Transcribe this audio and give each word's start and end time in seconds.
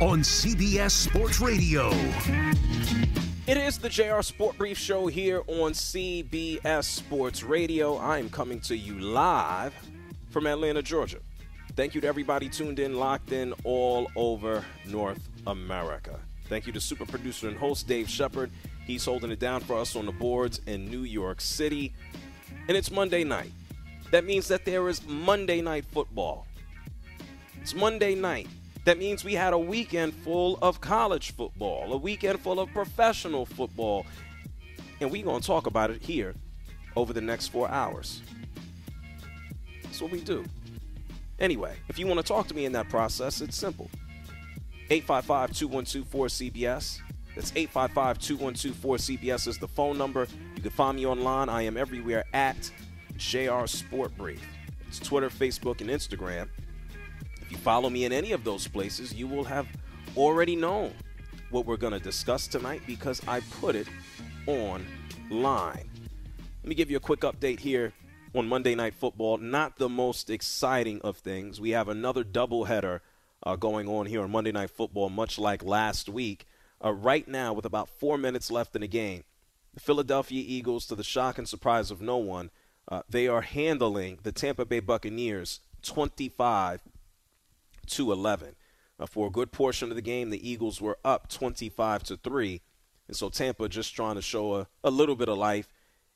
on 0.00 0.20
CBS 0.20 0.92
Sports 0.92 1.40
Radio. 1.40 1.90
It 3.48 3.56
is 3.56 3.78
the 3.78 3.88
JR 3.88 4.22
Sport 4.22 4.56
Brief 4.56 4.78
Show 4.78 5.08
here 5.08 5.40
on 5.48 5.72
CBS 5.72 6.84
Sports 6.84 7.42
Radio. 7.42 7.98
I'm 7.98 8.30
coming 8.30 8.60
to 8.60 8.76
you 8.76 8.96
live 9.00 9.74
from 10.30 10.46
Atlanta, 10.46 10.82
Georgia. 10.82 11.18
Thank 11.74 11.96
you 11.96 12.00
to 12.02 12.06
everybody 12.06 12.48
tuned 12.48 12.78
in, 12.78 12.94
locked 12.94 13.32
in 13.32 13.52
all 13.64 14.08
over 14.14 14.64
North 14.86 15.28
America. 15.48 16.20
Thank 16.48 16.68
you 16.68 16.72
to 16.74 16.80
super 16.80 17.04
producer 17.04 17.48
and 17.48 17.56
host 17.56 17.88
Dave 17.88 18.08
Shepard. 18.08 18.52
He's 18.86 19.04
holding 19.04 19.32
it 19.32 19.40
down 19.40 19.62
for 19.62 19.76
us 19.76 19.96
on 19.96 20.06
the 20.06 20.12
boards 20.12 20.60
in 20.66 20.88
New 20.88 21.02
York 21.02 21.40
City. 21.40 21.92
And 22.68 22.76
it's 22.76 22.92
Monday 22.92 23.24
night. 23.24 23.50
That 24.12 24.24
means 24.24 24.46
that 24.46 24.64
there 24.64 24.88
is 24.88 25.04
Monday 25.08 25.60
night 25.60 25.86
football. 25.86 26.46
It's 27.60 27.74
Monday 27.74 28.14
night. 28.14 28.46
That 28.88 28.98
means 28.98 29.22
we 29.22 29.34
had 29.34 29.52
a 29.52 29.58
weekend 29.58 30.14
full 30.14 30.58
of 30.62 30.80
college 30.80 31.32
football, 31.32 31.92
a 31.92 31.98
weekend 31.98 32.40
full 32.40 32.58
of 32.58 32.72
professional 32.72 33.44
football. 33.44 34.06
And 35.02 35.10
we're 35.10 35.26
going 35.26 35.42
to 35.42 35.46
talk 35.46 35.66
about 35.66 35.90
it 35.90 36.00
here 36.00 36.34
over 36.96 37.12
the 37.12 37.20
next 37.20 37.48
four 37.48 37.68
hours. 37.68 38.22
That's 39.82 40.00
what 40.00 40.10
we 40.10 40.22
do. 40.22 40.42
Anyway, 41.38 41.76
if 41.88 41.98
you 41.98 42.06
want 42.06 42.18
to 42.18 42.24
talk 42.24 42.48
to 42.48 42.54
me 42.54 42.64
in 42.64 42.72
that 42.72 42.88
process, 42.88 43.42
it's 43.42 43.58
simple. 43.58 43.90
855 44.88 45.52
212 45.52 46.08
4CBS. 46.08 47.00
That's 47.36 47.52
855 47.54 48.18
212 48.18 48.74
4CBS 48.74 49.48
is 49.48 49.58
the 49.58 49.68
phone 49.68 49.98
number. 49.98 50.26
You 50.56 50.62
can 50.62 50.70
find 50.70 50.96
me 50.96 51.04
online. 51.04 51.50
I 51.50 51.60
am 51.60 51.76
everywhere 51.76 52.24
at 52.32 52.70
JR 53.18 53.66
Sport 53.66 54.16
Brief. 54.16 54.42
It's 54.86 54.98
Twitter, 54.98 55.28
Facebook, 55.28 55.82
and 55.82 55.90
Instagram. 55.90 56.48
If 57.48 57.52
you 57.52 57.58
follow 57.60 57.88
me 57.88 58.04
in 58.04 58.12
any 58.12 58.32
of 58.32 58.44
those 58.44 58.68
places, 58.68 59.14
you 59.14 59.26
will 59.26 59.44
have 59.44 59.66
already 60.18 60.54
known 60.54 60.92
what 61.48 61.64
we're 61.64 61.78
going 61.78 61.94
to 61.94 61.98
discuss 61.98 62.46
tonight 62.46 62.82
because 62.86 63.22
I 63.26 63.40
put 63.40 63.74
it 63.74 63.86
online. 64.46 65.88
Let 66.62 66.68
me 66.68 66.74
give 66.74 66.90
you 66.90 66.98
a 66.98 67.00
quick 67.00 67.20
update 67.20 67.58
here 67.58 67.94
on 68.34 68.46
Monday 68.48 68.74
Night 68.74 68.92
Football. 68.92 69.38
Not 69.38 69.78
the 69.78 69.88
most 69.88 70.28
exciting 70.28 71.00
of 71.00 71.16
things. 71.16 71.58
We 71.58 71.70
have 71.70 71.88
another 71.88 72.22
doubleheader 72.22 73.00
uh, 73.42 73.56
going 73.56 73.88
on 73.88 74.04
here 74.04 74.20
on 74.20 74.30
Monday 74.30 74.52
Night 74.52 74.68
Football, 74.68 75.08
much 75.08 75.38
like 75.38 75.64
last 75.64 76.10
week. 76.10 76.44
Uh, 76.84 76.92
right 76.92 77.26
now, 77.26 77.54
with 77.54 77.64
about 77.64 77.88
four 77.88 78.18
minutes 78.18 78.50
left 78.50 78.74
in 78.74 78.82
the 78.82 78.88
game, 78.88 79.24
the 79.72 79.80
Philadelphia 79.80 80.44
Eagles, 80.46 80.84
to 80.84 80.94
the 80.94 81.02
shock 81.02 81.38
and 81.38 81.48
surprise 81.48 81.90
of 81.90 82.02
no 82.02 82.18
one, 82.18 82.50
uh, 82.88 83.00
they 83.08 83.26
are 83.26 83.40
handling 83.40 84.18
the 84.22 84.32
Tampa 84.32 84.66
Bay 84.66 84.80
Buccaneers 84.80 85.60
25 85.80 86.82
to 87.88 88.12
11. 88.12 88.56
Uh, 89.00 89.06
for 89.06 89.28
a 89.28 89.30
good 89.30 89.52
portion 89.52 89.90
of 89.90 89.96
the 89.96 90.02
game, 90.02 90.30
the 90.30 90.48
Eagles 90.48 90.80
were 90.80 90.98
up 91.04 91.28
25 91.28 92.02
to 92.04 92.16
3. 92.16 92.60
And 93.06 93.16
so 93.16 93.28
Tampa 93.28 93.68
just 93.68 93.94
trying 93.94 94.16
to 94.16 94.22
show 94.22 94.54
a, 94.54 94.66
a 94.84 94.90
little 94.90 95.16
bit 95.16 95.28
of 95.28 95.38
life, 95.38 95.68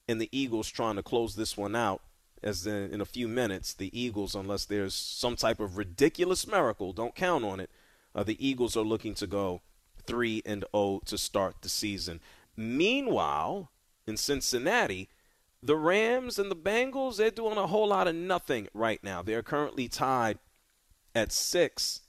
and 0.08 0.20
the 0.20 0.28
Eagles 0.32 0.68
trying 0.68 0.96
to 0.96 1.02
close 1.02 1.34
this 1.34 1.56
one 1.56 1.74
out. 1.74 2.02
As 2.42 2.66
in, 2.66 2.92
in 2.92 3.00
a 3.00 3.06
few 3.06 3.28
minutes, 3.28 3.72
the 3.72 3.96
Eagles, 3.98 4.34
unless 4.34 4.64
there's 4.64 4.94
some 4.94 5.36
type 5.36 5.60
of 5.60 5.76
ridiculous 5.76 6.46
miracle, 6.46 6.92
don't 6.92 7.14
count 7.14 7.44
on 7.44 7.60
it. 7.60 7.70
Uh, 8.14 8.24
the 8.24 8.46
Eagles 8.46 8.76
are 8.76 8.82
looking 8.82 9.14
to 9.14 9.28
go 9.28 9.62
3 10.06 10.42
and 10.44 10.64
0 10.74 11.02
to 11.06 11.16
start 11.16 11.56
the 11.62 11.68
season. 11.68 12.20
Meanwhile, 12.56 13.70
in 14.06 14.16
Cincinnati, 14.16 15.08
the 15.62 15.76
Rams 15.76 16.38
and 16.38 16.50
the 16.50 16.56
Bengals, 16.56 17.16
they're 17.16 17.30
doing 17.30 17.56
a 17.56 17.68
whole 17.68 17.88
lot 17.88 18.08
of 18.08 18.16
nothing 18.16 18.68
right 18.74 19.02
now. 19.04 19.22
They're 19.22 19.44
currently 19.44 19.88
tied 19.88 20.38
at 21.14 21.32
six. 21.32 22.00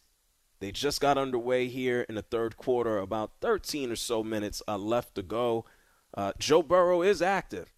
They 0.59 0.71
just 0.71 1.01
got 1.01 1.17
underway 1.17 1.67
here 1.67 2.05
in 2.07 2.15
the 2.15 2.21
third 2.21 2.55
quarter, 2.55 2.97
about 2.97 3.33
13 3.41 3.91
or 3.91 3.95
so 3.95 4.23
minutes 4.23 4.61
uh, 4.67 4.77
left 4.77 5.15
to 5.15 5.21
go. 5.21 5.65
Uh, 6.15 6.31
Joe 6.39 6.63
Burrow 6.63 7.01
is 7.01 7.21
active. 7.21 7.73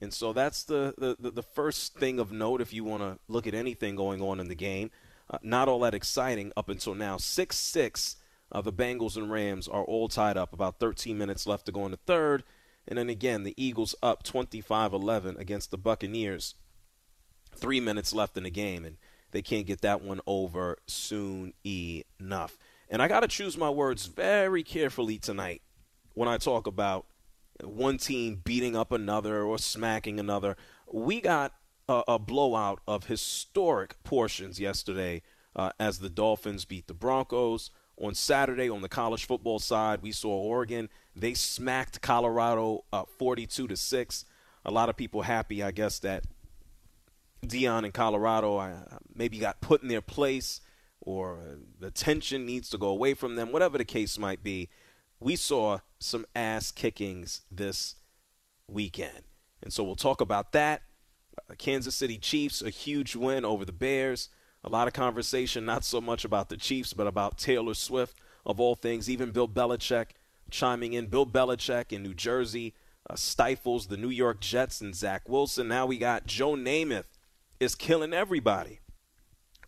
And 0.00 0.14
so 0.14 0.32
that's 0.32 0.62
the, 0.64 0.94
the, 0.96 1.30
the 1.30 1.42
first 1.42 1.98
thing 1.98 2.18
of 2.18 2.32
note 2.32 2.62
if 2.62 2.72
you 2.72 2.84
want 2.84 3.02
to 3.02 3.18
look 3.28 3.46
at 3.46 3.54
anything 3.54 3.96
going 3.96 4.22
on 4.22 4.40
in 4.40 4.48
the 4.48 4.54
game. 4.54 4.90
Uh, 5.28 5.38
not 5.42 5.68
all 5.68 5.80
that 5.80 5.94
exciting 5.94 6.52
up 6.56 6.68
until 6.68 6.94
now. 6.94 7.18
6 7.18 7.56
6, 7.56 8.16
uh, 8.52 8.60
the 8.62 8.72
Bengals 8.72 9.16
and 9.16 9.30
Rams 9.30 9.68
are 9.68 9.84
all 9.84 10.08
tied 10.08 10.36
up. 10.36 10.52
About 10.52 10.80
13 10.80 11.18
minutes 11.18 11.46
left 11.46 11.66
to 11.66 11.72
go 11.72 11.84
in 11.84 11.90
the 11.90 11.98
third. 11.98 12.42
And 12.88 12.98
then 12.98 13.10
again, 13.10 13.44
the 13.44 13.54
Eagles 13.62 13.94
up 14.02 14.22
25 14.22 14.92
11 14.92 15.36
against 15.38 15.70
the 15.70 15.78
Buccaneers. 15.78 16.54
Three 17.54 17.80
minutes 17.80 18.14
left 18.14 18.36
in 18.36 18.44
the 18.44 18.50
game. 18.50 18.84
And 18.84 18.96
they 19.32 19.42
can't 19.42 19.66
get 19.66 19.80
that 19.82 20.02
one 20.02 20.20
over 20.26 20.78
soon 20.86 21.52
enough. 21.64 22.58
And 22.88 23.00
I 23.00 23.08
got 23.08 23.20
to 23.20 23.28
choose 23.28 23.56
my 23.56 23.70
words 23.70 24.06
very 24.06 24.62
carefully 24.62 25.18
tonight 25.18 25.62
when 26.14 26.28
I 26.28 26.38
talk 26.38 26.66
about 26.66 27.06
one 27.62 27.98
team 27.98 28.40
beating 28.42 28.76
up 28.76 28.92
another 28.92 29.42
or 29.42 29.58
smacking 29.58 30.18
another. 30.18 30.56
We 30.92 31.20
got 31.20 31.52
a, 31.88 32.02
a 32.08 32.18
blowout 32.18 32.80
of 32.86 33.06
historic 33.06 34.02
portions 34.02 34.58
yesterday 34.58 35.22
uh, 35.54 35.70
as 35.78 35.98
the 35.98 36.10
Dolphins 36.10 36.64
beat 36.64 36.86
the 36.86 36.94
Broncos. 36.94 37.70
On 38.02 38.14
Saturday, 38.14 38.70
on 38.70 38.80
the 38.80 38.88
college 38.88 39.26
football 39.26 39.58
side, 39.58 40.00
we 40.00 40.10
saw 40.10 40.30
Oregon. 40.30 40.88
They 41.14 41.34
smacked 41.34 42.00
Colorado 42.00 42.84
uh, 42.92 43.04
42 43.18 43.68
to 43.68 43.76
six. 43.76 44.24
A 44.64 44.70
lot 44.70 44.88
of 44.88 44.96
people 44.96 45.22
happy, 45.22 45.62
I 45.62 45.70
guess, 45.70 45.98
that 45.98 46.24
Deion 47.46 47.84
in 47.84 47.92
Colorado 47.92 48.58
I, 48.58 48.76
maybe 49.14 49.38
got 49.38 49.60
put 49.60 49.82
in 49.82 49.88
their 49.88 50.00
place 50.00 50.60
or 51.00 51.58
the 51.78 51.90
tension 51.90 52.44
needs 52.44 52.68
to 52.70 52.78
go 52.78 52.88
away 52.88 53.14
from 53.14 53.36
them, 53.36 53.52
whatever 53.52 53.78
the 53.78 53.84
case 53.84 54.18
might 54.18 54.42
be. 54.42 54.68
We 55.18 55.36
saw 55.36 55.78
some 55.98 56.26
ass 56.34 56.70
kickings 56.70 57.42
this 57.50 57.96
weekend. 58.68 59.22
And 59.62 59.72
so 59.72 59.82
we'll 59.84 59.96
talk 59.96 60.20
about 60.20 60.52
that. 60.52 60.82
Uh, 61.50 61.54
Kansas 61.56 61.94
City 61.94 62.18
Chiefs, 62.18 62.62
a 62.62 62.70
huge 62.70 63.16
win 63.16 63.44
over 63.44 63.64
the 63.64 63.72
Bears. 63.72 64.28
A 64.62 64.68
lot 64.68 64.88
of 64.88 64.92
conversation, 64.94 65.64
not 65.64 65.84
so 65.84 66.00
much 66.00 66.24
about 66.24 66.48
the 66.48 66.56
Chiefs, 66.56 66.92
but 66.92 67.06
about 67.06 67.38
Taylor 67.38 67.74
Swift, 67.74 68.16
of 68.44 68.60
all 68.60 68.74
things. 68.74 69.08
Even 69.08 69.30
Bill 69.30 69.48
Belichick 69.48 70.06
chiming 70.50 70.92
in. 70.92 71.06
Bill 71.06 71.26
Belichick 71.26 71.92
in 71.92 72.02
New 72.02 72.14
Jersey 72.14 72.74
uh, 73.08 73.14
stifles 73.14 73.86
the 73.86 73.96
New 73.96 74.10
York 74.10 74.40
Jets 74.40 74.80
and 74.80 74.94
Zach 74.94 75.28
Wilson. 75.28 75.68
Now 75.68 75.86
we 75.86 75.98
got 75.98 76.26
Joe 76.26 76.52
Namath 76.52 77.04
is 77.60 77.74
killing 77.74 78.14
everybody. 78.14 78.80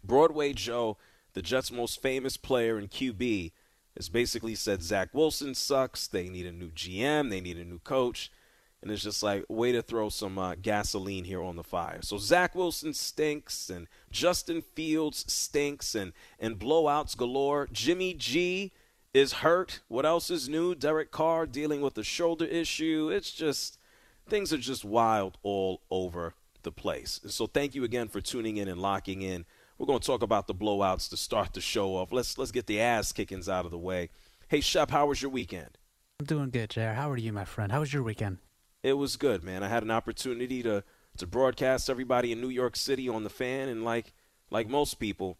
Broadway 0.02 0.54
Joe, 0.54 0.96
the 1.34 1.42
Jets' 1.42 1.70
most 1.70 2.02
famous 2.02 2.36
player 2.36 2.78
in 2.78 2.88
QB, 2.88 3.52
has 3.96 4.08
basically 4.08 4.54
said 4.54 4.82
Zach 4.82 5.10
Wilson 5.12 5.54
sucks. 5.54 6.06
They 6.08 6.28
need 6.28 6.46
a 6.46 6.52
new 6.52 6.70
GM. 6.70 7.30
They 7.30 7.42
need 7.42 7.58
a 7.58 7.64
new 7.64 7.78
coach. 7.78 8.32
And 8.80 8.90
it's 8.90 9.04
just 9.04 9.22
like, 9.22 9.44
way 9.48 9.70
to 9.70 9.82
throw 9.82 10.08
some 10.08 10.38
uh, 10.38 10.56
gasoline 10.60 11.24
here 11.24 11.42
on 11.42 11.54
the 11.54 11.62
fire. 11.62 12.00
So 12.02 12.18
Zach 12.18 12.54
Wilson 12.56 12.94
stinks, 12.94 13.70
and 13.70 13.86
Justin 14.10 14.60
Fields 14.60 15.30
stinks, 15.32 15.94
and, 15.94 16.12
and 16.40 16.58
blowouts 16.58 17.16
galore. 17.16 17.68
Jimmy 17.70 18.14
G 18.14 18.72
is 19.14 19.34
hurt. 19.34 19.80
What 19.86 20.04
else 20.04 20.30
is 20.30 20.48
new? 20.48 20.74
Derek 20.74 21.12
Carr 21.12 21.46
dealing 21.46 21.80
with 21.80 21.96
a 21.96 22.02
shoulder 22.02 22.46
issue. 22.46 23.08
It's 23.12 23.30
just, 23.30 23.78
things 24.26 24.52
are 24.52 24.58
just 24.58 24.84
wild 24.84 25.38
all 25.44 25.82
over 25.88 26.34
the 26.62 26.72
place. 26.72 27.20
So 27.26 27.46
thank 27.46 27.74
you 27.74 27.84
again 27.84 28.08
for 28.08 28.20
tuning 28.20 28.56
in 28.56 28.68
and 28.68 28.80
locking 28.80 29.22
in. 29.22 29.44
We're 29.78 29.86
going 29.86 30.00
to 30.00 30.06
talk 30.06 30.22
about 30.22 30.46
the 30.46 30.54
blowouts 30.54 31.08
to 31.10 31.16
start 31.16 31.54
the 31.54 31.60
show 31.60 31.96
off. 31.96 32.12
Let's 32.12 32.38
let's 32.38 32.52
get 32.52 32.66
the 32.66 32.80
ass 32.80 33.12
kickings 33.12 33.48
out 33.48 33.64
of 33.64 33.70
the 33.70 33.78
way. 33.78 34.10
Hey 34.48 34.60
Shep, 34.60 34.90
how 34.90 35.06
was 35.06 35.22
your 35.22 35.30
weekend? 35.30 35.78
I'm 36.20 36.26
doing 36.26 36.50
good, 36.50 36.70
Jared. 36.70 36.96
How 36.96 37.10
are 37.10 37.16
you, 37.16 37.32
my 37.32 37.44
friend? 37.44 37.72
How 37.72 37.80
was 37.80 37.92
your 37.92 38.02
weekend? 38.02 38.38
It 38.82 38.92
was 38.94 39.16
good, 39.16 39.42
man. 39.42 39.62
I 39.62 39.68
had 39.68 39.82
an 39.82 39.90
opportunity 39.90 40.62
to 40.62 40.84
to 41.16 41.26
broadcast 41.26 41.90
everybody 41.90 42.32
in 42.32 42.40
New 42.40 42.48
York 42.48 42.76
City 42.76 43.08
on 43.08 43.24
the 43.24 43.30
fan, 43.30 43.68
and 43.68 43.84
like 43.84 44.12
like 44.50 44.68
most 44.68 44.98
people, 45.00 45.38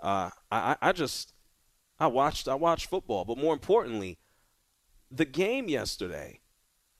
uh, 0.00 0.30
I, 0.50 0.76
I 0.80 0.92
just 0.92 1.32
I 1.98 2.06
watched 2.06 2.48
I 2.48 2.54
watched 2.54 2.86
football, 2.86 3.24
but 3.24 3.38
more 3.38 3.52
importantly, 3.52 4.18
the 5.10 5.24
game 5.24 5.68
yesterday 5.68 6.40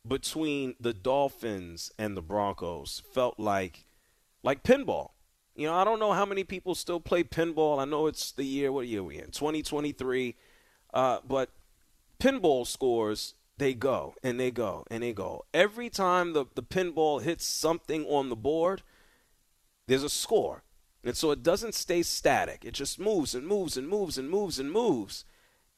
between 0.07 0.75
the 0.79 0.93
Dolphins 0.93 1.91
and 1.99 2.17
the 2.17 2.23
Broncos 2.23 3.03
felt 3.13 3.39
like 3.39 3.87
like 4.43 4.63
pinball. 4.63 5.11
You 5.57 5.69
know, 5.69 5.75
I 5.75 5.85
don't 5.85 6.01
know 6.01 6.13
how 6.13 6.27
many 6.27 6.45
people 6.45 6.75
still 6.75 7.01
play 7.01 7.25
pinball. 7.25 7.79
I 7.79 7.85
know 7.85 8.07
it's 8.07 8.33
the 8.33 8.45
year 8.45 8.73
what 8.73 8.87
year 8.87 9.03
we 9.03 9.17
in 9.19 9.31
2023, 9.31 10.35
uh, 10.93 11.19
but 11.27 11.51
pinball 12.19 12.67
scores 12.67 13.35
they 13.57 13.73
go 13.73 14.15
and 14.23 14.39
they 14.39 14.51
go 14.51 14.85
and 14.91 15.03
they 15.03 15.13
go. 15.13 15.45
Every 15.55 15.89
time 15.89 16.33
the, 16.33 16.47
the 16.55 16.63
pinball 16.63 17.23
hits 17.23 17.47
something 17.47 18.05
on 18.07 18.29
the 18.29 18.37
board, 18.37 18.83
there's 19.87 20.03
a 20.03 20.09
score. 20.09 20.65
And 21.05 21.17
so 21.17 21.31
it 21.31 21.43
doesn't 21.43 21.75
stay 21.75 22.03
static. 22.03 22.65
It 22.65 22.73
just 22.73 22.99
moves 22.99 23.35
and 23.35 23.47
moves 23.47 23.77
and 23.77 23.89
moves 23.89 24.19
and 24.19 24.29
moves 24.29 24.59
and 24.59 24.73
moves. 24.73 25.25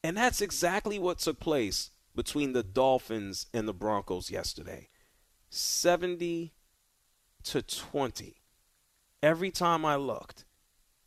And 0.02 0.16
that's 0.16 0.40
exactly 0.40 0.98
what 0.98 1.18
took 1.18 1.40
place 1.40 1.90
between 2.16 2.52
the 2.52 2.64
Dolphins 2.64 3.46
and 3.54 3.68
the 3.68 3.72
Broncos 3.72 4.30
yesterday. 4.30 4.88
70 5.50 6.52
to 7.44 7.62
20. 7.62 8.42
Every 9.22 9.50
time 9.52 9.84
I 9.84 9.94
looked, 9.94 10.44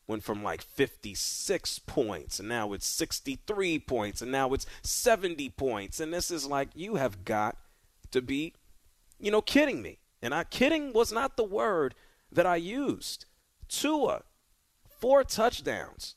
went 0.07 0.23
from 0.23 0.41
like 0.41 0.61
56 0.61 1.79
points 1.79 2.39
and 2.39 2.49
now 2.49 2.73
it's 2.73 2.87
63 2.87 3.77
points 3.79 4.21
and 4.23 4.31
now 4.31 4.53
it's 4.53 4.65
70 4.81 5.49
points 5.51 5.99
and 5.99 6.11
this 6.11 6.31
is 6.31 6.47
like 6.47 6.69
you 6.73 6.95
have 6.95 7.23
got 7.23 7.57
to 8.09 8.19
be 8.19 8.55
you 9.19 9.29
know 9.29 9.41
kidding 9.41 9.83
me 9.83 9.99
and 10.19 10.33
I 10.33 10.45
kidding 10.45 10.93
was 10.93 11.11
not 11.11 11.37
the 11.37 11.43
word 11.43 11.93
that 12.31 12.47
I 12.47 12.55
used 12.55 13.25
Tua, 13.69 14.23
four 14.99 15.23
touchdowns. 15.23 16.15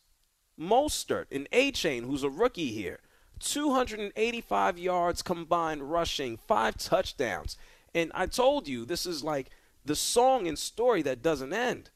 Mostert, 0.58 1.26
an 1.30 1.46
Chain, 1.72 2.04
who's 2.04 2.22
a 2.22 2.30
rookie 2.30 2.72
here, 2.72 3.00
285 3.42 4.78
yards 4.78 5.22
combined 5.22 5.90
rushing, 5.90 6.36
five 6.36 6.76
touchdowns. 6.78 7.56
And 7.94 8.10
I 8.14 8.26
told 8.26 8.68
you, 8.68 8.84
this 8.84 9.06
is 9.06 9.22
like 9.22 9.50
the 9.84 9.96
song 9.96 10.46
and 10.46 10.58
story 10.58 11.02
that 11.02 11.22
doesn't 11.22 11.52
end. 11.52 11.90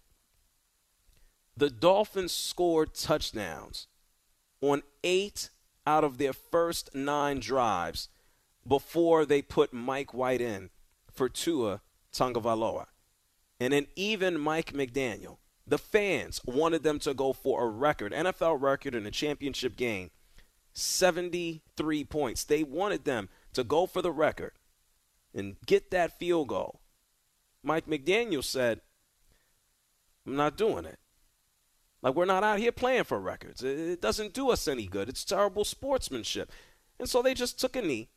The 1.56 1.70
Dolphins 1.70 2.32
scored 2.32 2.94
touchdowns 2.94 3.86
on 4.60 4.82
eight 5.02 5.50
out 5.86 6.04
of 6.04 6.18
their 6.18 6.32
first 6.32 6.94
nine 6.94 7.40
drives 7.40 8.08
before 8.66 9.24
they 9.24 9.40
put 9.40 9.72
Mike 9.72 10.12
White 10.12 10.40
in 10.40 10.70
for 11.10 11.28
Tua 11.28 11.80
Tagovailoa. 12.12 12.86
And 13.58 13.72
then 13.72 13.86
even 13.96 14.38
Mike 14.38 14.72
McDaniel 14.72 15.38
the 15.66 15.78
fans 15.78 16.40
wanted 16.44 16.82
them 16.82 16.98
to 17.00 17.12
go 17.12 17.32
for 17.32 17.64
a 17.64 17.68
record, 17.68 18.12
NFL 18.12 18.60
record 18.60 18.94
in 18.94 19.04
a 19.04 19.10
championship 19.10 19.76
game, 19.76 20.10
73 20.76 22.04
points. 22.04 22.44
They 22.44 22.62
wanted 22.62 23.04
them 23.04 23.28
to 23.54 23.64
go 23.64 23.86
for 23.86 24.02
the 24.02 24.12
record 24.12 24.52
and 25.34 25.56
get 25.66 25.90
that 25.90 26.16
field 26.18 26.48
goal. 26.48 26.82
Mike 27.62 27.86
McDaniel 27.86 28.44
said, 28.44 28.82
I'm 30.26 30.36
not 30.36 30.58
doing 30.58 30.84
it. 30.84 30.98
Like, 32.02 32.14
we're 32.14 32.26
not 32.26 32.44
out 32.44 32.58
here 32.58 32.72
playing 32.72 33.04
for 33.04 33.18
records. 33.18 33.64
It 33.64 34.02
doesn't 34.02 34.34
do 34.34 34.50
us 34.50 34.68
any 34.68 34.86
good. 34.86 35.08
It's 35.08 35.24
terrible 35.24 35.64
sportsmanship. 35.64 36.52
And 37.00 37.08
so 37.08 37.22
they 37.22 37.32
just 37.32 37.58
took 37.58 37.74
a 37.74 37.80
knee 37.82 38.10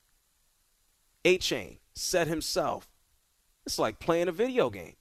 Achane 1.25 1.79
said 1.95 2.29
himself, 2.29 2.89
it's 3.67 3.79
like 3.79 3.99
playing 3.99 4.29
a 4.29 4.33
video 4.33 4.71
game. 4.71 4.95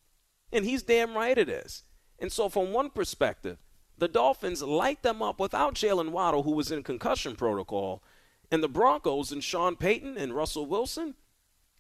And 0.52 0.66
he's 0.66 0.84
damn 0.84 1.16
right 1.16 1.38
it 1.38 1.50
is. 1.50 1.84
And 2.20 2.32
so, 2.32 2.50
from 2.50 2.74
one 2.74 2.90
perspective, 2.90 3.58
the 3.98 4.08
Dolphins 4.08 4.62
light 4.62 5.04
them 5.04 5.22
up 5.22 5.40
without 5.40 5.76
Jaylen 5.76 6.10
Waddle, 6.10 6.44
who 6.44 6.52
was 6.52 6.72
in 6.72 6.84
concussion 6.84 7.36
protocol, 7.36 8.04
and 8.52 8.64
the 8.64 8.70
Broncos 8.70 9.32
and 9.32 9.44
Sean 9.44 9.76
Payton 9.76 10.18
and 10.18 10.34
Russell 10.34 10.66
Wilson, 10.66 11.16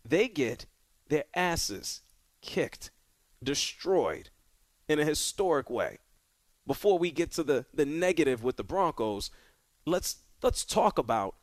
they 0.03 0.27
get 0.27 0.65
their 1.07 1.25
asses 1.33 2.01
kicked, 2.41 2.91
destroyed 3.41 4.29
in 4.87 4.99
a 4.99 5.05
historic 5.05 5.69
way. 5.69 5.99
Before 6.65 6.97
we 6.97 7.11
get 7.11 7.31
to 7.33 7.43
the, 7.43 7.65
the 7.73 7.85
negative 7.85 8.43
with 8.43 8.57
the 8.57 8.63
Broncos, 8.63 9.31
let's 9.85 10.17
let's 10.41 10.65
talk 10.65 10.97
about 10.97 11.35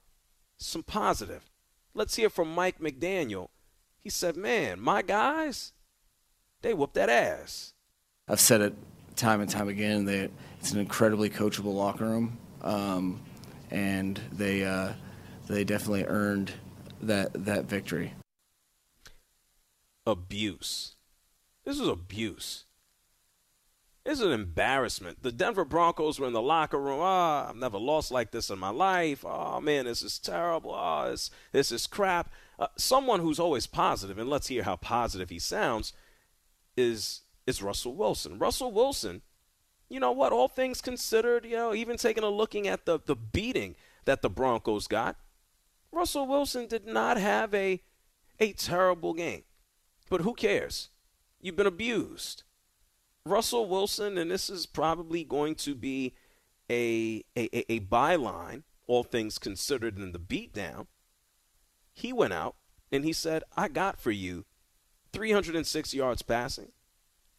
some 0.58 0.82
positive. 0.82 1.50
Let's 1.94 2.16
hear 2.16 2.28
from 2.28 2.54
Mike 2.54 2.78
McDaniel. 2.78 3.48
He 4.00 4.10
said, 4.10 4.36
Man, 4.36 4.80
my 4.80 5.02
guys, 5.02 5.72
they 6.62 6.74
whooped 6.74 6.94
that 6.94 7.08
ass. 7.08 7.72
I've 8.28 8.40
said 8.40 8.60
it 8.60 8.74
time 9.16 9.40
and 9.40 9.48
time 9.48 9.68
again 9.68 10.04
that 10.06 10.30
it's 10.60 10.72
an 10.72 10.80
incredibly 10.80 11.30
coachable 11.30 11.74
locker 11.74 12.04
room. 12.04 12.38
Um, 12.62 13.20
and 13.70 14.20
they 14.32 14.64
uh, 14.64 14.92
they 15.46 15.64
definitely 15.64 16.04
earned 16.04 16.52
that 17.00 17.32
that 17.44 17.64
victory 17.64 18.14
abuse. 20.06 20.96
This 21.64 21.80
is 21.80 21.88
abuse. 21.88 22.64
Is 24.04 24.20
an 24.20 24.32
embarrassment. 24.32 25.22
The 25.22 25.32
Denver 25.32 25.64
Broncos 25.64 26.20
were 26.20 26.26
in 26.26 26.34
the 26.34 26.42
locker 26.42 26.78
room. 26.78 27.00
Ah, 27.00 27.46
oh, 27.46 27.50
I've 27.50 27.56
never 27.56 27.78
lost 27.78 28.10
like 28.10 28.32
this 28.32 28.50
in 28.50 28.58
my 28.58 28.68
life. 28.68 29.24
Oh 29.24 29.60
man, 29.62 29.86
this 29.86 30.02
is 30.02 30.18
terrible. 30.18 30.74
Oh, 30.74 31.10
this 31.10 31.30
this 31.52 31.72
is 31.72 31.86
crap. 31.86 32.30
Uh, 32.58 32.66
someone 32.76 33.20
who's 33.20 33.40
always 33.40 33.66
positive, 33.66 34.18
and 34.18 34.28
let's 34.28 34.48
hear 34.48 34.62
how 34.62 34.76
positive 34.76 35.30
he 35.30 35.38
sounds, 35.38 35.94
is 36.76 37.22
is 37.46 37.62
Russell 37.62 37.94
Wilson. 37.94 38.38
Russell 38.38 38.72
Wilson, 38.72 39.22
you 39.88 40.00
know 40.00 40.12
what? 40.12 40.32
All 40.32 40.48
things 40.48 40.82
considered, 40.82 41.46
you 41.46 41.56
know, 41.56 41.74
even 41.74 41.96
taking 41.96 42.24
a 42.24 42.28
looking 42.28 42.68
at 42.68 42.84
the 42.84 43.00
the 43.02 43.16
beating 43.16 43.74
that 44.04 44.20
the 44.20 44.28
Broncos 44.28 44.86
got, 44.86 45.16
Russell 45.90 46.26
Wilson 46.26 46.66
did 46.66 46.86
not 46.86 47.16
have 47.16 47.54
a 47.54 47.82
a 48.38 48.52
terrible 48.52 49.14
game. 49.14 49.44
But 50.10 50.20
who 50.20 50.34
cares? 50.34 50.90
You've 51.40 51.56
been 51.56 51.66
abused. 51.66 52.43
Russell 53.26 53.66
Wilson, 53.66 54.18
and 54.18 54.30
this 54.30 54.50
is 54.50 54.66
probably 54.66 55.24
going 55.24 55.54
to 55.54 55.74
be 55.74 56.12
a, 56.68 57.24
a, 57.34 57.72
a 57.72 57.80
byline, 57.80 58.64
all 58.86 59.02
things 59.02 59.38
considered, 59.38 59.96
in 59.96 60.12
the 60.12 60.18
beatdown. 60.18 60.86
He 61.94 62.12
went 62.12 62.34
out 62.34 62.56
and 62.92 63.02
he 63.02 63.14
said, 63.14 63.42
I 63.56 63.68
got 63.68 63.98
for 63.98 64.10
you 64.10 64.44
306 65.14 65.94
yards 65.94 66.20
passing, 66.20 66.72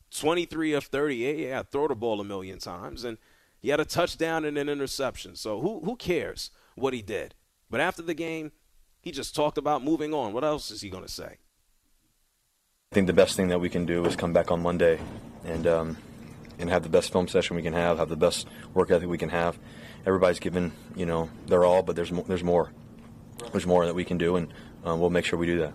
23 0.10 0.74
of 0.74 0.86
38. 0.86 1.38
Yeah, 1.38 1.62
throw 1.62 1.88
the 1.88 1.94
ball 1.94 2.20
a 2.20 2.24
million 2.24 2.58
times. 2.58 3.04
And 3.04 3.20
he 3.60 3.70
had 3.70 3.80
a 3.80 3.86
touchdown 3.86 4.44
and 4.44 4.58
an 4.58 4.70
interception. 4.70 5.36
So 5.36 5.62
who, 5.62 5.82
who 5.82 5.96
cares 5.98 6.50
what 6.74 6.96
he 6.96 7.04
did? 7.04 7.36
But 7.70 7.80
after 7.80 8.02
the 8.02 8.16
game, 8.16 8.54
he 9.02 9.12
just 9.12 9.36
talked 9.36 9.60
about 9.60 9.84
moving 9.84 10.16
on. 10.16 10.34
What 10.34 10.44
else 10.44 10.72
is 10.72 10.82
he 10.82 10.90
going 10.90 11.06
to 11.06 11.12
say? 11.12 11.38
I 12.92 12.96
think 12.96 13.06
the 13.06 13.14
best 13.14 13.36
thing 13.36 13.50
that 13.50 13.60
we 13.60 13.70
can 13.70 13.86
do 13.86 14.04
is 14.06 14.16
come 14.16 14.34
back 14.34 14.52
on 14.52 14.64
Monday 14.64 15.00
and 15.46 15.68
um, 15.68 15.98
and 16.60 16.70
have 16.70 16.84
the 16.84 16.90
best 16.90 17.12
film 17.12 17.28
session 17.28 17.56
we 17.56 17.62
can 17.62 17.74
have, 17.74 17.98
have 17.98 18.10
the 18.10 18.16
best 18.16 18.48
work 18.74 18.92
ethic 18.92 19.10
we 19.10 19.18
can 19.18 19.30
have. 19.30 19.58
Everybody's 20.06 20.40
given, 20.40 20.72
you 20.96 21.06
know, 21.06 21.30
their 21.48 21.66
all, 21.66 21.84
but 21.84 21.96
there's 21.96 22.12
mo- 22.12 22.26
there's 22.28 22.44
more. 22.44 22.72
There's 23.52 23.66
more 23.66 23.86
that 23.86 23.96
we 23.96 24.06
can 24.06 24.18
do, 24.18 24.36
and 24.36 24.54
um, 24.84 25.00
we'll 25.00 25.10
make 25.10 25.26
sure 25.26 25.38
we 25.38 25.46
do 25.46 25.60
that. 25.60 25.74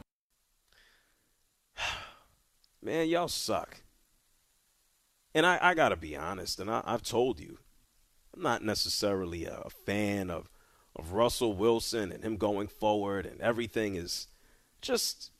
Man, 2.83 3.09
y'all 3.09 3.29
suck. 3.29 3.83
And 5.35 5.47
I, 5.47 5.59
I 5.61 5.75
got 5.75 5.91
to 5.91 5.97
be 5.97 6.17
honest, 6.17 6.59
and 6.59 6.71
I, 6.71 6.83
have 6.87 7.03
told 7.03 7.39
you, 7.39 7.59
I'm 8.35 8.43
not 8.43 8.65
necessarily 8.65 9.45
a 9.45 9.69
fan 9.87 10.31
of, 10.31 10.51
of 10.97 11.13
Russell 11.13 11.53
Wilson 11.53 12.11
and 12.11 12.25
him 12.25 12.37
going 12.37 12.67
forward, 12.67 13.27
and 13.27 13.41
everything 13.41 13.95
is 13.95 14.29
just 14.81 15.31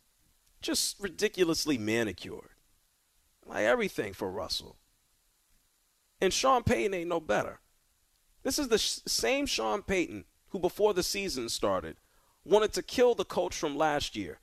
just 0.61 1.01
ridiculously 1.01 1.79
manicured. 1.79 2.51
Like 3.47 3.65
everything 3.65 4.13
for 4.13 4.31
Russell. 4.31 4.77
And 6.21 6.33
Sean 6.33 6.63
Payton 6.63 6.95
ain't 6.95 7.09
no 7.09 7.21
better. 7.21 7.61
This 8.43 8.59
is 8.59 8.69
the 8.69 8.79
sh- 8.79 9.01
same 9.07 9.47
Sean 9.47 9.83
Payton 9.83 10.25
who, 10.51 10.59
before 10.59 10.95
the 10.95 11.03
season 11.03 11.49
started, 11.49 11.97
wanted 12.45 12.73
to 12.75 12.83
kill 12.83 13.15
the 13.15 13.25
coach 13.25 13.57
from 13.57 13.77
last 13.77 14.17
year 14.17 14.41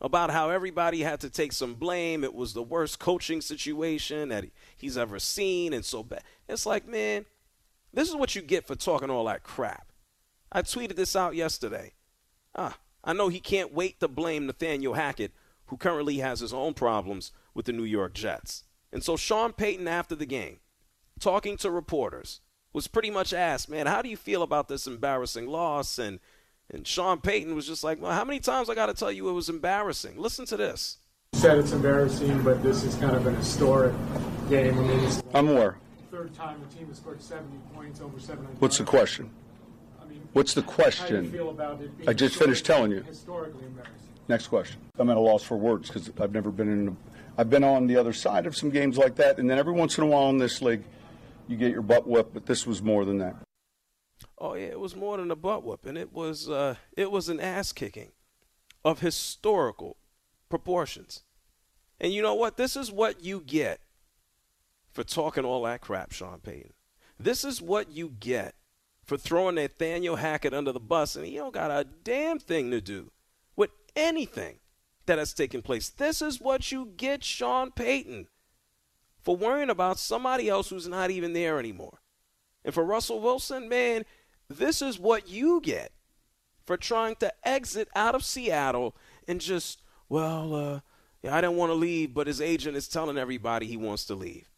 about 0.00 0.30
how 0.30 0.50
everybody 0.50 1.00
had 1.00 1.20
to 1.20 1.30
take 1.30 1.52
some 1.52 1.74
blame. 1.74 2.22
It 2.22 2.34
was 2.34 2.52
the 2.52 2.62
worst 2.62 2.98
coaching 2.98 3.40
situation 3.40 4.28
that 4.28 4.44
he's 4.76 4.96
ever 4.96 5.18
seen 5.18 5.72
and 5.72 5.84
so 5.84 6.02
bad. 6.02 6.22
It's 6.48 6.66
like, 6.66 6.86
man, 6.86 7.26
this 7.92 8.08
is 8.08 8.16
what 8.16 8.34
you 8.34 8.42
get 8.42 8.66
for 8.66 8.76
talking 8.76 9.10
all 9.10 9.24
that 9.24 9.42
crap. 9.42 9.92
I 10.52 10.62
tweeted 10.62 10.96
this 10.96 11.16
out 11.16 11.34
yesterday. 11.34 11.94
Ah, 12.54 12.78
I 13.04 13.12
know 13.12 13.28
he 13.28 13.40
can't 13.40 13.72
wait 13.72 14.00
to 14.00 14.08
blame 14.08 14.46
Nathaniel 14.46 14.94
Hackett, 14.94 15.32
who 15.66 15.76
currently 15.76 16.18
has 16.18 16.40
his 16.40 16.52
own 16.52 16.74
problems 16.74 17.32
with 17.58 17.66
the 17.66 17.72
New 17.72 17.82
York 17.82 18.14
Jets. 18.14 18.62
And 18.92 19.02
so 19.02 19.16
Sean 19.16 19.52
Payton, 19.52 19.88
after 19.88 20.14
the 20.14 20.24
game, 20.24 20.60
talking 21.18 21.56
to 21.56 21.70
reporters, 21.72 22.40
was 22.72 22.86
pretty 22.86 23.10
much 23.10 23.34
asked, 23.34 23.68
man, 23.68 23.86
how 23.88 24.00
do 24.00 24.08
you 24.08 24.16
feel 24.16 24.42
about 24.44 24.68
this 24.68 24.86
embarrassing 24.86 25.48
loss? 25.48 25.98
And 25.98 26.20
and 26.70 26.86
Sean 26.86 27.20
Payton 27.20 27.54
was 27.56 27.66
just 27.66 27.82
like, 27.82 28.00
well, 28.00 28.12
how 28.12 28.24
many 28.24 28.38
times 28.40 28.70
I 28.70 28.74
got 28.76 28.86
to 28.86 28.94
tell 28.94 29.10
you 29.10 29.28
it 29.28 29.32
was 29.32 29.48
embarrassing? 29.48 30.18
Listen 30.18 30.46
to 30.46 30.56
this. 30.56 30.98
You 31.32 31.40
said 31.40 31.58
it's 31.58 31.72
embarrassing, 31.72 32.42
but 32.42 32.62
this 32.62 32.84
is 32.84 32.94
kind 32.94 33.16
of 33.16 33.26
an 33.26 33.34
historic 33.34 33.94
game. 34.48 34.78
I 34.78 34.82
mean, 34.82 35.00
it's 35.00 35.20
I'm 35.34 35.48
aware. 35.48 35.78
third 36.12 36.32
time 36.34 36.60
the 36.68 36.76
team 36.76 36.86
has 36.88 36.98
scored 36.98 37.20
70 37.20 37.58
points 37.74 38.00
over 38.00 38.20
700. 38.20 38.60
What's 38.60 38.78
the 38.78 38.84
question? 38.84 39.30
I 40.00 40.04
mean, 40.06 40.28
What's 40.32 40.54
the 40.54 40.60
how 40.60 40.66
do 40.66 40.72
you 40.72 40.82
question? 40.82 41.32
feel 41.32 41.50
about 41.50 41.80
it 41.80 41.96
being 41.98 42.08
I 42.08 42.12
just 42.12 42.36
finished 42.36 42.64
telling 42.64 42.92
you. 42.92 43.02
Historically 43.02 43.64
embarrassing. 43.64 43.94
Next 44.28 44.46
question. 44.46 44.78
I'm 44.98 45.08
at 45.10 45.16
a 45.16 45.20
loss 45.20 45.42
for 45.42 45.56
words 45.56 45.88
because 45.88 46.10
I've 46.20 46.32
never 46.32 46.50
been 46.50 46.68
in. 46.70 46.96
I've 47.38 47.48
been 47.48 47.62
on 47.62 47.86
the 47.86 47.96
other 47.96 48.12
side 48.12 48.46
of 48.46 48.56
some 48.56 48.68
games 48.68 48.98
like 48.98 49.14
that, 49.14 49.38
and 49.38 49.48
then 49.48 49.58
every 49.60 49.72
once 49.72 49.96
in 49.96 50.02
a 50.02 50.06
while 50.08 50.28
in 50.28 50.38
this 50.38 50.60
league, 50.60 50.82
you 51.46 51.56
get 51.56 51.70
your 51.70 51.82
butt 51.82 52.04
whipped. 52.04 52.34
But 52.34 52.46
this 52.46 52.66
was 52.66 52.82
more 52.82 53.04
than 53.04 53.18
that. 53.18 53.36
Oh 54.36 54.54
yeah, 54.54 54.66
it 54.66 54.80
was 54.80 54.96
more 54.96 55.16
than 55.16 55.30
a 55.30 55.36
butt 55.36 55.62
whooping. 55.62 55.96
It 55.96 56.12
was 56.12 56.50
uh, 56.50 56.74
it 56.96 57.12
was 57.12 57.28
an 57.28 57.38
ass 57.38 57.72
kicking 57.72 58.10
of 58.84 59.00
historical 59.00 59.96
proportions. 60.48 61.22
And 62.00 62.12
you 62.12 62.22
know 62.22 62.34
what? 62.34 62.56
This 62.56 62.76
is 62.76 62.90
what 62.90 63.24
you 63.24 63.40
get 63.40 63.80
for 64.90 65.04
talking 65.04 65.44
all 65.44 65.62
that 65.62 65.80
crap, 65.80 66.10
Sean 66.12 66.40
Payton. 66.40 66.72
This 67.20 67.44
is 67.44 67.62
what 67.62 67.92
you 67.92 68.14
get 68.18 68.56
for 69.04 69.16
throwing 69.16 69.54
Nathaniel 69.54 70.16
Hackett 70.16 70.54
under 70.54 70.72
the 70.72 70.80
bus, 70.80 71.14
and 71.14 71.24
he 71.24 71.36
don't 71.36 71.54
got 71.54 71.70
a 71.70 71.84
damn 71.84 72.40
thing 72.40 72.72
to 72.72 72.80
do 72.80 73.12
with 73.54 73.70
anything 73.94 74.58
that 75.08 75.18
has 75.18 75.34
taken 75.34 75.60
place. 75.60 75.88
This 75.88 76.22
is 76.22 76.40
what 76.40 76.70
you 76.70 76.92
get, 76.96 77.24
Sean 77.24 77.72
Payton, 77.72 78.28
for 79.20 79.36
worrying 79.36 79.70
about 79.70 79.98
somebody 79.98 80.48
else 80.48 80.70
who's 80.70 80.86
not 80.86 81.10
even 81.10 81.32
there 81.32 81.58
anymore. 81.58 82.00
And 82.64 82.72
for 82.72 82.84
Russell 82.84 83.20
Wilson, 83.20 83.68
man, 83.68 84.04
this 84.48 84.80
is 84.80 84.98
what 84.98 85.28
you 85.28 85.60
get 85.60 85.92
for 86.64 86.76
trying 86.76 87.16
to 87.16 87.32
exit 87.46 87.88
out 87.96 88.14
of 88.14 88.24
Seattle 88.24 88.94
and 89.26 89.40
just, 89.40 89.82
well, 90.08 90.54
uh, 90.54 90.80
yeah, 91.22 91.34
I 91.34 91.40
didn't 91.40 91.56
want 91.56 91.70
to 91.70 91.74
leave, 91.74 92.14
but 92.14 92.26
his 92.26 92.40
agent 92.40 92.76
is 92.76 92.88
telling 92.88 93.18
everybody 93.18 93.66
he 93.66 93.76
wants 93.76 94.04
to 94.06 94.14
leave. 94.14 94.50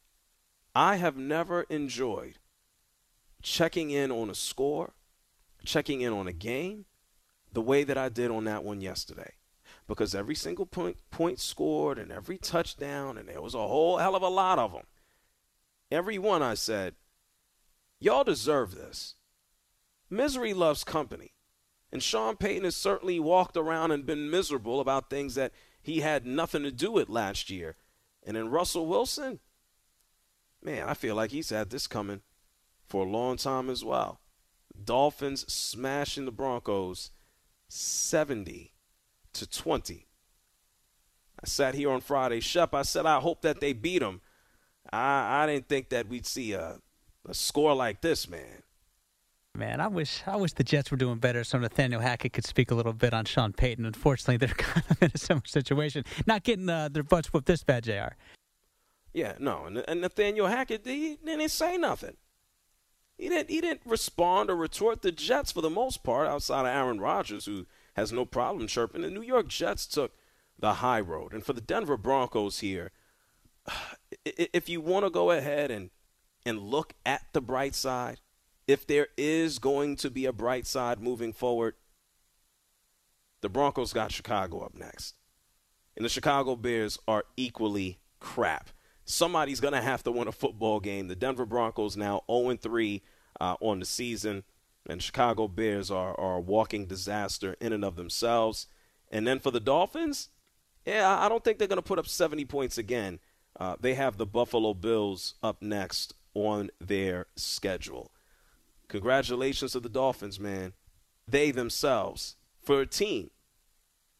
I 0.75 0.97
have 0.97 1.17
never 1.17 1.63
enjoyed 1.63 2.39
checking 3.43 3.91
in 3.91 4.11
on 4.11 4.29
a 4.29 4.35
score, 4.35 4.93
checking 5.65 6.01
in 6.01 6.13
on 6.13 6.27
a 6.29 6.33
game, 6.33 6.85
the 7.53 7.63
way 7.63 7.85
that 7.85 7.97
I 7.97 8.09
did 8.09 8.31
on 8.31 8.45
that 8.45 8.63
one 8.63 8.81
yesterday. 8.81 9.33
Because 9.91 10.15
every 10.15 10.37
single 10.37 10.67
point, 10.67 10.99
point 11.11 11.41
scored 11.41 11.99
and 11.99 12.13
every 12.13 12.39
touchdown, 12.39 13.19
and 13.19 13.29
there 13.29 13.43
was 13.43 13.57
a 13.57 13.59
whole 13.59 13.99
hell 13.99 14.15
of 14.15 14.23
a 14.23 14.29
lot 14.29 14.57
of 14.57 14.73
them. 14.73 14.85
Every 15.91 16.17
one 16.17 16.45
I 16.45 16.55
said, 16.55 16.95
y'all 17.99 18.23
deserve 18.23 18.77
this. 18.77 19.17
Misery 20.09 20.55
loves 20.55 20.85
company. 20.85 21.33
And 21.91 22.05
Sean 22.05 22.37
Payton 22.37 22.63
has 22.63 22.77
certainly 22.77 23.19
walked 23.19 23.57
around 23.57 23.91
and 23.91 24.07
been 24.07 24.31
miserable 24.31 24.79
about 24.79 25.11
things 25.11 25.35
that 25.35 25.53
he 25.83 26.03
had 26.03 26.25
nothing 26.25 26.63
to 26.63 26.71
do 26.71 26.93
with 26.93 27.09
last 27.09 27.51
year. 27.51 27.75
And 28.25 28.37
then 28.37 28.49
Russell 28.49 28.87
Wilson, 28.87 29.41
man, 30.63 30.89
I 30.89 30.95
feel 30.95 31.17
like 31.17 31.33
he's 31.33 31.51
had 31.51 31.71
this 31.71 31.89
coming 31.89 32.21
for 32.87 33.05
a 33.05 33.11
long 33.11 33.39
time 33.39 33.69
as 33.69 33.85
well. 33.85 34.21
Dolphins 34.85 35.53
smashing 35.53 36.27
the 36.27 36.31
Broncos 36.31 37.11
70 37.67 38.73
to 39.35 39.49
20. 39.49 40.07
I 41.43 41.47
sat 41.47 41.75
here 41.75 41.91
on 41.91 42.01
Friday, 42.01 42.41
Shep. 42.41 42.75
I 42.75 42.83
said 42.83 43.07
I 43.07 43.21
hope 43.21 43.43
that 43.43 43.61
they 43.61 43.73
beat 43.73 44.01
them. 44.01 44.21
I, 44.93 45.43
I 45.43 45.47
didn't 45.47 45.69
think 45.69 45.89
that 45.91 46.09
we'd 46.09 46.27
see 46.27 46.53
a, 46.53 46.79
a 47.29 47.35
score 47.35 47.75
like 47.75 48.01
this, 48.01 48.29
man. 48.29 48.63
Man, 49.57 49.81
I 49.81 49.89
wish 49.89 50.23
I 50.27 50.37
wish 50.37 50.53
the 50.53 50.63
Jets 50.63 50.91
were 50.91 50.97
doing 50.97 51.19
better 51.19 51.43
so 51.43 51.59
Nathaniel 51.59 52.01
Hackett 52.01 52.33
could 52.33 52.47
speak 52.47 52.71
a 52.71 52.75
little 52.75 52.93
bit 52.93 53.13
on 53.13 53.25
Sean 53.25 53.53
Payton. 53.53 53.85
Unfortunately, 53.85 54.37
they're 54.37 54.49
kind 54.57 54.87
of 54.89 55.03
in 55.03 55.11
a 55.13 55.19
similar 55.19 55.47
situation. 55.47 56.05
Not 56.27 56.45
getting 56.45 56.69
uh, 56.69 56.89
their 56.89 57.03
butts 57.03 57.33
whooped 57.33 57.47
this 57.47 57.65
bad, 57.65 57.85
JR. 57.85 58.15
Yeah, 59.13 59.35
no, 59.41 59.65
and, 59.65 59.85
and 59.89 60.01
Nathaniel 60.01 60.47
Hackett 60.47 60.87
he 60.87 61.19
didn't 61.25 61.49
say 61.49 61.77
nothing. 61.77 62.17
He 63.19 63.29
didn't. 63.29 63.51
He 63.51 63.61
didn't 63.61 63.83
respond 63.85 64.51
or 64.51 64.57
retort. 64.57 65.03
The 65.03 65.13
Jets, 65.13 65.53
for 65.53 65.61
the 65.61 65.71
most 65.71 66.03
part, 66.05 66.29
outside 66.29 66.61
of 66.61 66.75
Aaron 66.75 67.01
Rodgers, 67.01 67.45
who 67.45 67.67
has 67.95 68.13
no 68.13 68.25
problem 68.25 68.67
chirping, 68.67 69.03
the 69.03 69.11
New 69.11 69.23
York 69.23 69.49
Jets 69.49 69.87
took 69.87 70.13
the 70.59 70.75
high 70.75 71.01
road. 71.01 71.33
And 71.33 71.45
for 71.45 71.53
the 71.53 71.61
Denver 71.61 71.97
Broncos 71.97 72.61
here, 72.61 72.93
if 74.25 74.69
you 74.69 74.81
want 74.81 75.05
to 75.05 75.11
go 75.11 75.31
ahead 75.31 75.71
and 75.71 75.91
and 76.47 76.59
look 76.59 76.95
at 77.05 77.27
the 77.33 77.41
bright 77.41 77.75
side, 77.75 78.21
if 78.67 78.87
there 78.87 79.09
is 79.19 79.59
going 79.59 79.97
to 79.97 80.11
be 80.11 80.25
a 80.25 80.33
bright 80.33 80.67
side 80.67 81.01
moving 81.01 81.33
forward, 81.33 81.75
the 83.43 83.49
Broncos 83.49 83.93
got 83.93 84.13
Chicago 84.13 84.61
up 84.61 84.75
next. 84.75 85.17
And 85.97 86.05
the 86.05 86.09
Chicago 86.09 86.57
Bears 86.57 86.99
are 87.07 87.25
equally 87.37 87.99
crap. 88.21 88.71
Somebody's 89.05 89.61
going 89.61 89.75
to 89.75 89.83
have 89.83 90.03
to 90.05 90.13
win 90.13 90.29
a 90.29 90.33
football 90.33 90.81
game. 90.81 91.09
The 91.09 91.17
Denver 91.17 91.47
Broncos 91.47 91.97
now 91.97 92.23
0 92.31 92.57
3 92.57 93.03
uh, 93.41 93.57
on 93.61 93.81
the 93.81 93.87
season, 93.87 94.45
and 94.89 95.03
Chicago 95.03 95.49
Bears 95.49 95.91
are, 95.91 96.19
are 96.19 96.37
a 96.37 96.41
walking 96.41 96.87
disaster 96.87 97.57
in 97.61 97.73
and 97.73 97.85
of 97.85 97.97
themselves. 97.97 98.67
And 99.11 99.27
then 99.27 99.39
for 99.39 99.51
the 99.51 99.61
Dolphins, 99.61 100.29
yeah, 100.87 101.19
I 101.19 101.29
don't 101.29 101.45
think 101.45 101.59
they're 101.59 101.69
going 101.69 101.77
to 101.77 101.83
put 101.83 101.99
up 101.99 102.09
70 102.09 102.45
points 102.47 102.79
again. 102.79 103.19
Uh, 103.59 103.77
they 103.79 103.95
have 103.95 104.17
the 104.17 104.27
Buffalo 104.27 104.75
Bills 104.75 105.35
up 105.43 105.61
next 105.61 106.15
on 106.35 106.71
their 106.81 107.27
schedule. 107.37 108.13
Congratulations 108.89 109.73
to 109.73 109.81
the 109.81 109.89
Dolphins, 109.89 110.41
man. 110.41 110.73
They 111.29 111.51
themselves, 111.51 112.37
for 112.63 112.81
a 112.81 112.87
team, 112.87 113.31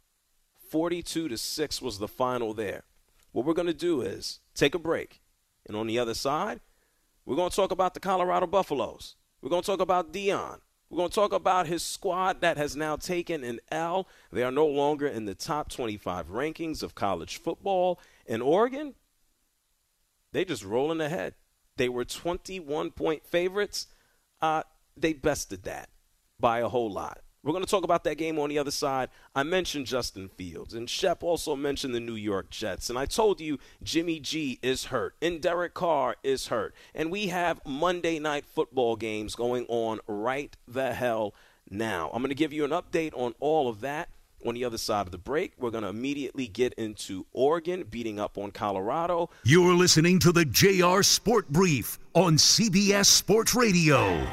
42 0.70 1.28
to 1.28 1.38
6 1.38 1.82
was 1.82 2.00
the 2.00 2.08
final 2.08 2.52
there. 2.52 2.82
What 3.30 3.46
we're 3.46 3.54
going 3.54 3.68
to 3.68 3.72
do 3.72 4.00
is 4.00 4.40
take 4.56 4.74
a 4.74 4.80
break. 4.80 5.20
And 5.66 5.76
on 5.76 5.86
the 5.86 6.00
other 6.00 6.14
side, 6.14 6.58
we're 7.24 7.36
going 7.36 7.50
to 7.50 7.54
talk 7.54 7.70
about 7.70 7.94
the 7.94 8.00
Colorado 8.00 8.48
Buffaloes. 8.48 9.14
We're 9.40 9.50
going 9.50 9.62
to 9.62 9.66
talk 9.66 9.80
about 9.80 10.12
Deion. 10.12 10.58
We're 10.90 10.98
going 10.98 11.10
to 11.10 11.14
talk 11.14 11.32
about 11.32 11.68
his 11.68 11.84
squad 11.84 12.40
that 12.40 12.56
has 12.56 12.74
now 12.74 12.96
taken 12.96 13.44
an 13.44 13.60
L. 13.70 14.08
They 14.32 14.42
are 14.42 14.50
no 14.50 14.66
longer 14.66 15.06
in 15.06 15.26
the 15.26 15.34
top 15.36 15.70
25 15.70 16.26
rankings 16.26 16.82
of 16.82 16.96
college 16.96 17.36
football. 17.36 18.00
In 18.26 18.42
Oregon, 18.42 18.94
they 20.32 20.44
just 20.44 20.64
rolling 20.64 21.00
ahead. 21.00 21.34
They 21.76 21.88
were 21.88 22.04
21 22.04 22.90
point 22.92 23.26
favorites. 23.26 23.86
Uh, 24.40 24.62
they 24.96 25.12
bested 25.12 25.64
that 25.64 25.88
by 26.38 26.60
a 26.60 26.68
whole 26.68 26.90
lot. 26.90 27.20
We're 27.46 27.52
going 27.52 27.64
to 27.64 27.70
talk 27.70 27.84
about 27.84 28.02
that 28.04 28.18
game 28.18 28.40
on 28.40 28.48
the 28.48 28.58
other 28.58 28.72
side. 28.72 29.08
I 29.32 29.44
mentioned 29.44 29.86
Justin 29.86 30.28
Fields, 30.28 30.74
and 30.74 30.90
Shep 30.90 31.22
also 31.22 31.54
mentioned 31.54 31.94
the 31.94 32.00
New 32.00 32.16
York 32.16 32.50
Jets. 32.50 32.90
And 32.90 32.98
I 32.98 33.06
told 33.06 33.40
you 33.40 33.60
Jimmy 33.84 34.18
G 34.18 34.58
is 34.62 34.86
hurt, 34.86 35.14
and 35.22 35.40
Derek 35.40 35.72
Carr 35.72 36.16
is 36.24 36.48
hurt. 36.48 36.74
And 36.92 37.12
we 37.12 37.28
have 37.28 37.60
Monday 37.64 38.18
night 38.18 38.46
football 38.46 38.96
games 38.96 39.36
going 39.36 39.64
on 39.68 40.00
right 40.08 40.56
the 40.66 40.92
hell 40.92 41.36
now. 41.70 42.10
I'm 42.12 42.20
going 42.20 42.30
to 42.30 42.34
give 42.34 42.52
you 42.52 42.64
an 42.64 42.72
update 42.72 43.12
on 43.14 43.34
all 43.38 43.68
of 43.68 43.80
that. 43.80 44.08
On 44.46 44.54
the 44.54 44.64
other 44.64 44.78
side 44.78 45.06
of 45.06 45.10
the 45.10 45.18
break, 45.18 45.54
we're 45.58 45.72
going 45.72 45.82
to 45.82 45.90
immediately 45.90 46.46
get 46.46 46.72
into 46.74 47.26
Oregon 47.32 47.82
beating 47.82 48.20
up 48.20 48.38
on 48.38 48.52
Colorado. 48.52 49.28
You're 49.42 49.74
listening 49.74 50.20
to 50.20 50.30
the 50.30 50.44
JR 50.44 51.02
Sport 51.02 51.48
Brief 51.48 51.98
on 52.14 52.36
CBS 52.36 53.06
Sports 53.06 53.56
Radio. 53.56 54.24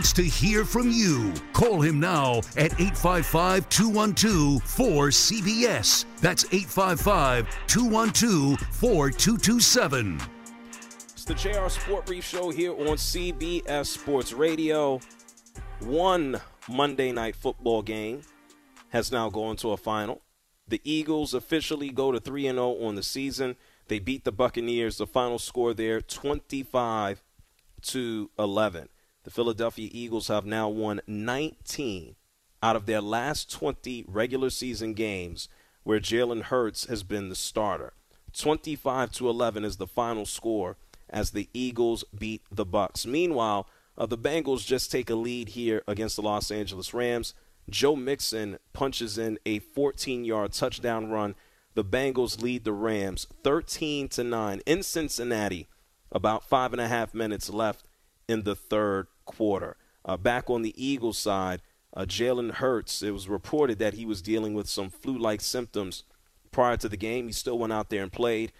Wants 0.00 0.14
to 0.14 0.22
hear 0.22 0.64
from 0.64 0.90
you. 0.90 1.30
Call 1.52 1.82
him 1.82 2.00
now 2.00 2.38
at 2.56 2.72
855 2.80 3.68
212 3.68 4.62
4CBS. 4.62 6.06
That's 6.22 6.46
855 6.46 7.46
212 7.66 8.58
4227. 8.58 10.20
It's 11.12 11.24
the 11.26 11.34
JR 11.34 11.68
Sport 11.68 12.06
Brief 12.06 12.24
Show 12.24 12.48
here 12.48 12.72
on 12.72 12.96
CBS 12.96 13.84
Sports 13.88 14.32
Radio. 14.32 15.00
One 15.80 16.40
Monday 16.66 17.12
night 17.12 17.36
football 17.36 17.82
game 17.82 18.22
has 18.88 19.12
now 19.12 19.28
gone 19.28 19.56
to 19.56 19.72
a 19.72 19.76
final. 19.76 20.22
The 20.66 20.80
Eagles 20.82 21.34
officially 21.34 21.90
go 21.90 22.10
to 22.10 22.18
3 22.18 22.44
0 22.44 22.82
on 22.82 22.94
the 22.94 23.02
season. 23.02 23.56
They 23.88 23.98
beat 23.98 24.24
the 24.24 24.32
Buccaneers. 24.32 24.96
The 24.96 25.06
final 25.06 25.38
score 25.38 25.74
there 25.74 26.00
25 26.00 27.22
to 27.82 28.30
11. 28.38 28.88
The 29.24 29.30
Philadelphia 29.30 29.88
Eagles 29.92 30.28
have 30.28 30.46
now 30.46 30.68
won 30.68 31.00
19 31.06 32.16
out 32.62 32.76
of 32.76 32.86
their 32.86 33.00
last 33.00 33.50
20 33.50 34.04
regular 34.08 34.50
season 34.50 34.94
games 34.94 35.48
where 35.82 36.00
Jalen 36.00 36.44
Hurts 36.44 36.86
has 36.86 37.02
been 37.02 37.28
the 37.28 37.34
starter. 37.34 37.92
25 38.32 39.12
to 39.12 39.28
11 39.28 39.64
is 39.64 39.76
the 39.76 39.86
final 39.86 40.24
score 40.24 40.76
as 41.08 41.30
the 41.30 41.48
Eagles 41.52 42.04
beat 42.16 42.42
the 42.50 42.64
Bucks. 42.64 43.04
Meanwhile, 43.06 43.68
uh, 43.98 44.06
the 44.06 44.18
Bengals 44.18 44.64
just 44.64 44.90
take 44.90 45.10
a 45.10 45.14
lead 45.14 45.50
here 45.50 45.82
against 45.86 46.16
the 46.16 46.22
Los 46.22 46.50
Angeles 46.50 46.94
Rams. 46.94 47.34
Joe 47.68 47.96
Mixon 47.96 48.58
punches 48.72 49.18
in 49.18 49.38
a 49.44 49.60
14-yard 49.60 50.52
touchdown 50.52 51.10
run. 51.10 51.34
The 51.74 51.84
Bengals 51.84 52.40
lead 52.40 52.64
the 52.64 52.72
Rams 52.72 53.26
13 53.44 54.08
to 54.10 54.24
9 54.24 54.62
in 54.64 54.82
Cincinnati. 54.82 55.68
About 56.12 56.42
five 56.42 56.72
and 56.72 56.80
a 56.80 56.88
half 56.88 57.14
minutes 57.14 57.50
left 57.50 57.84
in 58.30 58.44
the 58.44 58.54
third 58.54 59.08
quarter. 59.24 59.76
Uh, 60.04 60.16
back 60.16 60.48
on 60.48 60.62
the 60.62 60.74
Eagles 60.82 61.18
side, 61.18 61.60
uh, 61.94 62.02
Jalen 62.02 62.52
Hurts, 62.52 63.02
it 63.02 63.10
was 63.10 63.28
reported 63.28 63.78
that 63.80 63.94
he 63.94 64.06
was 64.06 64.22
dealing 64.22 64.54
with 64.54 64.68
some 64.68 64.88
flu 64.88 65.18
like 65.18 65.40
symptoms 65.40 66.04
prior 66.52 66.76
to 66.76 66.88
the 66.88 66.96
game. 66.96 67.26
He 67.26 67.32
still 67.32 67.58
went 67.58 67.72
out 67.72 67.90
there 67.90 68.02
and 68.02 68.12
played 68.12 68.52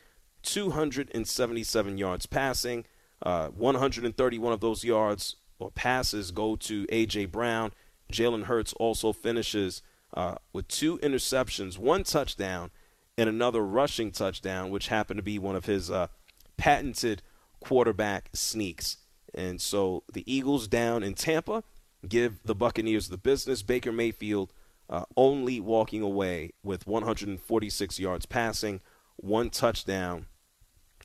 277 0.43 1.99
yards 1.99 2.27
passing. 2.27 2.85
Uh, 3.23 3.49
131 3.49 4.53
of 4.53 4.61
those 4.61 4.83
yards 4.83 5.37
or 5.59 5.71
passes 5.71 6.31
go 6.31 6.57
to 6.57 6.87
A.J. 6.89 7.27
Brown. 7.27 7.73
Jalen 8.13 8.45
Hurts 8.45 8.73
also 8.75 9.13
finishes 9.13 9.83
uh, 10.15 10.37
with 10.53 10.67
two 10.67 10.99
interceptions, 10.99 11.79
one 11.79 12.03
touchdown, 12.03 12.71
and 13.17 13.29
another 13.29 13.65
rushing 13.65 14.11
touchdown, 14.11 14.71
which 14.71 14.89
happened 14.89 15.19
to 15.19 15.23
be 15.23 15.39
one 15.39 15.55
of 15.55 15.67
his 15.67 15.91
uh, 15.91 16.09
patented 16.57 17.23
quarterback 17.61 18.31
sneaks. 18.33 18.97
And 19.35 19.61
so 19.61 20.03
the 20.13 20.25
Eagles 20.33 20.69
down 20.69 21.03
in 21.03 21.15
Tampa 21.15 21.63
give 22.09 22.43
the 22.45 22.55
Buccaneers 22.55 23.09
the 23.09 23.19
business. 23.19 23.63
Baker 23.63 23.93
Mayfield 23.93 24.53
uh, 24.89 25.05
only 25.17 25.61
walking 25.61 26.03
away 26.03 26.53
with 26.63 26.87
146 26.87 27.99
yards 27.99 28.27
passing, 28.27 28.81
one 29.17 29.51
touchdown, 29.51 30.27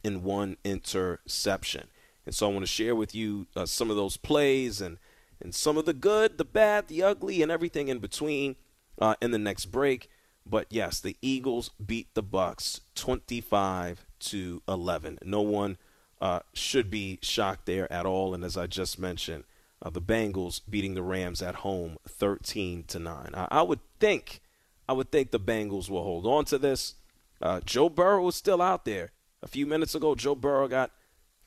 and 0.04 0.24
one 0.24 0.58
interception. 0.64 1.88
And 2.26 2.34
so 2.34 2.50
I 2.50 2.54
want 2.54 2.64
to 2.64 2.72
share 2.72 2.96
with 2.96 3.14
you 3.14 3.48
uh, 3.56 3.66
some 3.66 3.90
of 3.90 3.96
those 3.96 4.18
plays 4.18 4.82
and, 4.82 4.98
and 5.42 5.54
some 5.54 5.78
of 5.78 5.86
the 5.86 5.94
good, 5.94 6.38
the 6.38 6.46
bad, 6.46 6.88
the 6.88 7.04
ugly, 7.04 7.42
and 7.42 7.52
everything 7.52 7.88
in 7.88 8.00
between 8.00 8.56
uh, 9.00 9.16
in 9.22 9.32
the 9.32 9.38
next 9.38 9.66
break. 9.66 10.10
But 10.46 10.68
yes, 10.70 11.00
the 11.00 11.18
Eagles 11.22 11.72
beat 11.84 12.14
the 12.14 12.24
Bucks 12.24 12.82
25 12.96 14.06
to 14.20 14.62
11. 14.68 15.20
No 15.24 15.42
one 15.42 15.78
uh, 16.22 16.40
should 16.54 16.90
be 16.90 17.20
shocked 17.22 17.66
there 17.66 17.92
at 17.92 18.06
all. 18.06 18.34
And 18.34 18.44
as 18.44 18.58
I 18.58 18.68
just 18.68 19.00
mentioned, 19.00 19.44
uh, 19.82 19.90
the 19.90 20.02
Bengals 20.02 20.62
beating 20.70 20.96
the 20.96 21.04
Rams 21.04 21.42
at 21.42 21.56
home 21.56 21.98
13 22.08 22.84
to 22.88 23.00
9. 23.00 23.32
I, 23.34 23.48
I, 23.52 23.62
would 23.62 23.82
think 24.00 24.42
I 24.88 24.94
would 24.94 25.12
think 25.12 25.32
the 25.32 25.40
Bengals 25.40 25.90
will 25.90 26.04
hold 26.04 26.26
on 26.26 26.46
to 26.46 26.58
this. 26.58 26.96
Uh, 27.42 27.60
Joe 27.66 27.90
Burrow 27.90 28.28
is 28.28 28.36
still 28.36 28.62
out 28.62 28.86
there. 28.86 29.12
A 29.44 29.48
few 29.48 29.66
minutes 29.66 29.94
ago, 29.94 30.16
Joe 30.16 30.36
Burrow 30.36 30.68
got 30.68 30.92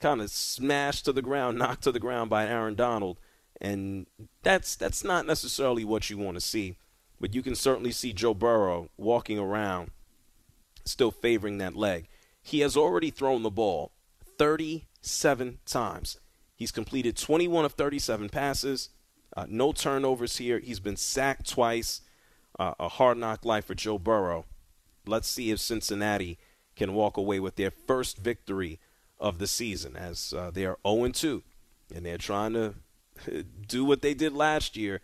kind 0.00 0.20
of 0.20 0.31
smashed 0.31 1.07
to 1.07 1.12
the 1.12 1.22
ground, 1.22 1.59
knocked 1.59 1.85
to 1.85 1.92
the 1.92 1.98
ground 1.98 2.31
by 2.31 2.46
Aaron 2.46 2.74
Donald, 2.74 3.18
and 3.61 4.07
that's 4.42 4.76
that's 4.76 5.02
not 5.02 5.26
necessarily 5.26 5.85
what 5.85 6.11
you 6.11 6.18
want 6.18 6.37
to 6.37 6.40
see. 6.40 6.76
But 7.20 7.35
you 7.35 7.42
can 7.42 7.57
certainly 7.57 7.90
see 7.90 8.12
Joe 8.12 8.35
Burrow 8.35 8.90
walking 8.96 9.40
around, 9.40 9.90
still 10.85 11.11
favoring 11.11 11.59
that 11.59 11.74
leg. 11.74 12.07
He 12.40 12.61
has 12.61 12.76
already 12.76 13.11
thrown 13.11 13.42
the 13.42 13.50
ball 13.50 13.90
37 14.38 15.59
times. 15.66 16.18
He's 16.55 16.72
completed 16.72 17.16
21 17.16 17.64
of 17.64 17.72
37 17.72 18.29
passes, 18.29 18.90
uh, 19.37 19.46
no 19.48 19.72
turnovers 19.72 20.38
here. 20.38 20.59
He's 20.59 20.81
been 20.81 20.96
sacked 20.96 21.48
twice. 21.48 22.01
Uh, 22.59 22.74
a 22.81 22.88
hard 22.88 23.18
knock 23.18 23.44
life 23.44 23.66
for 23.66 23.74
Joe 23.74 23.98
Burrow. 23.98 24.46
Let's 25.07 25.29
see 25.29 25.51
if 25.51 25.61
Cincinnati 25.61 26.38
can 26.74 26.94
walk 26.94 27.16
away 27.16 27.38
with 27.38 27.57
their 27.57 27.70
first 27.70 28.18
victory 28.18 28.81
of 29.20 29.38
the 29.38 29.46
season 29.46 29.96
as 29.96 30.33
uh, 30.37 30.51
they 30.51 30.64
are 30.64 30.79
0 30.87 31.09
2. 31.11 31.42
And 31.94 32.05
they're 32.05 32.18
trying 32.18 32.55
to 32.55 32.74
do 33.66 33.85
what 33.85 34.03
they 34.03 34.14
did 34.14 34.33
last 34.33 34.77
year, 34.77 35.01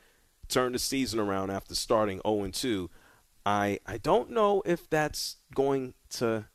turn 0.49 0.73
the 0.73 0.79
season 0.79 1.21
around 1.21 1.51
after 1.51 1.75
starting 1.75 2.21
0 2.27 2.49
2. 2.51 2.91
I, 3.47 3.79
I 3.87 3.99
don't 3.99 4.31
know 4.31 4.63
if 4.65 4.89
that's 4.89 5.37
going 5.55 5.95
to 6.11 6.47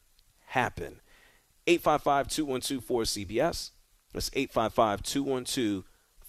happen. 0.47 1.01
855 1.69 2.27
212 2.29 2.83
4CBS. 2.83 3.71
That's 4.11 4.31
855 4.33 5.03
212 5.03 5.83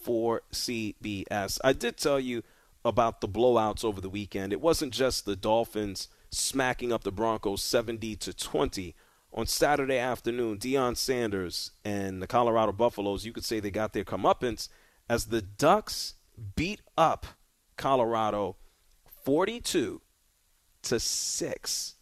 4CBS. 0.05 1.59
I 1.63 1.73
did 1.73 1.97
tell 1.97 2.19
you 2.19 2.43
about 2.85 3.21
the 3.21 3.27
blowouts 3.27 3.83
over 3.83 3.99
the 3.99 4.09
weekend. 4.09 4.53
It 4.53 4.61
wasn't 4.61 4.93
just 4.93 5.25
the 5.25 5.35
Dolphins 5.35 6.07
smacking 6.29 6.93
up 6.93 7.03
the 7.03 7.11
Broncos 7.11 7.63
70 7.63 8.15
to 8.17 8.33
20. 8.33 8.95
On 9.33 9.47
Saturday 9.47 9.97
afternoon, 9.97 10.59
Deion 10.59 10.95
Sanders 10.95 11.71
and 11.83 12.21
the 12.21 12.27
Colorado 12.27 12.71
Buffaloes, 12.71 13.25
you 13.25 13.33
could 13.33 13.45
say 13.45 13.59
they 13.59 13.71
got 13.71 13.93
their 13.93 14.03
comeuppance 14.03 14.67
as 15.09 15.25
the 15.25 15.41
Ducks 15.41 16.15
beat 16.55 16.81
up 16.97 17.25
Colorado 17.77 18.57
42 19.23 20.01
to 20.83 20.99
6. 20.99 21.95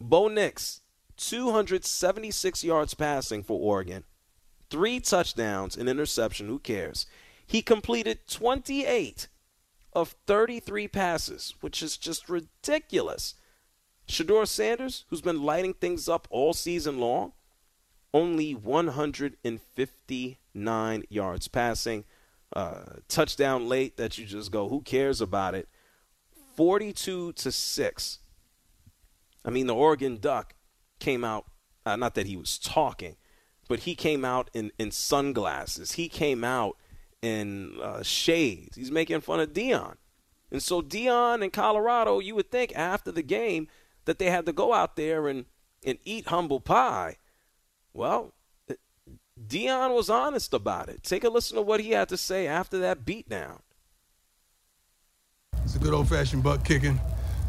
Bo 0.00 0.28
Nix 0.28 0.81
276 1.16 2.64
yards 2.64 2.94
passing 2.94 3.42
for 3.42 3.60
Oregon, 3.60 4.04
three 4.70 5.00
touchdowns, 5.00 5.76
an 5.76 5.88
interception. 5.88 6.48
Who 6.48 6.58
cares? 6.58 7.06
He 7.46 7.62
completed 7.62 8.26
28 8.28 9.28
of 9.92 10.14
33 10.26 10.88
passes, 10.88 11.54
which 11.60 11.82
is 11.82 11.96
just 11.96 12.28
ridiculous. 12.28 13.34
Shedeur 14.08 14.46
Sanders, 14.46 15.04
who's 15.08 15.20
been 15.20 15.42
lighting 15.42 15.74
things 15.74 16.08
up 16.08 16.26
all 16.30 16.54
season 16.54 16.98
long, 16.98 17.32
only 18.14 18.54
159 18.54 21.02
yards 21.08 21.48
passing. 21.48 22.04
Uh, 22.54 22.82
touchdown 23.08 23.66
late 23.68 23.96
that 23.96 24.18
you 24.18 24.26
just 24.26 24.52
go, 24.52 24.68
who 24.68 24.82
cares 24.82 25.22
about 25.22 25.54
it? 25.54 25.68
42 26.56 27.32
to 27.32 27.50
6. 27.50 28.18
I 29.44 29.50
mean, 29.50 29.66
the 29.66 29.74
Oregon 29.74 30.18
Duck 30.18 30.54
came 31.02 31.24
out, 31.24 31.46
uh, 31.84 31.96
not 31.96 32.14
that 32.14 32.26
he 32.26 32.36
was 32.36 32.58
talking, 32.58 33.16
but 33.68 33.80
he 33.80 33.94
came 33.94 34.24
out 34.24 34.48
in, 34.54 34.70
in 34.78 34.90
sunglasses. 34.90 35.92
He 35.92 36.08
came 36.08 36.44
out 36.44 36.76
in 37.20 37.76
uh, 37.82 38.02
shades. 38.02 38.76
He's 38.76 38.90
making 38.90 39.20
fun 39.20 39.40
of 39.40 39.52
Deion. 39.52 39.96
And 40.50 40.62
so 40.62 40.80
Deion 40.80 41.42
in 41.42 41.50
Colorado, 41.50 42.20
you 42.20 42.34
would 42.34 42.50
think 42.50 42.72
after 42.76 43.10
the 43.10 43.22
game 43.22 43.68
that 44.04 44.18
they 44.18 44.30
had 44.30 44.46
to 44.46 44.52
go 44.52 44.72
out 44.72 44.96
there 44.96 45.28
and, 45.28 45.46
and 45.84 45.98
eat 46.04 46.28
humble 46.28 46.60
pie. 46.60 47.16
Well, 47.92 48.32
Deion 49.48 49.94
was 49.94 50.08
honest 50.08 50.54
about 50.54 50.88
it. 50.88 51.02
Take 51.02 51.24
a 51.24 51.28
listen 51.28 51.56
to 51.56 51.62
what 51.62 51.80
he 51.80 51.90
had 51.90 52.08
to 52.10 52.16
say 52.16 52.46
after 52.46 52.78
that 52.78 53.04
beatdown. 53.04 53.60
It's 55.64 55.74
a 55.74 55.78
good 55.78 55.94
old 55.94 56.08
fashioned 56.08 56.42
butt 56.42 56.64
kicking. 56.64 57.00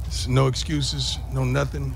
It's 0.06 0.28
no 0.28 0.48
excuses, 0.48 1.18
no 1.32 1.44
nothing. 1.44 1.94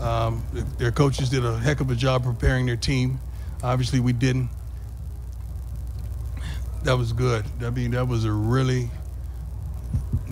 Um, 0.00 0.42
their 0.78 0.90
coaches 0.90 1.28
did 1.28 1.44
a 1.44 1.58
heck 1.58 1.80
of 1.80 1.90
a 1.90 1.94
job 1.94 2.24
preparing 2.24 2.66
their 2.66 2.76
team. 2.76 3.20
Obviously, 3.62 4.00
we 4.00 4.12
didn't. 4.12 4.48
That 6.84 6.96
was 6.96 7.12
good. 7.12 7.44
I 7.62 7.70
mean, 7.70 7.90
that 7.90 8.08
was 8.08 8.24
a 8.24 8.32
really 8.32 8.90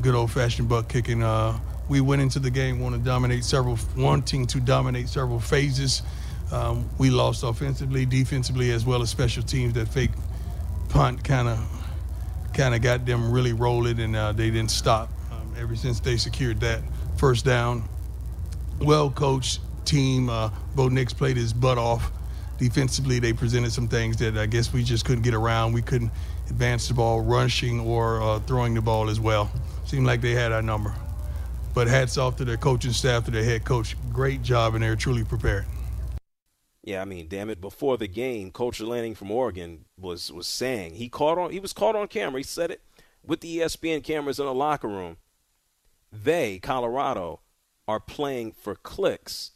good 0.00 0.14
old 0.14 0.30
fashioned 0.30 0.68
butt 0.68 0.88
kicking. 0.88 1.22
Uh, 1.22 1.58
we 1.88 2.00
went 2.00 2.22
into 2.22 2.38
the 2.38 2.50
game 2.50 2.80
wanting 2.80 3.00
to 3.00 3.04
dominate 3.04 3.44
several, 3.44 3.78
wanting 3.96 4.46
to 4.46 4.60
dominate 4.60 5.08
several 5.08 5.40
phases. 5.40 6.02
Um, 6.50 6.88
we 6.98 7.10
lost 7.10 7.42
offensively, 7.42 8.06
defensively, 8.06 8.70
as 8.70 8.86
well 8.86 9.02
as 9.02 9.10
special 9.10 9.42
teams. 9.42 9.74
That 9.74 9.88
fake 9.88 10.10
punt 10.88 11.22
kind 11.22 11.48
of 11.48 11.58
kind 12.54 12.74
of 12.74 12.80
got 12.80 13.04
them 13.04 13.30
really 13.30 13.52
rolling, 13.52 14.00
and 14.00 14.16
uh, 14.16 14.32
they 14.32 14.50
didn't 14.50 14.70
stop. 14.70 15.10
Um, 15.30 15.54
ever 15.58 15.76
since 15.76 16.00
they 16.00 16.16
secured 16.16 16.60
that 16.60 16.80
first 17.18 17.44
down, 17.44 17.84
well 18.80 19.10
coached 19.10 19.60
team. 19.84 20.28
Uh, 20.28 20.50
Bo 20.74 20.88
Nix 20.88 21.12
played 21.12 21.36
his 21.36 21.52
butt 21.52 21.78
off. 21.78 22.12
Defensively, 22.58 23.20
they 23.20 23.32
presented 23.32 23.72
some 23.72 23.88
things 23.88 24.16
that 24.18 24.36
I 24.36 24.46
guess 24.46 24.72
we 24.72 24.82
just 24.82 25.04
couldn't 25.04 25.22
get 25.22 25.34
around. 25.34 25.72
We 25.72 25.82
couldn't 25.82 26.10
advance 26.50 26.88
the 26.88 26.94
ball, 26.94 27.20
rushing 27.20 27.80
or 27.80 28.20
uh, 28.20 28.40
throwing 28.40 28.74
the 28.74 28.82
ball 28.82 29.08
as 29.08 29.20
well. 29.20 29.50
Seemed 29.84 30.06
like 30.06 30.20
they 30.20 30.32
had 30.32 30.52
our 30.52 30.62
number. 30.62 30.92
But 31.74 31.86
hats 31.86 32.18
off 32.18 32.36
to 32.36 32.44
their 32.44 32.56
coaching 32.56 32.92
staff, 32.92 33.24
to 33.26 33.30
their 33.30 33.44
head 33.44 33.64
coach. 33.64 33.96
Great 34.12 34.42
job, 34.42 34.74
and 34.74 34.82
they're 34.82 34.96
truly 34.96 35.22
prepared. 35.22 35.66
Yeah, 36.82 37.02
I 37.02 37.04
mean, 37.04 37.28
damn 37.28 37.50
it! 37.50 37.60
Before 37.60 37.98
the 37.98 38.08
game, 38.08 38.50
Coach 38.50 38.80
Lanning 38.80 39.14
from 39.14 39.30
Oregon 39.30 39.84
was 40.00 40.32
was 40.32 40.46
saying 40.46 40.94
he 40.94 41.08
caught 41.08 41.38
on. 41.38 41.50
He 41.50 41.60
was 41.60 41.72
caught 41.72 41.94
on 41.94 42.08
camera. 42.08 42.40
He 42.40 42.44
said 42.44 42.70
it 42.70 42.80
with 43.24 43.40
the 43.40 43.58
ESPN 43.58 44.02
cameras 44.02 44.40
in 44.40 44.46
the 44.46 44.54
locker 44.54 44.88
room. 44.88 45.18
They, 46.10 46.58
Colorado, 46.58 47.40
are 47.88 47.98
playing 47.98 48.52
for 48.52 48.74
clicks. 48.74 49.52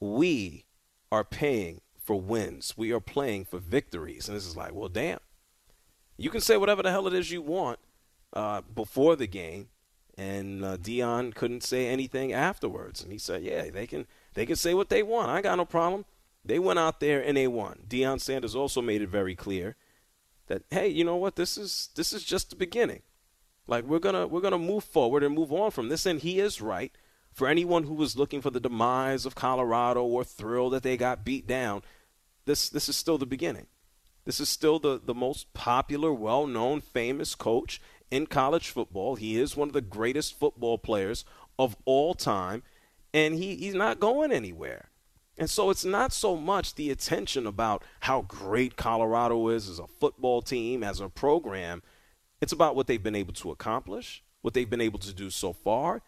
We 0.00 0.66
are 1.10 1.24
paying 1.24 1.80
for 1.96 2.20
wins. 2.20 2.74
We 2.76 2.92
are 2.92 3.00
playing 3.00 3.46
for 3.46 3.58
victories. 3.58 4.28
And 4.28 4.36
this 4.36 4.44
is 4.44 4.56
like, 4.56 4.74
well, 4.74 4.88
damn. 4.88 5.20
You 6.16 6.30
can 6.30 6.40
say 6.40 6.56
whatever 6.56 6.82
the 6.82 6.90
hell 6.90 7.06
it 7.06 7.14
is 7.14 7.30
you 7.30 7.40
want 7.40 7.78
uh, 8.34 8.60
before 8.62 9.16
the 9.16 9.26
game, 9.26 9.68
and 10.16 10.64
uh, 10.64 10.76
Deion 10.76 11.34
couldn't 11.34 11.62
say 11.62 11.86
anything 11.86 12.32
afterwards. 12.32 13.02
And 13.02 13.10
he 13.10 13.18
said, 13.18 13.42
yeah, 13.42 13.70
they 13.70 13.86
can 13.86 14.06
they 14.34 14.46
can 14.46 14.56
say 14.56 14.74
what 14.74 14.90
they 14.90 15.02
want. 15.02 15.30
I 15.30 15.40
got 15.40 15.56
no 15.56 15.64
problem. 15.64 16.04
They 16.44 16.58
went 16.58 16.78
out 16.78 17.00
there 17.00 17.20
and 17.20 17.36
they 17.36 17.48
won. 17.48 17.80
Deion 17.88 18.20
Sanders 18.20 18.54
also 18.54 18.82
made 18.82 19.02
it 19.02 19.08
very 19.08 19.34
clear 19.34 19.76
that 20.46 20.62
hey, 20.70 20.88
you 20.88 21.04
know 21.04 21.16
what? 21.16 21.36
This 21.36 21.56
is 21.56 21.88
this 21.96 22.12
is 22.12 22.22
just 22.22 22.50
the 22.50 22.56
beginning. 22.56 23.02
Like 23.66 23.84
we're 23.84 23.98
gonna 23.98 24.26
we're 24.26 24.40
gonna 24.40 24.58
move 24.58 24.84
forward 24.84 25.24
and 25.24 25.34
move 25.34 25.52
on 25.52 25.72
from 25.72 25.88
this. 25.88 26.06
And 26.06 26.20
he 26.20 26.38
is 26.38 26.60
right. 26.60 26.92
For 27.34 27.48
anyone 27.48 27.82
who 27.82 27.94
was 27.94 28.16
looking 28.16 28.40
for 28.40 28.50
the 28.50 28.60
demise 28.60 29.26
of 29.26 29.34
Colorado 29.34 30.04
or 30.04 30.22
thrilled 30.22 30.72
that 30.72 30.84
they 30.84 30.96
got 30.96 31.24
beat 31.24 31.48
down, 31.48 31.82
this 32.44 32.68
this 32.68 32.88
is 32.88 32.96
still 32.96 33.18
the 33.18 33.26
beginning. 33.26 33.66
This 34.24 34.38
is 34.38 34.48
still 34.48 34.78
the, 34.78 35.00
the 35.04 35.14
most 35.14 35.52
popular, 35.52 36.12
well 36.12 36.46
known, 36.46 36.80
famous 36.80 37.34
coach 37.34 37.80
in 38.08 38.26
college 38.26 38.70
football. 38.70 39.16
He 39.16 39.36
is 39.36 39.56
one 39.56 39.68
of 39.68 39.74
the 39.74 39.80
greatest 39.80 40.38
football 40.38 40.78
players 40.78 41.24
of 41.58 41.76
all 41.84 42.14
time, 42.14 42.62
and 43.12 43.34
he, 43.34 43.56
he's 43.56 43.74
not 43.74 43.98
going 43.98 44.30
anywhere. 44.30 44.90
And 45.36 45.50
so 45.50 45.70
it's 45.70 45.84
not 45.84 46.12
so 46.12 46.36
much 46.36 46.76
the 46.76 46.90
attention 46.90 47.48
about 47.48 47.82
how 48.00 48.22
great 48.22 48.76
Colorado 48.76 49.48
is 49.48 49.68
as 49.68 49.80
a 49.80 49.88
football 49.88 50.40
team, 50.40 50.84
as 50.84 51.00
a 51.00 51.08
program. 51.08 51.82
It's 52.40 52.52
about 52.52 52.76
what 52.76 52.86
they've 52.86 53.02
been 53.02 53.16
able 53.16 53.34
to 53.34 53.50
accomplish, 53.50 54.22
what 54.40 54.54
they've 54.54 54.70
been 54.70 54.80
able 54.80 55.00
to 55.00 55.12
do 55.12 55.30
so 55.30 55.52
far, 55.52 56.02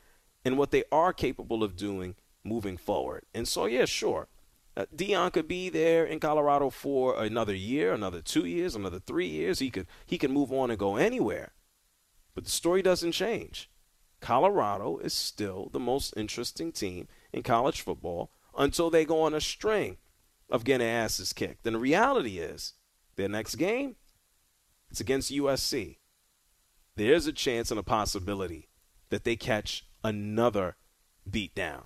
and 0.46 0.56
what 0.56 0.70
they 0.70 0.84
are 0.92 1.12
capable 1.12 1.64
of 1.64 1.74
doing 1.74 2.14
moving 2.44 2.76
forward. 2.76 3.24
And 3.34 3.48
so, 3.48 3.66
yeah, 3.66 3.84
sure. 3.84 4.28
Uh, 4.76 4.86
Deion 4.94 5.32
could 5.32 5.48
be 5.48 5.68
there 5.68 6.04
in 6.04 6.20
Colorado 6.20 6.70
for 6.70 7.20
another 7.20 7.54
year, 7.54 7.92
another 7.92 8.22
two 8.22 8.44
years, 8.44 8.76
another 8.76 9.00
three 9.00 9.26
years. 9.26 9.58
He 9.58 9.70
could 9.70 9.88
he 10.06 10.18
can 10.18 10.32
move 10.32 10.52
on 10.52 10.70
and 10.70 10.78
go 10.78 10.94
anywhere. 10.94 11.54
But 12.32 12.44
the 12.44 12.50
story 12.50 12.80
doesn't 12.80 13.10
change. 13.10 13.68
Colorado 14.20 14.98
is 14.98 15.12
still 15.12 15.68
the 15.72 15.80
most 15.80 16.14
interesting 16.16 16.70
team 16.70 17.08
in 17.32 17.42
college 17.42 17.80
football 17.80 18.30
until 18.56 18.88
they 18.88 19.04
go 19.04 19.22
on 19.22 19.34
a 19.34 19.40
string 19.40 19.96
of 20.48 20.62
getting 20.62 20.86
asses 20.86 21.32
kicked. 21.32 21.66
And 21.66 21.74
the 21.74 21.80
reality 21.80 22.38
is, 22.38 22.74
their 23.16 23.28
next 23.28 23.56
game, 23.56 23.96
it's 24.90 25.00
against 25.00 25.32
USC. 25.32 25.96
There's 26.94 27.26
a 27.26 27.32
chance 27.32 27.72
and 27.72 27.80
a 27.80 27.82
possibility 27.82 28.68
that 29.08 29.24
they 29.24 29.34
catch 29.34 29.85
another 30.02 30.76
beatdown. 31.28 31.84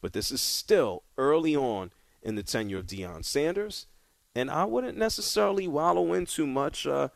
But 0.00 0.12
this 0.12 0.30
is 0.30 0.40
still 0.40 1.02
early 1.16 1.56
on 1.56 1.92
in 2.22 2.34
the 2.34 2.42
tenure 2.42 2.78
of 2.78 2.86
Deion 2.86 3.24
Sanders, 3.24 3.86
and 4.34 4.50
I 4.50 4.64
wouldn't 4.64 4.98
necessarily 4.98 5.66
wallow 5.66 6.12
in 6.12 6.26
too 6.26 6.46
much 6.46 6.86
uh, 6.86 7.08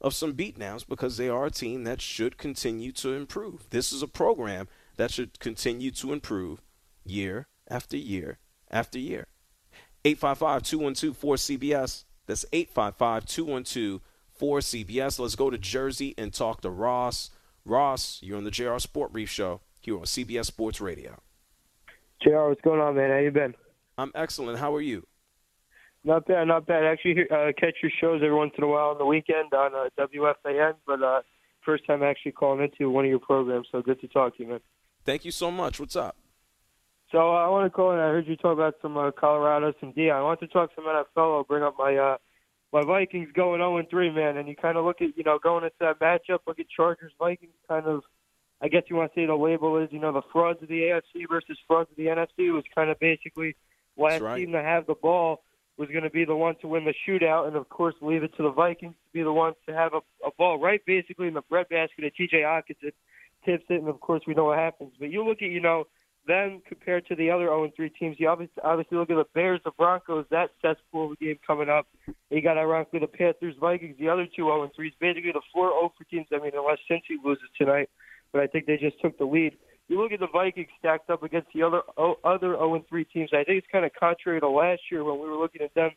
of 0.00 0.14
some 0.14 0.34
beatdowns 0.34 0.86
because 0.86 1.16
they 1.16 1.28
are 1.28 1.46
a 1.46 1.50
team 1.50 1.84
that 1.84 2.00
should 2.00 2.38
continue 2.38 2.92
to 2.92 3.12
improve. 3.12 3.68
This 3.70 3.92
is 3.92 4.02
a 4.02 4.08
program 4.08 4.68
that 4.96 5.10
should 5.10 5.40
continue 5.40 5.90
to 5.92 6.12
improve 6.12 6.62
year 7.04 7.48
after 7.68 7.96
year 7.96 8.38
after 8.70 8.98
year. 8.98 9.26
855 10.04 10.62
212 10.62 11.20
4CBS. 11.20 12.04
That's 12.26 12.44
855 12.52 13.26
212 13.26 14.00
4CBS. 14.40 15.18
Let's 15.18 15.34
go 15.34 15.50
to 15.50 15.58
Jersey 15.58 16.14
and 16.16 16.32
talk 16.32 16.60
to 16.60 16.70
Ross. 16.70 17.30
Ross, 17.64 18.20
you're 18.22 18.38
on 18.38 18.44
the 18.44 18.50
JR 18.50 18.78
Sport 18.78 19.12
Brief 19.12 19.28
Show 19.28 19.60
here 19.88 19.98
on 19.98 20.04
CBS 20.04 20.46
Sports 20.46 20.80
Radio. 20.80 21.18
JR, 22.22 22.48
what's 22.48 22.60
going 22.60 22.80
on, 22.80 22.96
man? 22.96 23.10
How 23.10 23.18
you 23.18 23.30
been? 23.30 23.54
I'm 23.96 24.12
excellent. 24.14 24.58
How 24.58 24.74
are 24.74 24.80
you? 24.80 25.06
Not 26.04 26.26
bad, 26.26 26.46
not 26.48 26.66
bad. 26.66 26.84
I 26.84 26.92
actually 26.92 27.22
uh, 27.30 27.52
catch 27.58 27.76
your 27.82 27.90
shows 28.00 28.20
every 28.22 28.34
once 28.34 28.52
in 28.56 28.64
a 28.64 28.66
while 28.66 28.90
on 28.90 28.98
the 28.98 29.06
weekend 29.06 29.52
on 29.52 29.74
uh, 29.74 29.88
WFAN, 29.98 30.74
but 30.86 31.02
uh, 31.02 31.22
first 31.64 31.86
time 31.86 32.02
actually 32.02 32.32
calling 32.32 32.62
into 32.62 32.90
one 32.90 33.04
of 33.04 33.08
your 33.10 33.18
programs, 33.18 33.68
so 33.72 33.82
good 33.82 34.00
to 34.00 34.08
talk 34.08 34.36
to 34.36 34.42
you, 34.42 34.48
man. 34.50 34.60
Thank 35.04 35.24
you 35.24 35.30
so 35.30 35.50
much. 35.50 35.80
What's 35.80 35.96
up? 35.96 36.16
So 37.10 37.18
uh, 37.18 37.44
I 37.44 37.48
want 37.48 37.64
to 37.64 37.70
call 37.70 37.92
and 37.92 38.00
I 38.00 38.08
heard 38.08 38.26
you 38.26 38.36
talk 38.36 38.52
about 38.52 38.74
some 38.82 38.96
uh, 38.96 39.10
Colorado, 39.10 39.72
some 39.80 39.92
D. 39.92 40.10
I 40.10 40.20
want 40.20 40.40
to 40.40 40.46
talk 40.46 40.70
some 40.76 40.84
NFL. 40.84 41.06
I'll 41.16 41.44
bring 41.44 41.62
up 41.62 41.76
my 41.78 41.96
uh, 41.96 42.16
my 42.72 42.84
Vikings 42.84 43.30
going 43.32 43.60
0 43.60 43.82
3, 43.88 44.10
man. 44.10 44.36
And 44.36 44.46
you 44.46 44.54
kind 44.54 44.76
of 44.76 44.84
look 44.84 45.00
at 45.00 45.16
you 45.16 45.24
know 45.24 45.38
going 45.42 45.64
into 45.64 45.76
that 45.80 45.98
matchup, 46.00 46.40
look 46.46 46.58
at 46.58 46.68
Chargers 46.68 47.12
Vikings, 47.18 47.54
kind 47.66 47.86
of. 47.86 48.02
I 48.60 48.68
guess 48.68 48.82
you 48.88 48.96
want 48.96 49.12
to 49.12 49.20
say 49.20 49.26
the 49.26 49.34
label 49.34 49.78
is 49.78 49.88
you 49.92 50.00
know 50.00 50.12
the 50.12 50.22
frauds 50.32 50.62
of 50.62 50.68
the 50.68 50.80
AFC 50.80 51.28
versus 51.30 51.58
frauds 51.66 51.90
of 51.90 51.96
the 51.96 52.06
NFC 52.06 52.52
was 52.52 52.64
kind 52.74 52.90
of 52.90 52.98
basically 52.98 53.56
last 53.96 54.20
right. 54.20 54.38
team 54.38 54.52
to 54.52 54.62
have 54.62 54.86
the 54.86 54.94
ball 54.94 55.42
was 55.76 55.88
going 55.90 56.02
to 56.02 56.10
be 56.10 56.24
the 56.24 56.34
one 56.34 56.56
to 56.60 56.66
win 56.66 56.84
the 56.84 56.94
shootout, 57.06 57.46
and 57.46 57.56
of 57.56 57.68
course 57.68 57.94
leave 58.00 58.24
it 58.24 58.36
to 58.36 58.42
the 58.42 58.50
Vikings 58.50 58.94
to 58.94 59.12
be 59.12 59.22
the 59.22 59.32
ones 59.32 59.54
to 59.66 59.74
have 59.74 59.94
a, 59.94 60.00
a 60.26 60.30
ball 60.36 60.58
right 60.58 60.80
basically 60.84 61.28
in 61.28 61.34
the 61.34 61.42
breadbasket 61.42 62.04
of 62.04 62.14
T.J. 62.16 62.38
Hockenson 62.38 62.92
tips 63.44 63.64
it, 63.68 63.80
and 63.80 63.88
of 63.88 64.00
course 64.00 64.22
we 64.26 64.34
know 64.34 64.46
what 64.46 64.58
happens. 64.58 64.92
But 64.98 65.10
you 65.10 65.24
look 65.24 65.38
at 65.40 65.50
you 65.50 65.60
know 65.60 65.84
them 66.26 66.62
compared 66.66 67.06
to 67.06 67.14
the 67.14 67.30
other 67.30 67.44
0 67.44 67.70
3 67.74 67.90
teams. 67.90 68.16
You 68.18 68.28
obviously 68.28 68.62
obviously 68.62 68.98
look 68.98 69.10
at 69.10 69.16
the 69.16 69.26
Bears, 69.34 69.60
the 69.64 69.70
Broncos, 69.70 70.26
that 70.30 70.50
cesspool 70.60 71.06
of 71.06 71.12
a 71.12 71.16
game 71.16 71.38
coming 71.46 71.68
up. 71.68 71.86
You 72.30 72.42
got 72.42 72.58
ironically 72.58 73.00
the 73.00 73.06
Panthers, 73.06 73.54
Vikings, 73.60 73.96
the 73.98 74.08
other 74.08 74.26
two 74.26 74.44
0 74.44 74.70
3s. 74.78 74.92
Basically 75.00 75.32
the 75.32 75.42
four 75.52 75.70
0 75.70 75.92
for 75.96 76.04
teams. 76.04 76.26
I 76.32 76.38
mean, 76.38 76.52
unless 76.54 76.78
Cincy 76.90 77.16
loses 77.24 77.48
tonight, 77.56 77.88
but 78.32 78.42
I 78.42 78.46
think 78.46 78.66
they 78.66 78.76
just 78.76 79.00
took 79.00 79.18
the 79.18 79.24
lead 79.24 79.56
you 79.88 80.00
look 80.00 80.12
at 80.12 80.20
the 80.20 80.28
Vikings 80.30 80.68
stacked 80.78 81.08
up 81.08 81.22
against 81.22 81.48
the 81.54 81.62
other 81.62 81.80
other 82.22 82.52
0 82.52 82.84
3 82.88 83.04
teams. 83.06 83.30
I 83.32 83.42
think 83.44 83.58
it's 83.58 83.66
kind 83.72 83.86
of 83.86 83.90
contrary 83.98 84.38
to 84.40 84.48
last 84.48 84.82
year 84.92 85.02
when 85.02 85.18
we 85.18 85.26
were 85.26 85.36
looking 85.36 85.62
at 85.62 85.74
them 85.74 85.90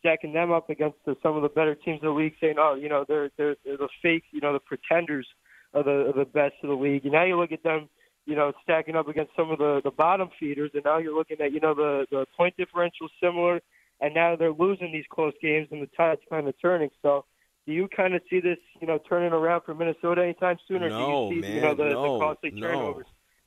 stacking 0.00 0.34
them 0.34 0.52
up 0.52 0.68
against 0.68 0.98
the, 1.06 1.16
some 1.22 1.34
of 1.34 1.42
the 1.42 1.48
better 1.48 1.74
teams 1.74 2.00
in 2.02 2.08
the 2.08 2.14
league, 2.14 2.34
saying, 2.40 2.56
"Oh, 2.58 2.74
you 2.74 2.88
know, 2.88 3.04
they're 3.06 3.30
they're, 3.36 3.56
they're 3.64 3.76
the 3.76 3.88
fake, 4.02 4.24
you 4.32 4.40
know, 4.40 4.52
the 4.52 4.60
pretenders 4.60 5.26
of 5.72 5.84
the 5.84 5.90
of 5.90 6.14
the 6.16 6.24
best 6.24 6.54
of 6.62 6.68
the 6.68 6.74
league." 6.74 7.04
And 7.04 7.12
now 7.12 7.24
you 7.24 7.38
look 7.38 7.52
at 7.52 7.62
them, 7.62 7.88
you 8.26 8.34
know, 8.34 8.52
stacking 8.62 8.96
up 8.96 9.08
against 9.08 9.32
some 9.36 9.50
of 9.50 9.58
the 9.58 9.80
the 9.82 9.90
bottom 9.90 10.28
feeders, 10.40 10.70
and 10.74 10.84
now 10.84 10.98
you're 10.98 11.16
looking 11.16 11.40
at, 11.40 11.52
you 11.52 11.60
know, 11.60 11.74
the 11.74 12.06
the 12.10 12.26
point 12.36 12.56
differential 12.56 13.08
similar, 13.22 13.60
and 14.00 14.14
now 14.14 14.36
they're 14.36 14.52
losing 14.52 14.92
these 14.92 15.06
close 15.10 15.34
games, 15.40 15.68
and 15.70 15.82
the 15.82 15.90
tide's 15.96 16.20
kind 16.30 16.48
of 16.48 16.54
turning. 16.60 16.90
So 17.02 17.24
do 17.66 17.72
you 17.72 17.88
kind 17.88 18.14
of 18.14 18.22
see 18.28 18.40
this, 18.40 18.58
you 18.80 18.86
know, 18.86 18.98
turning 19.08 19.32
around 19.32 19.62
for 19.62 19.74
Minnesota 19.74 20.22
anytime 20.22 20.58
soon, 20.68 20.82
or 20.82 20.88
no, 20.90 21.30
do 21.30 21.36
you 21.36 21.42
see, 21.42 21.48
see, 21.48 21.54
you 21.54 21.60
know, 21.60 21.74
the, 21.74 21.84
no, 21.84 22.18
the 22.18 22.24
costly 22.24 22.50
no. 22.50 22.66
turnovers? 22.66 23.06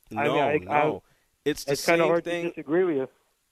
No, 0.10 0.22
I 0.22 0.54
mean, 0.54 0.70
I, 0.70 0.84
no. 0.84 1.04
it's 1.46 1.66
the 1.66 1.74
it's 1.74 1.86
kind 1.86 2.02
of 2.02 2.06
same 2.06 2.12
hard 2.12 2.24
thing. 2.24 2.44
to 2.44 2.50
disagree 2.50 2.84
with 2.84 2.96
you. 2.96 3.10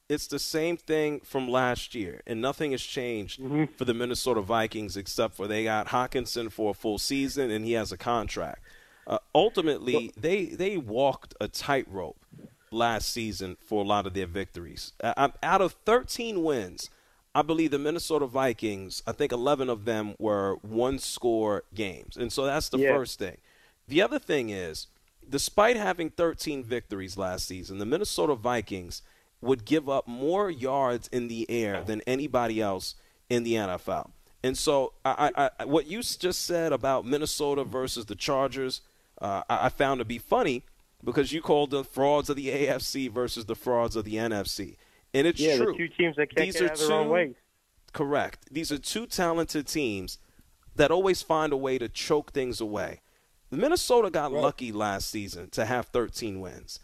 It's 0.08 0.28
the 0.28 0.39
same 0.39 0.78
thing 0.78 1.21
from 1.21 1.49
last 1.49 1.95
year, 1.95 2.21
and 2.28 2.39
nothing 2.39 2.71
has 2.71 2.82
changed 2.84 3.41
for 3.75 3.86
the 3.86 3.93
Minnesota 3.93 4.41
Vikings 4.41 4.95
except 4.95 5.36
for 5.36 5.47
they 5.47 5.63
got 5.63 5.88
Hockenson 5.88 6.51
for 6.51 6.71
a 6.71 6.73
full 6.75 6.99
season 6.99 7.49
and 7.49 7.65
he 7.65 7.71
has 7.71 7.91
a 7.91 7.97
contract. 7.97 8.62
Uh, 9.08 9.17
ultimately, 9.34 10.12
they 10.15 10.45
they 10.45 10.78
walked 10.78 11.34
a 11.41 11.47
tightrope 11.47 12.19
last 12.71 13.12
season 13.12 13.58
for 13.60 13.84
a 13.84 13.88
lot 13.88 14.06
of 14.06 14.13
their 14.13 14.28
victories. 14.28 14.93
Uh, 15.04 15.30
out 15.41 15.62
of 15.62 15.73
13 15.86 16.43
wins, 16.43 16.89
I 17.35 17.41
believe 17.41 17.71
the 17.71 17.79
Minnesota 17.79 18.25
Vikings, 18.25 19.03
I 19.05 19.11
think 19.11 19.33
11 19.33 19.69
of 19.69 19.83
them 19.83 20.15
were 20.17 20.55
one 20.61 20.99
score 20.99 21.63
games. 21.73 22.15
And 22.15 22.31
so 22.31 22.45
that's 22.45 22.69
the 22.69 22.77
Yeah. 22.79 22.95
first 22.95 23.19
thing. 23.19 23.37
The 23.89 24.01
other 24.01 24.19
thing 24.19 24.49
is, 24.49 24.87
despite 25.29 25.75
having 25.75 26.09
13 26.09 26.63
victories 26.63 27.17
last 27.17 27.45
season, 27.45 27.77
the 27.77 27.85
Minnesota 27.85 28.35
Vikings 28.35 29.01
would 29.41 29.65
give 29.65 29.89
up 29.89 30.07
more 30.07 30.49
yards 30.49 31.09
in 31.11 31.27
the 31.27 31.45
air 31.49 31.83
than 31.83 32.01
anybody 32.07 32.61
else 32.61 32.95
in 33.29 33.43
the 33.43 33.55
NFL. 33.57 34.11
And 34.41 34.57
so, 34.57 34.93
I, 35.03 35.31
I, 35.35 35.49
I, 35.59 35.65
what 35.65 35.87
you 35.87 36.01
just 36.01 36.43
said 36.43 36.71
about 36.71 37.05
Minnesota 37.05 37.63
versus 37.63 38.05
the 38.05 38.15
Chargers, 38.15 38.81
uh, 39.21 39.43
I, 39.49 39.65
I 39.65 39.69
found 39.69 39.99
to 39.99 40.05
be 40.05 40.19
funny 40.19 40.63
because 41.03 41.31
you 41.33 41.41
called 41.41 41.71
the 41.71 41.83
frauds 41.83 42.29
of 42.29 42.37
the 42.37 42.47
AFC 42.49 43.11
versus 43.11 43.45
the 43.45 43.55
frauds 43.55 43.95
of 43.95 44.05
the 44.05 44.15
NFC. 44.15 44.77
And 45.15 45.25
it's 45.25 45.39
yeah, 45.39 45.56
true. 45.58 45.67
the 45.67 45.78
two 45.78 45.88
teams 45.88 46.15
that 46.17 46.28
can't 46.36 46.45
These 46.45 46.56
get 46.56 46.62
are 46.62 46.65
out 46.65 46.82
of 46.82 46.88
their 46.88 46.97
own 46.97 47.06
two- 47.06 47.12
way. 47.12 47.36
Correct. 47.93 48.47
These 48.51 48.71
are 48.71 48.78
two 48.78 49.08
talented 49.08 49.67
teams 49.67 50.19
that 50.75 50.91
always 50.91 51.21
find 51.21 51.54
a 51.54 51.58
way 51.58 51.78
to 51.78 51.88
choke 51.88 52.34
things 52.34 52.60
away. 52.60 53.01
The 53.49 53.56
Minnesota 53.58 54.10
got 54.10 54.34
lucky 54.34 54.73
last 54.73 55.10
season 55.10 55.49
to 55.51 55.63
have 55.65 55.86
13 55.88 56.41
wins. 56.41 56.80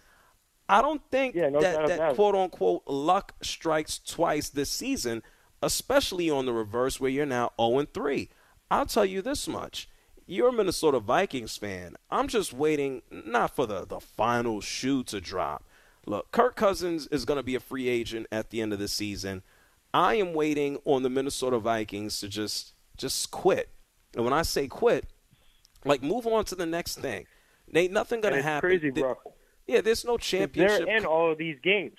I 0.70 0.82
don't 0.82 1.02
think 1.12 1.36
Yeah, 1.36 1.50
no 1.50 1.60
that, 1.60 1.88
that 1.88 2.16
quote 2.16 2.34
unquote 2.36 2.84
luck 2.88 3.34
strikes 3.42 4.00
twice 4.00 4.48
this 4.48 4.70
season, 4.70 5.22
especially 5.62 6.30
on 6.30 6.46
the 6.46 6.54
reverse 6.54 7.02
where 7.02 7.12
you're 7.12 7.26
now 7.26 7.52
0 7.60 7.86
3. 7.94 8.30
I'll 8.70 8.86
tell 8.86 9.06
you 9.06 9.22
this 9.22 9.50
much. 9.50 9.90
You're 10.26 10.48
a 10.50 10.54
Minnesota 10.54 11.02
Vikings 11.02 11.58
fan. 11.58 11.98
I'm 12.10 12.30
just 12.30 12.54
waiting 12.54 13.02
not 13.12 13.54
for 13.54 13.66
the, 13.66 13.86
the 13.86 14.00
final 14.00 14.62
shoe 14.62 15.04
to 15.06 15.20
drop. 15.20 15.66
Look, 16.06 16.32
Kirk 16.32 16.56
Cousins 16.56 17.08
is 17.08 17.26
going 17.26 17.38
to 17.38 17.44
be 17.44 17.56
a 17.56 17.60
free 17.60 17.88
agent 17.88 18.28
at 18.32 18.50
the 18.50 18.62
end 18.62 18.74
of 18.74 18.80
the 18.80 18.88
season. 18.88 19.44
I 19.94 20.16
am 20.16 20.34
waiting 20.34 20.80
on 20.86 21.04
the 21.04 21.10
Minnesota 21.10 21.60
Vikings 21.60 22.20
to 22.20 22.28
just 22.28 22.74
just 22.98 23.32
quit. 23.32 23.70
And 24.16 24.24
when 24.24 24.34
I 24.34 24.42
say 24.42 24.68
quit, 24.68 25.06
like 25.86 26.02
move 26.02 26.26
on 26.28 26.46
to 26.46 26.56
the 26.56 26.66
next 26.66 27.00
thing. 27.00 27.26
Ain't 27.74 27.94
nothing 27.94 28.22
going 28.22 28.34
to 28.34 28.40
it's 28.40 28.46
happen. 28.46 28.70
crazy, 28.70 28.90
bro. 28.90 29.16
Yeah, 29.68 29.82
there's 29.82 30.04
no 30.04 30.18
championship. 30.18 30.86
They're 30.86 30.98
in 30.98 31.06
all 31.06 31.32
of 31.32 31.38
these 31.38 31.58
games. 31.64 31.98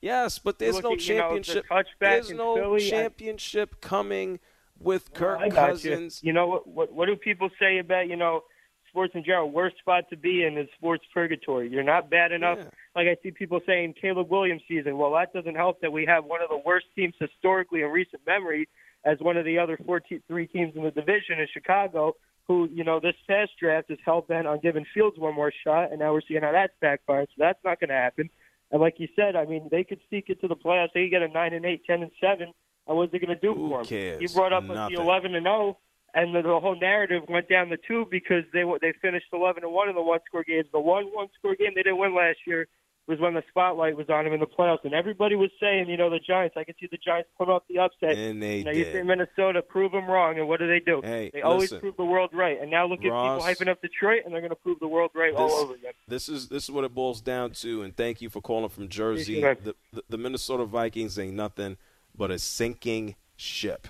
Yes, 0.00 0.38
but 0.38 0.58
there's 0.58 0.76
look 0.76 0.84
no 0.84 0.92
at, 0.94 1.06
you 1.06 1.18
know, 1.18 1.34
the 1.34 1.40
championship. 1.42 1.66
there's 1.98 2.30
no 2.30 2.56
Philly, 2.56 2.86
I- 2.86 2.90
championship 2.90 3.80
coming 3.80 4.38
with 4.78 5.10
oh, 5.14 5.18
Kirk 5.18 5.40
I 5.40 5.48
got 5.48 5.70
Cousins. 5.70 6.20
You. 6.22 6.28
you 6.28 6.32
know 6.32 6.46
what, 6.46 6.66
what? 6.66 6.92
What 6.92 7.06
do 7.06 7.16
people 7.16 7.50
say 7.58 7.78
about 7.78 8.08
you 8.08 8.16
know 8.16 8.44
sports 8.90 9.12
in 9.14 9.24
general? 9.24 9.50
Worst 9.50 9.78
spot 9.78 10.04
to 10.10 10.16
be 10.16 10.44
in 10.44 10.58
is 10.58 10.68
sports 10.76 11.04
purgatory. 11.14 11.68
You're 11.70 11.82
not 11.82 12.10
bad 12.10 12.32
enough. 12.32 12.58
Yeah. 12.58 12.68
Like 12.94 13.06
I 13.08 13.16
see 13.22 13.30
people 13.30 13.60
saying 13.66 13.94
Caleb 14.00 14.28
Williams 14.30 14.62
season. 14.68 14.98
Well, 14.98 15.12
that 15.12 15.32
doesn't 15.32 15.54
help 15.54 15.80
that 15.80 15.92
we 15.92 16.04
have 16.06 16.24
one 16.24 16.42
of 16.42 16.48
the 16.48 16.60
worst 16.64 16.86
teams 16.94 17.14
historically 17.18 17.82
in 17.82 17.88
recent 17.88 18.22
memory 18.26 18.68
as 19.04 19.18
one 19.20 19.36
of 19.36 19.44
the 19.44 19.58
other 19.58 19.78
four 19.86 20.00
te- 20.00 20.20
three 20.28 20.46
teams 20.46 20.74
in 20.76 20.82
the 20.82 20.90
division 20.90 21.38
in 21.40 21.46
Chicago. 21.52 22.14
Who 22.48 22.68
you 22.72 22.82
know 22.82 22.98
this 22.98 23.14
past 23.28 23.52
draft 23.60 23.90
is 23.90 23.98
hell 24.04 24.22
bent 24.22 24.48
on 24.48 24.58
giving 24.60 24.84
Fields 24.92 25.16
one 25.18 25.34
more 25.34 25.52
shot, 25.64 25.90
and 25.92 26.00
now 26.00 26.12
we're 26.12 26.20
seeing 26.26 26.42
how 26.42 26.50
that's 26.50 26.72
backfired. 26.80 27.28
So 27.28 27.34
that's 27.38 27.60
not 27.64 27.78
going 27.78 27.90
to 27.90 27.94
happen. 27.94 28.28
And 28.72 28.80
like 28.80 28.94
you 28.98 29.06
said, 29.14 29.36
I 29.36 29.44
mean, 29.44 29.68
they 29.70 29.84
could 29.84 30.00
sneak 30.08 30.24
it 30.30 30.40
to 30.40 30.48
the 30.48 30.56
playoffs. 30.56 30.88
They 30.92 31.04
could 31.04 31.10
get 31.12 31.22
a 31.22 31.28
nine 31.28 31.54
and 31.54 31.64
eight, 31.64 31.84
ten 31.86 32.02
and 32.02 32.10
seven. 32.20 32.52
And 32.88 32.96
what's 32.96 33.14
it 33.14 33.20
going 33.24 33.36
to 33.36 33.40
do 33.40 33.54
Who 33.54 33.68
for 33.68 33.78
them? 33.78 33.86
cares? 33.86 34.20
You 34.20 34.28
brought 34.30 34.52
up 34.52 34.64
Nothing. 34.64 34.96
the 34.96 35.00
eleven 35.00 35.34
and 35.36 35.44
zero, 35.44 35.78
and 36.14 36.34
the, 36.34 36.42
the 36.42 36.60
whole 36.60 36.78
narrative 36.78 37.22
went 37.28 37.48
down 37.48 37.70
the 37.70 37.78
tube 37.88 38.08
because 38.10 38.44
they 38.52 38.64
they 38.80 38.92
finished 39.00 39.26
eleven 39.32 39.64
and 39.64 39.72
one 39.72 39.88
in 39.88 39.94
the 39.94 40.02
one 40.02 40.20
score 40.26 40.44
games. 40.44 40.66
The 40.72 40.80
one 40.80 41.06
one 41.12 41.28
score 41.38 41.54
game 41.54 41.72
they 41.74 41.82
didn't 41.82 41.98
win 41.98 42.14
last 42.14 42.38
year 42.46 42.66
was 43.10 43.18
when 43.18 43.34
the 43.34 43.42
spotlight 43.48 43.96
was 43.96 44.08
on 44.08 44.24
them 44.24 44.32
in 44.32 44.40
the 44.40 44.46
playoffs, 44.46 44.84
and 44.84 44.94
everybody 44.94 45.34
was 45.34 45.50
saying, 45.58 45.88
you 45.88 45.96
know, 45.96 46.08
the 46.08 46.20
Giants. 46.20 46.56
I 46.56 46.64
could 46.64 46.76
see 46.80 46.86
the 46.90 46.98
Giants 46.98 47.28
pull 47.36 47.50
off 47.50 47.62
the 47.68 47.78
upset. 47.80 48.16
And 48.16 48.40
they 48.40 48.58
you 48.58 48.64
know, 48.64 48.70
you 48.70 48.84
did. 48.84 48.92
say 48.92 49.02
Minnesota, 49.02 49.62
prove 49.62 49.92
them 49.92 50.06
wrong, 50.06 50.38
and 50.38 50.46
what 50.46 50.60
do 50.60 50.68
they 50.68 50.80
do? 50.80 51.00
Hey, 51.02 51.30
they 51.32 51.42
always 51.42 51.72
prove 51.72 51.96
the 51.96 52.04
world 52.04 52.30
right. 52.32 52.60
And 52.60 52.70
now 52.70 52.86
look 52.86 53.04
at 53.04 53.10
Ross, 53.10 53.44
people 53.44 53.66
hyping 53.66 53.70
up 53.70 53.82
Detroit, 53.82 54.20
and 54.24 54.32
they're 54.32 54.40
going 54.40 54.50
to 54.50 54.56
prove 54.56 54.78
the 54.78 54.88
world 54.88 55.10
right 55.14 55.34
all 55.34 55.50
over 55.50 55.74
again. 55.74 55.92
this 56.06 56.28
is 56.28 56.48
this 56.48 56.64
is 56.64 56.70
what 56.70 56.84
it 56.84 56.94
boils 56.94 57.20
down 57.20 57.50
to. 57.52 57.82
And 57.82 57.96
thank 57.96 58.20
you 58.20 58.30
for 58.30 58.40
calling 58.40 58.68
from 58.68 58.88
Jersey. 58.88 59.40
The, 59.40 59.74
the, 59.92 60.02
the 60.08 60.18
Minnesota 60.18 60.64
Vikings 60.64 61.18
ain't 61.18 61.34
nothing 61.34 61.76
but 62.16 62.30
a 62.30 62.38
sinking 62.38 63.16
ship. 63.36 63.88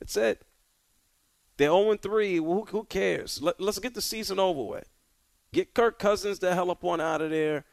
That's 0.00 0.16
it. 0.16 0.42
They're 1.62 1.70
0 1.70 1.96
3. 1.96 2.36
Who, 2.38 2.64
who 2.64 2.82
cares? 2.82 3.40
Let, 3.40 3.60
let's 3.60 3.78
get 3.78 3.94
the 3.94 4.02
season 4.02 4.40
over 4.40 4.64
with. 4.64 4.88
Get 5.52 5.74
Kirk 5.74 5.96
Cousins 5.96 6.40
the 6.40 6.56
hell 6.56 6.72
up 6.72 6.82
on 6.82 7.00
out 7.00 7.20
of 7.20 7.30
there. 7.30 7.66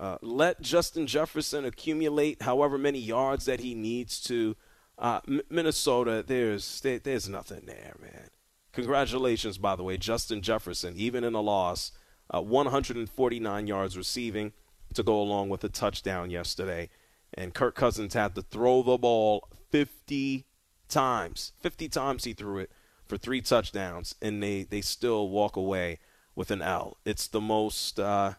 Uh, 0.00 0.16
let 0.22 0.62
Justin 0.62 1.06
Jefferson 1.06 1.66
accumulate 1.66 2.40
however 2.40 2.78
many 2.78 2.98
yards 2.98 3.44
that 3.44 3.60
he 3.60 3.74
needs 3.74 4.22
to. 4.22 4.56
Uh, 4.96 5.20
M- 5.28 5.42
Minnesota, 5.50 6.24
there's 6.26 6.80
there, 6.80 6.98
there's 6.98 7.28
nothing 7.28 7.66
there, 7.66 7.94
man. 8.00 8.30
Congratulations, 8.72 9.58
by 9.58 9.76
the 9.76 9.82
way, 9.82 9.98
Justin 9.98 10.40
Jefferson, 10.40 10.94
even 10.96 11.22
in 11.22 11.34
a 11.34 11.42
loss, 11.42 11.92
uh, 12.34 12.40
149 12.40 13.66
yards 13.66 13.98
receiving 13.98 14.54
to 14.94 15.02
go 15.02 15.20
along 15.20 15.50
with 15.50 15.62
a 15.62 15.68
touchdown 15.68 16.30
yesterday. 16.30 16.88
And 17.34 17.52
Kirk 17.52 17.74
Cousins 17.74 18.14
had 18.14 18.34
to 18.36 18.40
throw 18.40 18.82
the 18.82 18.96
ball 18.96 19.46
50 19.72 20.46
times. 20.88 21.52
50 21.60 21.90
times 21.90 22.24
he 22.24 22.32
threw 22.32 22.60
it 22.60 22.70
for 23.06 23.16
three 23.16 23.40
touchdowns, 23.40 24.14
and 24.20 24.42
they, 24.42 24.64
they 24.64 24.80
still 24.80 25.28
walk 25.28 25.56
away 25.56 25.98
with 26.34 26.50
an 26.50 26.62
L. 26.62 26.98
It's 27.04 27.26
the 27.26 27.40
most 27.40 27.98
uh, 27.98 28.34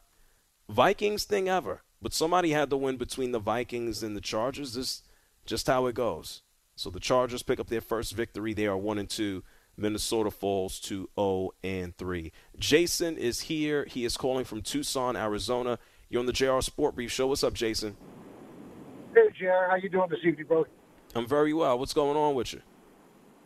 Vikings 0.69 1.23
thing 1.23 1.49
ever. 1.49 1.81
But 2.01 2.13
somebody 2.13 2.51
had 2.51 2.69
to 2.69 2.77
win 2.77 2.97
between 2.97 3.31
the 3.31 3.39
Vikings 3.39 4.03
and 4.03 4.15
the 4.15 4.21
Chargers. 4.21 4.75
This 4.75 4.85
is 4.85 5.01
just 5.45 5.67
how 5.67 5.87
it 5.87 5.95
goes. 5.95 6.43
So 6.75 6.89
the 6.89 6.99
Chargers 6.99 7.41
pick 7.41 7.59
up 7.59 7.67
their 7.67 7.81
first 7.81 8.13
victory. 8.13 8.53
They 8.53 8.67
are 8.67 8.77
one 8.77 8.99
and 8.99 9.09
two. 9.09 9.43
Minnesota 9.77 10.31
falls 10.31 10.79
to 10.81 11.09
0 11.19 11.51
and 11.63 11.95
3. 11.97 12.31
Jason 12.57 13.15
is 13.15 13.41
here. 13.41 13.85
He 13.85 14.05
is 14.05 14.17
calling 14.17 14.43
from 14.43 14.61
Tucson, 14.61 15.15
Arizona. 15.15 15.77
You're 16.09 16.19
on 16.19 16.25
the 16.25 16.33
JR 16.33 16.59
Sport 16.61 16.95
Brief 16.95 17.11
Show. 17.11 17.27
What's 17.27 17.43
up, 17.43 17.53
Jason? 17.53 17.95
Hey, 19.13 19.27
JR, 19.37 19.69
how 19.69 19.75
you 19.75 19.89
doing 19.89 20.09
this 20.09 20.19
evening, 20.23 20.47
bro? 20.47 20.65
I'm 21.13 21.27
very 21.27 21.53
well. 21.53 21.77
What's 21.77 21.93
going 21.93 22.17
on 22.17 22.33
with 22.33 22.53
you? 22.53 22.61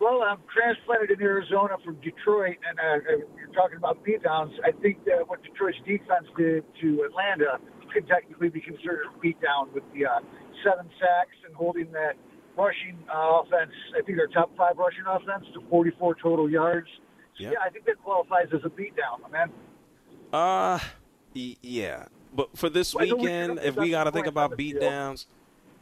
Well, 0.02 0.24
I'm 0.26 0.40
transplanted 0.52 1.12
in 1.12 1.22
Arizona 1.22 1.78
from 1.86 1.94
Detroit, 2.02 2.58
and 2.68 2.80
uh, 2.80 3.22
you're 3.38 3.54
talking 3.54 3.78
about 3.78 4.04
beatdowns. 4.04 4.50
I 4.66 4.72
think 4.82 5.06
that 5.06 5.28
what 5.30 5.44
Detroit's 5.44 5.78
defense 5.86 6.26
did 6.36 6.64
to 6.82 7.06
Atlanta 7.06 7.60
could 7.94 8.08
technically 8.08 8.50
be 8.50 8.62
considered 8.62 9.06
a 9.06 9.20
beatdown 9.24 9.72
with 9.74 9.84
the 9.94 10.08
uh, 10.08 10.20
seven 10.66 10.90
sacks 11.00 11.38
and 11.46 11.54
holding 11.54 11.92
that 11.92 12.14
rushing 12.58 12.98
uh, 13.14 13.42
offense. 13.46 13.70
I 13.96 14.02
think 14.02 14.18
their 14.18 14.26
top 14.28 14.50
five 14.58 14.76
rushing 14.78 15.04
offense 15.08 15.46
to 15.54 15.62
44 15.70 16.16
total 16.16 16.50
yards. 16.50 16.88
So, 17.38 17.44
Yeah. 17.44 17.52
yeah, 17.52 17.58
I 17.64 17.70
think 17.70 17.86
that 17.86 18.02
qualifies 18.04 18.48
as 18.56 18.62
a 18.66 18.70
beatdown, 18.70 19.22
my 19.22 19.30
man. 19.30 19.52
Uh, 20.34 20.80
y- 21.36 21.58
yeah. 21.62 22.06
But 22.34 22.58
for 22.58 22.70
this 22.70 22.96
Well, 22.96 23.06
we 23.06 23.14
weekend, 23.14 23.60
if 23.62 23.76
we 23.76 23.92
got 23.92 24.06
to 24.06 24.12
think 24.12 24.26
about 24.26 24.58
field. 24.58 24.82
beatdowns, 24.82 25.28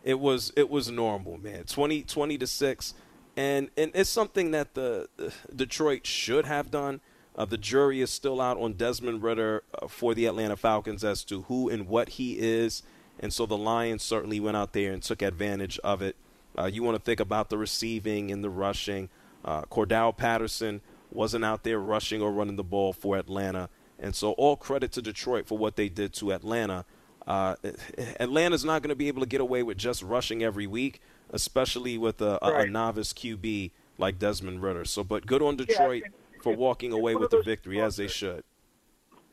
it 0.03 0.19
was 0.19 0.51
it 0.57 0.69
was 0.69 0.91
normal, 0.91 1.37
man. 1.37 1.63
20, 1.65 2.03
20 2.03 2.37
to 2.39 2.47
six, 2.47 2.93
and 3.39 3.69
and 3.77 3.91
it's 3.95 4.09
something 4.09 4.51
that 4.51 4.73
the, 4.73 5.07
the 5.15 5.31
Detroit 5.55 6.05
should 6.05 6.45
have 6.45 6.69
done. 6.69 6.99
Uh, 7.37 7.45
the 7.45 7.57
jury 7.57 8.01
is 8.01 8.09
still 8.09 8.41
out 8.41 8.57
on 8.57 8.73
Desmond 8.73 9.23
Ridder 9.23 9.63
uh, 9.81 9.87
for 9.87 10.13
the 10.13 10.25
Atlanta 10.25 10.57
Falcons 10.57 11.05
as 11.05 11.23
to 11.23 11.43
who 11.43 11.69
and 11.69 11.87
what 11.87 12.09
he 12.09 12.37
is, 12.37 12.83
and 13.17 13.31
so 13.31 13.45
the 13.45 13.57
Lions 13.57 14.03
certainly 14.03 14.41
went 14.41 14.57
out 14.57 14.73
there 14.73 14.91
and 14.91 15.01
took 15.01 15.21
advantage 15.21 15.79
of 15.85 16.01
it. 16.01 16.17
Uh, 16.57 16.65
you 16.65 16.83
want 16.83 16.97
to 16.97 17.01
think 17.01 17.21
about 17.21 17.49
the 17.49 17.57
receiving 17.57 18.29
and 18.29 18.43
the 18.43 18.49
rushing. 18.49 19.07
Uh, 19.45 19.61
Cordarrelle 19.61 20.17
Patterson 20.17 20.81
wasn't 21.09 21.45
out 21.45 21.63
there 21.63 21.79
rushing 21.79 22.21
or 22.21 22.33
running 22.33 22.57
the 22.57 22.63
ball 22.63 22.91
for 22.91 23.17
Atlanta. 23.17 23.69
And 23.97 24.13
so, 24.13 24.31
all 24.33 24.57
credit 24.57 24.91
to 24.93 25.01
Detroit 25.01 25.47
for 25.47 25.57
what 25.57 25.77
they 25.77 25.87
did 25.87 26.11
to 26.15 26.33
Atlanta. 26.33 26.83
Uh, 27.25 27.55
Atlanta's 28.19 28.65
not 28.65 28.81
going 28.81 28.89
to 28.89 28.95
be 28.95 29.07
able 29.07 29.21
to 29.21 29.27
get 29.27 29.39
away 29.39 29.63
with 29.63 29.77
just 29.77 30.03
rushing 30.03 30.43
every 30.43 30.67
week, 30.67 30.99
especially 31.31 31.97
with 31.97 32.21
a, 32.21 32.39
a, 32.43 32.61
a 32.61 32.65
novice 32.65 33.13
QB 33.13 33.71
like 33.97 34.19
Desmond 34.19 34.61
Ridder. 34.63 34.85
So, 34.85 35.03
but 35.03 35.25
good 35.25 35.41
on 35.41 35.57
Yeah, 35.57 35.65
Detroit 35.65 36.03
and 36.05 36.13
for 36.43 36.55
walking 36.55 36.91
away 36.91 37.15
with 37.15 37.31
the 37.31 37.41
victory 37.41 37.81
as 37.81 37.97
they 37.97 38.07
should. 38.07 38.43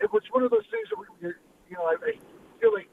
it 0.00 0.12
was 0.12 0.22
one 0.32 0.42
of 0.42 0.50
those 0.50 0.64
things 0.70 0.88
that 0.90 0.98
we, 0.98 1.28
you 1.68 1.76
know, 1.76 1.84
I, 1.84 1.94
I 1.94 2.60
feel 2.60 2.72
like 2.74 2.88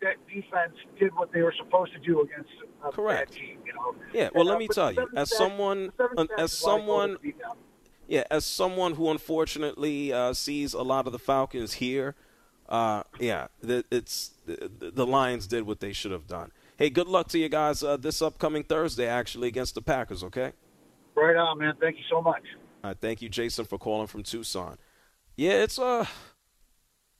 that 0.00 0.14
defense 0.28 0.74
did 0.98 1.14
what 1.16 1.32
they 1.32 1.42
were 1.42 1.54
supposed 1.58 1.92
to 1.92 1.98
do 1.98 2.20
against 2.22 2.50
a 2.84 2.90
Correct. 2.92 3.32
bad 3.32 3.38
team. 3.38 3.58
You 3.66 3.74
know. 3.74 3.94
Yeah, 4.12 4.28
well, 4.32 4.42
And, 4.42 4.48
let 4.50 4.56
uh, 4.56 4.58
me 4.58 4.68
tell 4.68 4.92
you, 4.92 5.08
as 5.16 5.34
someone, 5.34 5.92
as 5.98 5.98
is 5.98 6.06
why 6.06 6.22
I 6.22 6.26
call 6.26 6.44
it 6.44 6.48
someone, 6.50 7.16
yeah, 8.06 8.24
as 8.30 8.44
someone 8.44 8.94
who 8.94 9.10
unfortunately 9.10 10.12
uh, 10.12 10.32
sees 10.32 10.72
a 10.72 10.82
lot 10.82 11.06
of 11.06 11.12
the 11.12 11.18
Falcons 11.18 11.74
here, 11.74 12.14
uh, 12.68 13.02
yeah, 13.18 13.48
the, 13.60 13.84
it's 13.90 14.32
the, 14.46 14.70
the 14.94 15.06
Lions 15.06 15.46
did 15.46 15.64
what 15.64 15.80
they 15.80 15.92
should 15.92 16.12
have 16.12 16.26
done. 16.26 16.52
Hey, 16.78 16.90
good 16.90 17.08
luck 17.08 17.26
to 17.30 17.38
you 17.40 17.48
guys 17.48 17.82
uh, 17.82 17.96
this 17.96 18.22
upcoming 18.22 18.62
Thursday, 18.62 19.08
actually 19.08 19.48
against 19.48 19.74
the 19.74 19.82
Packers. 19.82 20.22
Okay. 20.22 20.52
Right 21.16 21.34
on, 21.34 21.58
man. 21.58 21.74
Thank 21.80 21.96
you 21.96 22.04
so 22.08 22.22
much. 22.22 22.42
All 22.84 22.90
right, 22.90 22.96
thank 23.00 23.20
you, 23.20 23.28
Jason, 23.28 23.64
for 23.64 23.78
calling 23.78 24.06
from 24.06 24.22
Tucson. 24.22 24.78
Yeah, 25.36 25.54
it's 25.64 25.80
uh, 25.80 26.06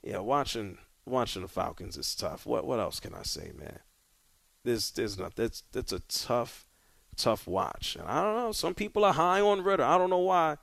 yeah, 0.01 0.19
watching 0.19 0.79
watching 1.05 1.43
the 1.43 1.49
Falcons 1.49 1.97
is 1.97 2.15
tough. 2.15 2.47
What 2.47 2.69
what 2.69 2.79
else 2.79 3.01
can 3.01 3.15
I 3.15 3.23
say, 3.25 3.51
man? 3.59 3.81
There's 4.63 4.93
there's 4.93 5.19
not 5.19 5.35
that's 5.35 5.65
that's 5.73 5.93
a 5.93 6.01
tough 6.01 6.69
tough 7.17 7.49
watch. 7.49 7.97
And 7.99 8.09
I 8.09 8.23
don't 8.23 8.37
know. 8.37 8.53
Some 8.53 8.75
people 8.75 9.05
are 9.05 9.13
high 9.13 9.41
on 9.41 9.65
Ridder. 9.65 9.83
I 9.83 9.99
don't 9.99 10.11
know 10.11 10.19
why. 10.19 10.59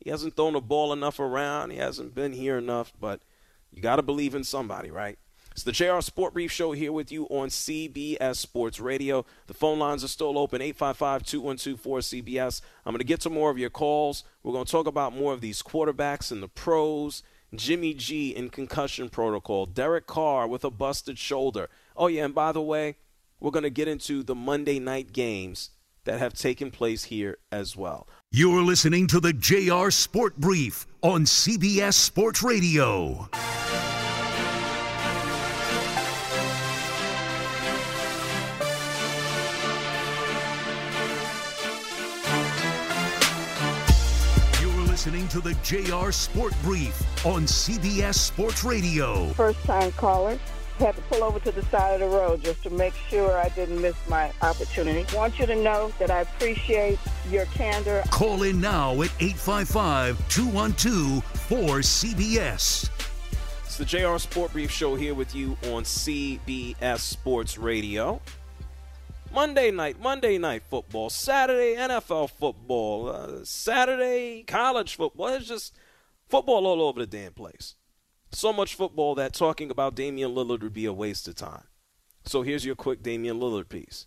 He 0.00 0.10
hasn't 0.10 0.36
thrown 0.36 0.52
the 0.52 0.60
ball 0.60 0.92
enough 0.92 1.18
around. 1.18 1.70
He 1.70 1.78
hasn't 1.78 2.14
been 2.14 2.34
here 2.34 2.58
enough. 2.58 2.92
But 3.00 3.22
you 3.70 3.80
got 3.80 3.96
to 3.96 4.02
believe 4.02 4.34
in 4.34 4.44
somebody, 4.44 4.90
right? 4.90 5.18
It's 5.54 5.62
the 5.62 5.70
JR 5.70 6.00
Sport 6.00 6.32
Brief 6.32 6.50
Show 6.50 6.72
here 6.72 6.90
with 6.90 7.12
you 7.12 7.26
on 7.26 7.48
CBS 7.48 8.38
Sports 8.38 8.80
Radio. 8.80 9.24
The 9.46 9.54
phone 9.54 9.78
lines 9.78 10.02
are 10.02 10.08
still 10.08 10.36
open 10.36 10.60
855 10.60 11.22
212 11.22 11.80
4CBS. 11.80 12.60
I'm 12.84 12.90
going 12.90 12.98
to 12.98 13.04
get 13.04 13.20
to 13.20 13.30
more 13.30 13.52
of 13.52 13.58
your 13.58 13.70
calls. 13.70 14.24
We're 14.42 14.52
going 14.52 14.64
to 14.64 14.70
talk 14.72 14.88
about 14.88 15.14
more 15.14 15.32
of 15.32 15.40
these 15.40 15.62
quarterbacks 15.62 16.32
and 16.32 16.42
the 16.42 16.48
pros. 16.48 17.22
Jimmy 17.54 17.94
G 17.94 18.30
in 18.30 18.48
concussion 18.50 19.08
protocol. 19.08 19.64
Derek 19.64 20.08
Carr 20.08 20.48
with 20.48 20.64
a 20.64 20.70
busted 20.70 21.20
shoulder. 21.20 21.68
Oh, 21.96 22.08
yeah, 22.08 22.24
and 22.24 22.34
by 22.34 22.50
the 22.50 22.60
way, 22.60 22.96
we're 23.38 23.52
going 23.52 23.62
to 23.62 23.70
get 23.70 23.86
into 23.86 24.24
the 24.24 24.34
Monday 24.34 24.80
night 24.80 25.12
games 25.12 25.70
that 26.02 26.18
have 26.18 26.34
taken 26.34 26.72
place 26.72 27.04
here 27.04 27.38
as 27.52 27.76
well. 27.76 28.08
You're 28.32 28.62
listening 28.62 29.06
to 29.06 29.20
the 29.20 29.32
JR 29.32 29.90
Sport 29.90 30.36
Brief 30.36 30.84
on 31.00 31.26
CBS 31.26 31.94
Sports 31.94 32.42
Radio. 32.42 33.30
Listening 45.04 45.28
to 45.28 45.40
the 45.40 45.52
JR 45.62 46.10
Sport 46.10 46.54
Brief 46.62 47.26
on 47.26 47.42
CBS 47.42 48.14
Sports 48.14 48.64
Radio. 48.64 49.26
First 49.34 49.62
time 49.64 49.92
caller. 49.92 50.38
Had 50.78 50.96
to 50.96 51.02
pull 51.02 51.22
over 51.22 51.38
to 51.40 51.52
the 51.52 51.60
side 51.66 52.00
of 52.00 52.10
the 52.10 52.16
road 52.16 52.42
just 52.42 52.62
to 52.62 52.70
make 52.70 52.94
sure 53.10 53.36
I 53.36 53.50
didn't 53.50 53.82
miss 53.82 53.96
my 54.08 54.32
opportunity. 54.40 55.04
Want 55.14 55.38
you 55.38 55.44
to 55.44 55.56
know 55.56 55.92
that 55.98 56.10
I 56.10 56.22
appreciate 56.22 56.98
your 57.28 57.44
candor. 57.46 58.02
Call 58.10 58.44
in 58.44 58.62
now 58.62 58.92
at 59.02 59.10
855 59.20 60.26
212 60.30 61.22
4CBS. 61.50 62.88
It's 63.66 63.76
the 63.76 63.84
JR 63.84 64.16
Sport 64.16 64.52
Brief 64.52 64.70
Show 64.70 64.94
here 64.94 65.12
with 65.12 65.34
you 65.34 65.58
on 65.64 65.82
CBS 65.82 67.00
Sports 67.00 67.58
Radio. 67.58 68.22
Monday 69.34 69.72
night, 69.72 70.00
Monday 70.00 70.38
night 70.38 70.62
football, 70.62 71.10
Saturday 71.10 71.74
NFL 71.74 72.30
football, 72.30 73.08
uh, 73.08 73.44
Saturday 73.44 74.44
college 74.46 74.94
football. 74.94 75.26
It's 75.26 75.48
just 75.48 75.74
football 76.28 76.68
all 76.68 76.80
over 76.80 77.00
the 77.00 77.06
damn 77.06 77.32
place. 77.32 77.74
So 78.30 78.52
much 78.52 78.76
football 78.76 79.16
that 79.16 79.34
talking 79.34 79.72
about 79.72 79.96
Damian 79.96 80.36
Lillard 80.36 80.62
would 80.62 80.72
be 80.72 80.86
a 80.86 80.92
waste 80.92 81.26
of 81.26 81.34
time. 81.34 81.64
So 82.24 82.42
here's 82.42 82.64
your 82.64 82.76
quick 82.76 83.02
Damian 83.02 83.40
Lillard 83.40 83.68
piece. 83.68 84.06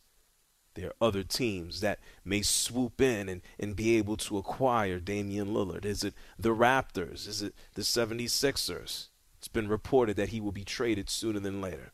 There 0.75 0.87
are 0.87 1.07
other 1.07 1.23
teams 1.23 1.81
that 1.81 1.99
may 2.23 2.41
swoop 2.41 3.01
in 3.01 3.27
and, 3.27 3.41
and 3.59 3.75
be 3.75 3.97
able 3.97 4.15
to 4.17 4.37
acquire 4.37 4.99
Damian 4.99 5.49
Lillard. 5.49 5.83
Is 5.83 6.05
it 6.05 6.13
the 6.39 6.55
Raptors? 6.55 7.27
Is 7.27 7.41
it 7.41 7.53
the 7.73 7.81
76ers? 7.81 9.09
It's 9.37 9.47
been 9.49 9.67
reported 9.67 10.15
that 10.15 10.29
he 10.29 10.39
will 10.39 10.53
be 10.53 10.63
traded 10.63 11.09
sooner 11.09 11.41
than 11.41 11.59
later. 11.59 11.91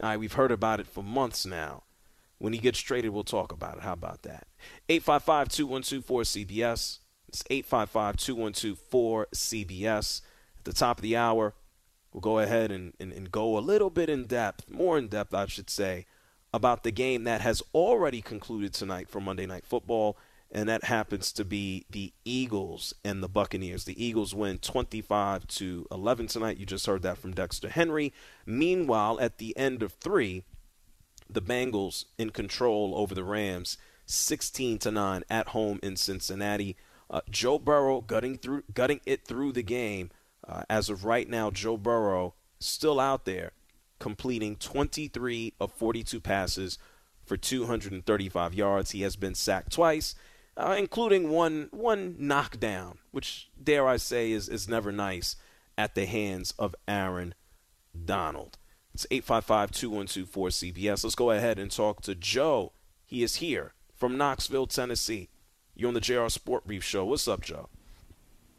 All 0.00 0.10
right, 0.10 0.20
we've 0.20 0.34
heard 0.34 0.52
about 0.52 0.78
it 0.78 0.86
for 0.86 1.02
months 1.02 1.44
now. 1.44 1.82
When 2.38 2.52
he 2.52 2.58
gets 2.58 2.78
traded, 2.78 3.10
we'll 3.10 3.24
talk 3.24 3.52
about 3.52 3.78
it. 3.78 3.82
How 3.82 3.92
about 3.92 4.22
that? 4.22 4.46
855 4.88 5.48
212 5.48 6.06
4CBS. 6.06 6.98
It's 7.28 7.44
855 7.50 8.16
212 8.16 8.78
4CBS. 8.90 10.22
At 10.58 10.64
the 10.64 10.72
top 10.72 10.98
of 10.98 11.02
the 11.02 11.16
hour, 11.16 11.54
we'll 12.12 12.20
go 12.20 12.38
ahead 12.38 12.70
and, 12.70 12.94
and, 13.00 13.12
and 13.12 13.30
go 13.30 13.58
a 13.58 13.60
little 13.60 13.90
bit 13.90 14.08
in 14.08 14.24
depth, 14.24 14.70
more 14.70 14.98
in 14.98 15.08
depth, 15.08 15.34
I 15.34 15.46
should 15.46 15.68
say, 15.68 16.06
about 16.54 16.82
the 16.82 16.90
game 16.90 17.24
that 17.24 17.40
has 17.40 17.62
already 17.74 18.22
concluded 18.22 18.72
tonight 18.72 19.08
for 19.08 19.20
Monday 19.20 19.46
Night 19.46 19.66
Football, 19.66 20.16
and 20.50 20.68
that 20.68 20.84
happens 20.84 21.30
to 21.32 21.44
be 21.44 21.84
the 21.90 22.12
Eagles 22.24 22.94
and 23.04 23.22
the 23.22 23.28
Buccaneers. 23.28 23.84
The 23.84 24.02
Eagles 24.02 24.34
win 24.34 24.58
25 24.58 25.46
to 25.48 25.86
11 25.90 26.28
tonight. 26.28 26.56
You 26.56 26.64
just 26.64 26.86
heard 26.86 27.02
that 27.02 27.18
from 27.18 27.32
Dexter 27.32 27.68
Henry. 27.68 28.14
Meanwhile, 28.46 29.18
at 29.20 29.36
the 29.36 29.54
end 29.58 29.82
of 29.82 29.92
three, 29.92 30.44
the 31.30 31.42
Bengals 31.42 32.06
in 32.16 32.30
control 32.30 32.94
over 32.96 33.14
the 33.14 33.24
Rams, 33.24 33.78
16 34.06 34.78
to 34.78 34.90
9 34.90 35.24
at 35.28 35.48
home 35.48 35.78
in 35.82 35.96
Cincinnati. 35.96 36.76
Uh, 37.10 37.20
Joe 37.30 37.58
Burrow 37.58 38.00
gutting 38.00 38.38
through, 38.38 38.64
gutting 38.72 39.00
it 39.06 39.24
through 39.24 39.52
the 39.52 39.62
game. 39.62 40.10
Uh, 40.46 40.62
as 40.70 40.88
of 40.88 41.04
right 41.04 41.28
now, 41.28 41.50
Joe 41.50 41.76
Burrow 41.76 42.34
still 42.58 42.98
out 43.00 43.24
there, 43.24 43.52
completing 43.98 44.56
23 44.56 45.54
of 45.60 45.72
42 45.72 46.20
passes 46.20 46.78
for 47.24 47.36
235 47.36 48.54
yards. 48.54 48.92
He 48.92 49.02
has 49.02 49.16
been 49.16 49.34
sacked 49.34 49.72
twice, 49.72 50.14
uh, 50.56 50.74
including 50.78 51.30
one 51.30 51.68
one 51.70 52.16
knockdown, 52.18 52.98
which 53.10 53.50
dare 53.62 53.86
I 53.86 53.98
say 53.98 54.32
is 54.32 54.48
is 54.48 54.68
never 54.68 54.90
nice 54.90 55.36
at 55.76 55.94
the 55.94 56.06
hands 56.06 56.54
of 56.58 56.74
Aaron 56.88 57.34
Donald. 58.04 58.58
It's 58.98 59.06
855 59.12 59.70
212 59.70 60.28
4CBS. 60.28 61.04
Let's 61.04 61.14
go 61.14 61.30
ahead 61.30 61.56
and 61.60 61.70
talk 61.70 62.00
to 62.02 62.16
Joe. 62.16 62.72
He 63.06 63.22
is 63.22 63.36
here 63.36 63.72
from 63.94 64.18
Knoxville, 64.18 64.66
Tennessee. 64.66 65.28
You're 65.76 65.86
on 65.86 65.94
the 65.94 66.00
JR 66.00 66.26
Sport 66.26 66.66
Brief 66.66 66.82
Show. 66.82 67.04
What's 67.04 67.28
up, 67.28 67.40
Joe? 67.40 67.68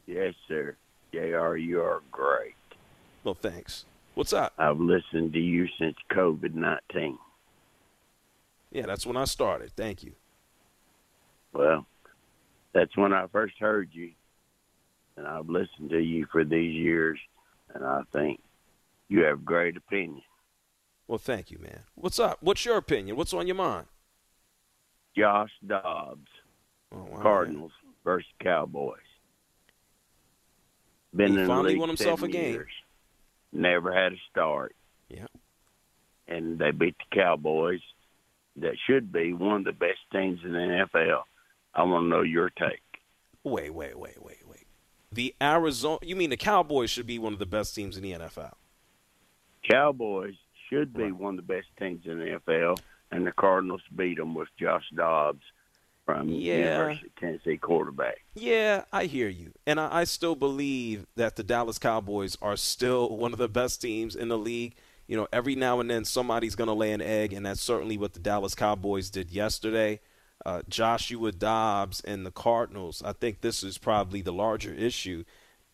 Yes, 0.07 0.35
sir. 0.47 0.77
JR, 1.11 1.57
you 1.57 1.81
are 1.81 2.01
great. 2.09 2.55
Well, 3.25 3.33
thanks. 3.33 3.83
What's 4.15 4.31
up? 4.31 4.53
I've 4.57 4.79
listened 4.79 5.33
to 5.33 5.39
you 5.39 5.67
since 5.77 5.97
COVID 6.09 6.53
19. 6.53 7.17
Yeah, 8.71 8.85
that's 8.85 9.05
when 9.05 9.17
I 9.17 9.25
started. 9.25 9.73
Thank 9.75 10.03
you. 10.03 10.13
Well, 11.51 11.85
that's 12.71 12.95
when 12.95 13.11
I 13.11 13.27
first 13.27 13.55
heard 13.59 13.89
you. 13.91 14.11
And 15.17 15.27
I've 15.27 15.49
listened 15.49 15.89
to 15.89 15.99
you 15.99 16.27
for 16.31 16.45
these 16.45 16.75
years. 16.75 17.19
And 17.73 17.83
I 17.83 18.03
think 18.13 18.39
you 19.09 19.25
have 19.25 19.43
great 19.43 19.75
opinion. 19.75 20.21
Well, 21.09 21.17
thank 21.17 21.49
you, 21.49 21.57
man. 21.57 21.79
What's 21.95 22.19
up? 22.19 22.37
What's 22.39 22.63
your 22.65 22.77
opinion? 22.77 23.17
What's 23.17 23.33
on 23.33 23.47
your 23.47 23.55
mind? 23.55 23.87
Josh 25.17 25.49
Dobbs, 25.65 26.29
oh, 26.93 27.07
wow, 27.09 27.21
Cardinals 27.23 27.71
man. 27.83 27.93
versus 28.03 28.29
Cowboys. 28.43 28.99
Been 31.15 31.33
he 31.33 31.39
in 31.39 31.47
finally 31.47 31.63
the 31.63 31.69
league 31.69 31.79
won 31.79 31.89
himself 31.89 32.21
a 32.21 32.27
game. 32.27 32.53
Years. 32.53 32.71
Never 33.51 33.91
had 33.91 34.13
a 34.13 34.17
start. 34.29 34.75
Yeah. 35.09 35.25
And 36.27 36.59
they 36.59 36.69
beat 36.69 36.95
the 36.99 37.19
Cowboys. 37.19 37.81
That 38.57 38.75
should 38.85 39.11
be 39.11 39.33
one 39.33 39.55
of 39.61 39.63
the 39.63 39.71
best 39.71 39.97
teams 40.11 40.41
in 40.43 40.51
the 40.51 40.87
NFL. 40.93 41.23
I 41.73 41.83
want 41.85 42.03
to 42.03 42.07
know 42.07 42.21
your 42.21 42.51
take. 42.51 42.83
Wait, 43.43 43.73
wait, 43.73 43.97
wait, 43.97 44.21
wait, 44.23 44.47
wait. 44.47 44.67
The 45.11 45.33
Arizona, 45.41 45.97
you 46.03 46.15
mean 46.15 46.29
the 46.29 46.37
Cowboys 46.37 46.91
should 46.91 47.07
be 47.07 47.17
one 47.17 47.33
of 47.33 47.39
the 47.39 47.47
best 47.47 47.73
teams 47.73 47.97
in 47.97 48.03
the 48.03 48.11
NFL? 48.11 48.53
Cowboys 49.67 50.35
should 50.69 50.93
be 50.93 51.11
one 51.11 51.37
of 51.37 51.47
the 51.47 51.53
best 51.53 51.67
teams 51.77 52.05
in 52.05 52.19
the 52.19 52.39
NFL, 52.39 52.79
and 53.11 53.25
the 53.25 53.31
Cardinals 53.31 53.81
beat 53.95 54.17
them 54.17 54.33
with 54.33 54.49
Josh 54.59 54.85
Dobbs 54.95 55.43
from 56.05 56.29
yeah. 56.29 56.57
University 56.57 57.07
of 57.07 57.15
Tennessee 57.15 57.57
quarterback. 57.57 58.17
Yeah, 58.35 58.83
I 58.91 59.05
hear 59.05 59.27
you, 59.27 59.53
and 59.65 59.79
I, 59.79 59.99
I 60.01 60.03
still 60.03 60.35
believe 60.35 61.05
that 61.15 61.35
the 61.35 61.43
Dallas 61.43 61.79
Cowboys 61.79 62.37
are 62.41 62.57
still 62.57 63.09
one 63.17 63.33
of 63.33 63.39
the 63.39 63.49
best 63.49 63.81
teams 63.81 64.15
in 64.15 64.29
the 64.29 64.37
league. 64.37 64.75
You 65.07 65.17
know, 65.17 65.27
every 65.33 65.55
now 65.55 65.79
and 65.79 65.89
then 65.89 66.05
somebody's 66.05 66.55
going 66.55 66.67
to 66.67 66.73
lay 66.73 66.91
an 66.91 67.01
egg, 67.01 67.33
and 67.33 67.45
that's 67.45 67.61
certainly 67.61 67.97
what 67.97 68.13
the 68.13 68.19
Dallas 68.19 68.53
Cowboys 68.53 69.09
did 69.09 69.31
yesterday. 69.31 70.01
Uh, 70.45 70.61
Joshua 70.69 71.31
Dobbs 71.31 71.99
and 72.01 72.25
the 72.25 72.31
Cardinals. 72.31 73.01
I 73.03 73.13
think 73.13 73.41
this 73.41 73.63
is 73.63 73.77
probably 73.77 74.21
the 74.21 74.31
larger 74.31 74.73
issue 74.73 75.25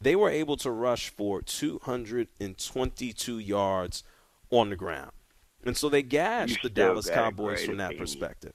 they 0.01 0.15
were 0.15 0.29
able 0.29 0.58
to 0.58 0.71
rush 0.71 1.10
for 1.10 1.41
222 1.41 3.39
yards 3.39 4.03
on 4.59 4.69
the 4.69 4.75
ground. 4.75 5.11
And 5.65 5.75
so 5.75 5.89
they 5.89 6.03
gashed 6.03 6.61
the 6.61 6.69
Dallas 6.69 7.09
Cowboys 7.09 7.65
from 7.65 7.77
that 7.77 7.87
opinion. 7.87 8.03
perspective. 8.03 8.53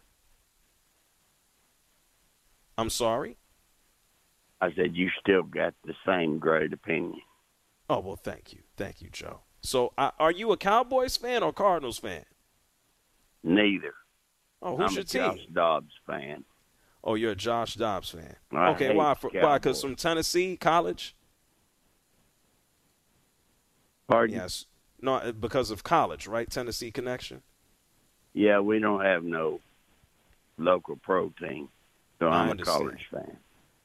I'm 2.78 2.90
sorry? 2.90 3.36
I 4.60 4.72
said 4.74 4.94
you 4.94 5.10
still 5.20 5.42
got 5.42 5.74
the 5.84 5.94
same 6.06 6.38
great 6.38 6.72
opinion. 6.72 7.20
Oh, 7.88 8.00
well, 8.00 8.16
thank 8.16 8.52
you. 8.52 8.60
Thank 8.76 9.02
you, 9.02 9.08
Joe. 9.10 9.40
So 9.62 9.92
uh, 9.98 10.12
are 10.18 10.30
you 10.30 10.52
a 10.52 10.56
Cowboys 10.56 11.16
fan 11.16 11.42
or 11.42 11.52
Cardinals 11.52 11.98
fan? 11.98 12.24
Neither. 13.42 13.94
Oh, 14.62 14.76
who's 14.76 14.90
I'm 14.90 14.94
your 14.94 15.02
a 15.02 15.04
team? 15.04 15.22
Josh 15.22 15.46
Dobbs 15.52 15.94
fan. 16.06 16.44
Oh, 17.02 17.14
you're 17.14 17.32
a 17.32 17.36
Josh 17.36 17.74
Dobbs 17.74 18.10
fan. 18.10 18.36
I 18.52 18.70
okay, 18.70 18.94
why? 18.94 19.14
For, 19.14 19.30
why? 19.30 19.58
Because 19.58 19.80
from 19.80 19.96
Tennessee 19.96 20.56
college. 20.56 21.16
Pardon? 24.06 24.36
Yes. 24.36 24.66
No, 25.02 25.14
uh, 25.16 25.32
because 25.32 25.70
of 25.70 25.82
college, 25.82 26.26
right? 26.26 26.50
Tennessee 26.50 26.90
connection. 26.90 27.42
Yeah, 28.32 28.60
we 28.60 28.78
don't 28.78 29.04
have 29.04 29.24
no 29.24 29.60
local 30.58 30.96
pro 30.96 31.30
team, 31.30 31.68
so 32.18 32.28
I 32.28 32.42
I'm 32.42 32.50
a 32.58 32.62
college 32.62 33.06
fan. 33.10 33.36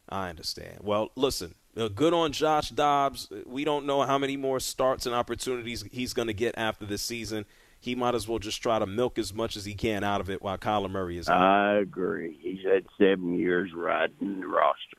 I 0.07 0.29
understand. 0.29 0.79
Well, 0.81 1.09
listen, 1.15 1.55
uh, 1.75 1.87
good 1.87 2.13
on 2.13 2.31
Josh 2.31 2.69
Dobbs. 2.69 3.27
We 3.45 3.63
don't 3.63 3.85
know 3.87 4.03
how 4.03 4.17
many 4.19 4.37
more 4.37 4.59
starts 4.59 5.05
and 5.07 5.15
opportunities 5.15 5.83
he's 5.91 6.13
going 6.13 6.27
to 6.27 6.33
get 6.33 6.55
after 6.57 6.85
this 6.85 7.01
season. 7.01 7.45
he 7.79 7.95
might 7.95 8.13
as 8.15 8.27
well 8.27 8.39
just 8.39 8.61
try 8.61 8.77
to 8.77 8.85
milk 8.85 9.17
as 9.17 9.33
much 9.33 9.55
as 9.57 9.65
he 9.65 9.73
can 9.73 10.03
out 10.03 10.21
of 10.21 10.29
it 10.29 10.41
while 10.43 10.57
Kyler 10.57 10.89
Murray 10.91 11.17
is 11.17 11.27
out. 11.27 11.41
I 11.41 11.77
agree. 11.77 12.37
He's 12.41 12.63
had 12.63 12.85
seven 12.99 13.37
years 13.39 13.71
riding 13.73 14.41
the 14.41 14.47
roster. 14.47 14.97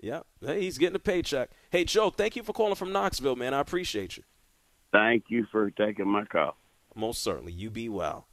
Yeah, 0.00 0.20
hey, 0.44 0.60
he's 0.62 0.78
getting 0.78 0.96
a 0.96 0.98
paycheck. 0.98 1.50
Hey, 1.70 1.84
Joe, 1.84 2.10
thank 2.10 2.34
you 2.36 2.42
for 2.42 2.52
calling 2.52 2.74
from 2.74 2.92
Knoxville, 2.92 3.36
man. 3.36 3.54
I 3.54 3.60
appreciate 3.60 4.16
you. 4.16 4.24
Thank 4.92 5.24
you 5.28 5.46
for 5.50 5.70
taking 5.70 6.08
my 6.08 6.24
call. 6.24 6.56
Most 6.94 7.22
certainly. 7.22 7.52
You 7.52 7.70
be 7.70 7.88
well. 7.88 8.28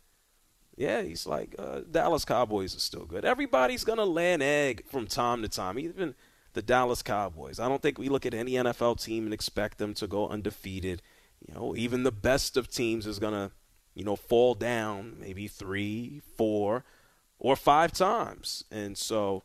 Yeah, 0.75 1.01
he's 1.01 1.27
like 1.27 1.55
uh, 1.59 1.81
Dallas 1.89 2.23
Cowboys 2.23 2.75
are 2.75 2.79
still 2.79 3.05
good. 3.05 3.25
Everybody's 3.25 3.83
gonna 3.83 4.09
an 4.09 4.41
egg 4.41 4.85
from 4.87 5.07
time 5.07 5.41
to 5.41 5.49
time, 5.49 5.77
even 5.77 6.15
the 6.53 6.61
Dallas 6.61 7.01
Cowboys. 7.01 7.59
I 7.59 7.67
don't 7.67 7.81
think 7.81 7.97
we 7.97 8.07
look 8.07 8.25
at 8.25 8.33
any 8.33 8.53
NFL 8.53 9.03
team 9.03 9.25
and 9.25 9.33
expect 9.33 9.77
them 9.77 9.93
to 9.95 10.07
go 10.07 10.29
undefeated. 10.29 11.01
You 11.45 11.53
know, 11.53 11.75
even 11.75 12.03
the 12.03 12.11
best 12.11 12.55
of 12.55 12.69
teams 12.69 13.05
is 13.05 13.19
gonna, 13.19 13.51
you 13.93 14.05
know, 14.05 14.15
fall 14.15 14.53
down 14.53 15.17
maybe 15.19 15.47
three, 15.47 16.21
four, 16.37 16.85
or 17.39 17.55
five 17.57 17.91
times, 17.91 18.63
and 18.71 18.97
so 18.97 19.43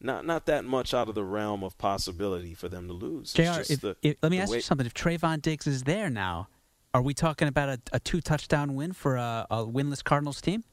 not 0.00 0.24
not 0.24 0.46
that 0.46 0.64
much 0.64 0.94
out 0.94 1.08
of 1.08 1.14
the 1.14 1.24
realm 1.24 1.62
of 1.64 1.76
possibility 1.78 2.54
for 2.54 2.68
them 2.68 2.86
to 2.88 2.92
lose. 2.94 3.32
Jr. 3.32 3.42
If, 3.68 3.80
the, 3.80 3.96
if, 4.02 4.16
let 4.22 4.30
me 4.30 4.38
ask 4.38 4.50
way- 4.50 4.58
you 4.58 4.62
something. 4.62 4.86
If 4.86 4.94
Trevon 4.94 5.42
Diggs 5.42 5.66
is 5.66 5.84
there 5.84 6.10
now, 6.10 6.48
are 6.94 7.02
we 7.02 7.14
talking 7.14 7.48
about 7.48 7.68
a, 7.68 7.80
a 7.92 8.00
two 8.00 8.20
touchdown 8.20 8.74
win 8.74 8.92
for 8.92 9.16
a, 9.16 9.46
a 9.50 9.66
winless 9.66 10.02
Cardinals 10.02 10.40
team? 10.40 10.64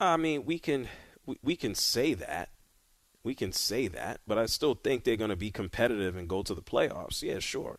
I 0.00 0.16
mean, 0.16 0.44
we 0.44 0.58
can 0.58 0.88
we, 1.26 1.38
we 1.42 1.56
can 1.56 1.74
say 1.74 2.14
that. 2.14 2.50
We 3.24 3.34
can 3.34 3.52
say 3.52 3.88
that, 3.88 4.20
but 4.26 4.38
I 4.38 4.46
still 4.46 4.74
think 4.74 5.04
they're 5.04 5.16
going 5.16 5.30
to 5.30 5.36
be 5.36 5.50
competitive 5.50 6.16
and 6.16 6.28
go 6.28 6.42
to 6.42 6.54
the 6.54 6.62
playoffs. 6.62 7.22
Yeah, 7.22 7.40
sure. 7.40 7.78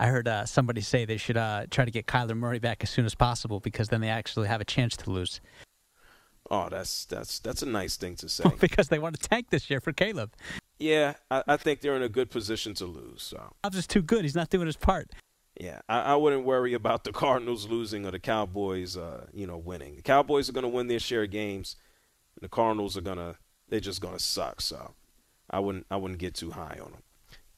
I 0.00 0.06
heard 0.06 0.26
uh, 0.26 0.46
somebody 0.46 0.80
say 0.80 1.04
they 1.04 1.18
should 1.18 1.36
uh, 1.36 1.66
try 1.70 1.84
to 1.84 1.90
get 1.90 2.06
Kyler 2.06 2.36
Murray 2.36 2.58
back 2.58 2.82
as 2.82 2.90
soon 2.90 3.04
as 3.04 3.14
possible 3.14 3.60
because 3.60 3.88
then 3.88 4.00
they 4.00 4.08
actually 4.08 4.48
have 4.48 4.60
a 4.60 4.64
chance 4.64 4.96
to 4.96 5.10
lose. 5.10 5.40
Oh, 6.50 6.68
that's 6.70 7.04
that's 7.06 7.38
that's 7.40 7.62
a 7.62 7.66
nice 7.66 7.96
thing 7.96 8.14
to 8.16 8.28
say. 8.28 8.44
because 8.60 8.88
they 8.88 8.98
want 8.98 9.18
to 9.20 9.28
tank 9.28 9.50
this 9.50 9.68
year 9.70 9.80
for 9.80 9.92
Caleb. 9.92 10.32
yeah, 10.78 11.14
I, 11.30 11.42
I 11.46 11.56
think 11.56 11.80
they're 11.80 11.96
in 11.96 12.02
a 12.02 12.08
good 12.08 12.30
position 12.30 12.74
to 12.74 12.86
lose. 12.86 13.22
So 13.22 13.52
Dobbs 13.62 13.76
is 13.76 13.86
too 13.86 14.02
good. 14.02 14.22
He's 14.22 14.34
not 14.34 14.50
doing 14.50 14.66
his 14.66 14.76
part. 14.76 15.10
yeah, 15.60 15.80
I, 15.88 16.00
I 16.00 16.16
wouldn't 16.16 16.44
worry 16.44 16.74
about 16.74 17.04
the 17.04 17.12
Cardinals 17.12 17.68
losing 17.68 18.04
or 18.06 18.10
the 18.10 18.18
Cowboys, 18.18 18.96
uh, 18.96 19.26
you 19.32 19.46
know, 19.46 19.56
winning. 19.58 19.96
The 19.96 20.02
Cowboys 20.02 20.48
are 20.48 20.52
going 20.52 20.62
to 20.62 20.68
win 20.68 20.86
their 20.88 20.98
share 21.00 21.24
of 21.24 21.30
games. 21.30 21.76
And 22.36 22.44
the 22.44 22.48
Cardinals 22.48 22.96
are 22.96 23.00
gonna 23.02 23.36
they're 23.68 23.80
just 23.80 24.00
going 24.00 24.16
to 24.16 24.22
suck. 24.22 24.60
So 24.60 24.94
I 25.50 25.58
wouldn't 25.60 25.86
I 25.90 25.96
wouldn't 25.96 26.20
get 26.20 26.34
too 26.34 26.50
high 26.52 26.78
on 26.82 26.92
them. 26.92 27.02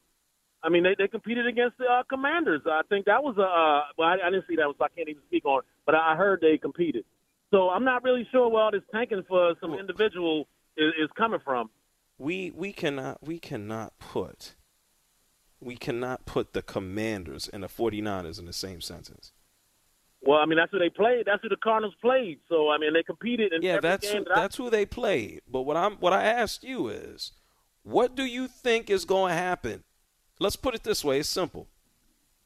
I 0.63 0.69
mean, 0.69 0.83
they 0.83 0.95
they 0.97 1.09
competed 1.09 1.47
against 1.47 1.79
the 1.79 1.83
uh, 1.83 2.03
Commanders. 2.03 2.61
I 2.65 2.83
think 2.87 3.07
that 3.07 3.21
was 3.21 3.35
a 3.37 3.41
uh, 3.41 3.91
well, 3.97 4.07
I, 4.07 4.27
I 4.27 4.31
didn't 4.31 4.45
see 4.47 4.55
that, 4.55 4.73
so 4.77 4.85
I 4.85 4.87
can't 4.95 5.09
even 5.09 5.21
speak 5.27 5.43
on. 5.43 5.59
it, 5.59 5.65
But 5.85 5.95
I 5.95 6.15
heard 6.15 6.39
they 6.39 6.57
competed. 6.57 7.03
So 7.51 7.69
I'm 7.69 7.83
not 7.83 8.03
really 8.03 8.25
sure 8.31 8.47
where 8.47 8.63
all 8.63 8.71
this 8.71 8.81
tanking 8.93 9.23
for 9.27 9.55
some 9.59 9.73
individual 9.73 10.47
is, 10.77 10.93
is 11.03 11.09
coming 11.17 11.41
from. 11.43 11.69
We 12.17 12.51
we 12.51 12.71
cannot 12.71 13.21
we 13.21 13.37
cannot 13.37 13.99
put 13.99 14.55
we 15.59 15.75
cannot 15.75 16.25
put 16.25 16.53
the 16.53 16.61
Commanders 16.61 17.49
and 17.49 17.63
the 17.63 17.67
49ers 17.67 18.39
in 18.39 18.45
the 18.45 18.53
same 18.53 18.79
sentence. 18.79 19.33
Well, 20.21 20.39
I 20.39 20.45
mean, 20.45 20.57
that's 20.57 20.71
who 20.71 20.79
they 20.79 20.89
played. 20.89 21.25
That's 21.25 21.41
who 21.41 21.49
the 21.49 21.55
Cardinals 21.57 21.95
played. 22.01 22.39
So 22.49 22.69
I 22.69 22.77
mean, 22.77 22.93
they 22.93 23.03
competed 23.03 23.53
in 23.53 23.61
Yeah, 23.61 23.79
that's 23.79 24.11
game. 24.11 24.25
That 24.25 24.37
I- 24.37 24.41
that's 24.41 24.57
who 24.57 24.69
they 24.69 24.85
played. 24.85 25.41
But 25.47 25.61
what 25.61 25.77
I'm 25.77 25.95
what 25.97 26.13
I 26.13 26.23
asked 26.23 26.63
you 26.63 26.89
is, 26.89 27.31
what 27.83 28.15
do 28.15 28.23
you 28.23 28.47
think 28.47 28.89
is 28.89 29.05
going 29.05 29.31
to 29.31 29.35
happen? 29.35 29.83
Let's 30.39 30.55
put 30.55 30.75
it 30.75 30.83
this 30.83 31.03
way: 31.03 31.19
it's 31.19 31.29
simple. 31.29 31.67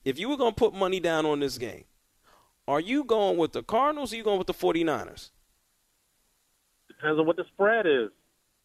If 0.05 0.19
you 0.19 0.29
were 0.29 0.37
going 0.37 0.53
to 0.53 0.59
put 0.59 0.73
money 0.73 0.99
down 0.99 1.25
on 1.25 1.39
this 1.39 1.57
game, 1.57 1.85
are 2.67 2.79
you 2.79 3.03
going 3.03 3.37
with 3.37 3.53
the 3.53 3.63
Cardinals 3.63 4.11
or 4.11 4.15
are 4.15 4.17
you 4.17 4.23
going 4.23 4.37
with 4.37 4.47
the 4.47 4.53
49ers? 4.53 5.29
depends 6.87 7.19
on 7.19 7.25
what 7.25 7.35
the 7.35 7.45
spread 7.53 7.85
is. 7.85 8.09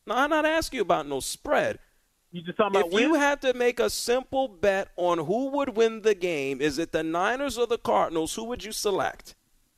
No, 0.06 0.14
I'm 0.14 0.30
not 0.30 0.44
asking 0.44 0.78
you 0.78 0.82
about 0.82 1.06
no 1.08 1.20
spread. 1.20 1.78
You 2.30 2.42
just 2.42 2.58
talking 2.58 2.78
about 2.78 2.92
if 2.92 3.00
you 3.00 3.14
had 3.14 3.40
to 3.42 3.54
make 3.54 3.80
a 3.80 3.88
simple 3.88 4.48
bet 4.48 4.88
on 4.96 5.18
who 5.18 5.48
would 5.50 5.76
win 5.76 6.02
the 6.02 6.14
game, 6.14 6.60
is 6.60 6.78
it 6.78 6.92
the 6.92 7.02
Niners 7.02 7.56
or 7.56 7.66
the 7.66 7.78
Cardinals? 7.78 8.34
Who 8.34 8.44
would 8.44 8.64
you 8.64 8.72
select? 8.72 9.34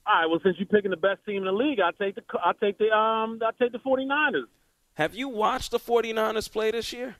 All 0.06 0.14
right. 0.14 0.26
Well, 0.26 0.40
since 0.42 0.56
you're 0.58 0.66
picking 0.66 0.90
the 0.90 0.96
best 0.96 1.24
team 1.24 1.38
in 1.38 1.44
the 1.44 1.52
league, 1.52 1.78
I 1.78 1.90
take 2.02 2.16
the 2.16 2.22
I 2.44 2.52
take 2.60 2.78
the 2.78 2.90
um 2.90 3.40
I 3.44 3.50
take 3.60 3.72
the 3.72 3.78
49ers. 3.78 4.46
Have 4.94 5.14
you 5.14 5.28
watched 5.28 5.70
the 5.70 5.78
49ers 5.78 6.50
play 6.50 6.72
this 6.72 6.92
year? 6.92 7.16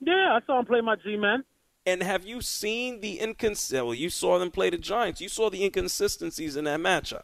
Yeah, 0.00 0.38
I 0.38 0.46
saw 0.46 0.56
them 0.56 0.66
play 0.66 0.80
my 0.80 0.96
G-men. 0.96 1.44
And 1.86 2.02
have 2.02 2.26
you 2.26 2.42
seen 2.42 3.00
the 3.00 3.18
incons? 3.18 3.72
Well, 3.72 3.94
you 3.94 4.10
saw 4.10 4.38
them 4.38 4.50
play 4.50 4.68
the 4.68 4.76
Giants. 4.76 5.20
You 5.22 5.28
saw 5.28 5.48
the 5.48 5.64
inconsistencies 5.64 6.54
in 6.56 6.64
that 6.64 6.80
matchup. 6.80 7.22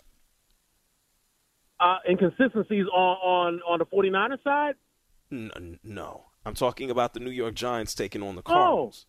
Uh, 1.79 1.99
inconsistencies 2.09 2.87
on 2.87 3.17
on 3.19 3.61
on 3.69 3.79
the 3.79 3.87
49ers 3.87 4.43
side. 4.43 4.75
N- 5.31 5.79
no, 5.83 6.27
I'm 6.45 6.55
talking 6.55 6.91
about 6.91 7.15
the 7.15 7.21
New 7.21 7.31
York 7.31 7.55
Giants 7.55 7.95
taking 7.95 8.23
on 8.23 8.35
the 8.37 8.43
Oh, 8.47 8.53
Cardinals. 8.53 9.07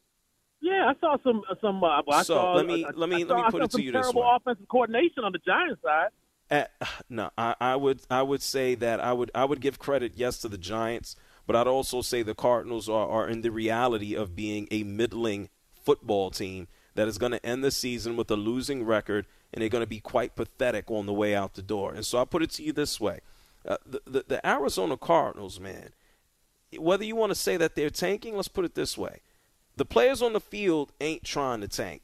yeah, 0.62 0.92
I 0.96 1.00
saw 1.00 1.18
some 1.24 1.42
some. 1.62 1.84
Uh, 1.84 2.02
I 2.10 2.24
So, 2.24 2.36
saw, 2.36 2.54
let 2.54 2.66
me- 2.66 2.86
I- 2.86 2.92
let 2.92 3.10
me- 3.10 3.16
I 3.18 3.20
let 3.20 3.28
saw- 3.28 3.36
me 3.38 3.44
put 3.44 3.52
saw 3.52 3.58
it 3.58 3.62
to 3.66 3.72
some 3.72 3.82
you 3.82 3.92
this 3.92 3.98
way: 4.08 4.12
terrible 4.14 4.36
offensive 4.36 4.68
coordination 4.68 5.24
on 5.24 5.32
the 5.32 5.40
Giants 5.40 5.82
side. 5.82 6.10
Uh, 6.52 6.66
no, 7.10 7.30
I, 7.38 7.56
I 7.60 7.76
would 7.76 8.02
I 8.10 8.22
would 8.22 8.42
say 8.42 8.76
that 8.76 9.00
I 9.00 9.14
would 9.14 9.32
I 9.36 9.46
would 9.46 9.62
give 9.62 9.80
credit 9.80 10.14
yes 10.16 10.38
to 10.40 10.48
the 10.50 10.58
Giants, 10.58 11.16
but 11.48 11.56
I'd 11.56 11.68
also 11.68 12.02
say 12.02 12.22
the 12.24 12.36
Cardinals 12.36 12.88
are, 12.90 13.08
are 13.10 13.28
in 13.28 13.42
the 13.42 13.52
reality 13.52 14.16
of 14.16 14.36
being 14.36 14.68
a 14.72 14.84
middling 14.84 15.50
football 15.74 16.32
team 16.32 16.68
that 16.96 17.08
is 17.10 17.18
going 17.18 17.34
to 17.34 17.46
end 17.46 17.64
the 17.64 17.72
season 17.72 18.16
with 18.16 18.32
a 18.32 18.36
losing 18.38 18.86
record, 18.86 19.26
and 19.54 19.62
they're 19.62 19.70
going 19.70 19.84
to 19.84 19.88
be 19.88 20.00
quite 20.00 20.36
pathetic 20.36 20.90
on 20.90 21.06
the 21.06 21.14
way 21.14 21.36
out 21.36 21.54
the 21.56 21.62
door. 21.62 21.94
And 21.94 22.06
so 22.06 22.18
I 22.20 22.26
put 22.26 22.42
it 22.42 22.52
to 22.52 22.64
you 22.64 22.72
this 22.72 23.00
way: 23.02 23.20
uh, 23.68 23.78
the, 23.86 24.02
the 24.06 24.26
the 24.28 24.48
Arizona 24.48 24.96
Cardinals, 24.98 25.60
man, 25.60 25.90
whether 26.80 27.04
you 27.04 27.16
want 27.16 27.32
to 27.32 27.36
say 27.36 27.58
that 27.58 27.76
they're 27.76 27.90
tanking, 27.90 28.36
let's 28.36 28.48
put 28.48 28.66
it 28.66 28.76
this 28.76 28.98
way: 28.98 29.22
the 29.76 29.86
players 29.86 30.22
on 30.22 30.34
the 30.34 30.40
field 30.40 30.92
ain't 31.02 31.24
trying 31.24 31.62
to 31.62 31.68
tank. 31.68 32.02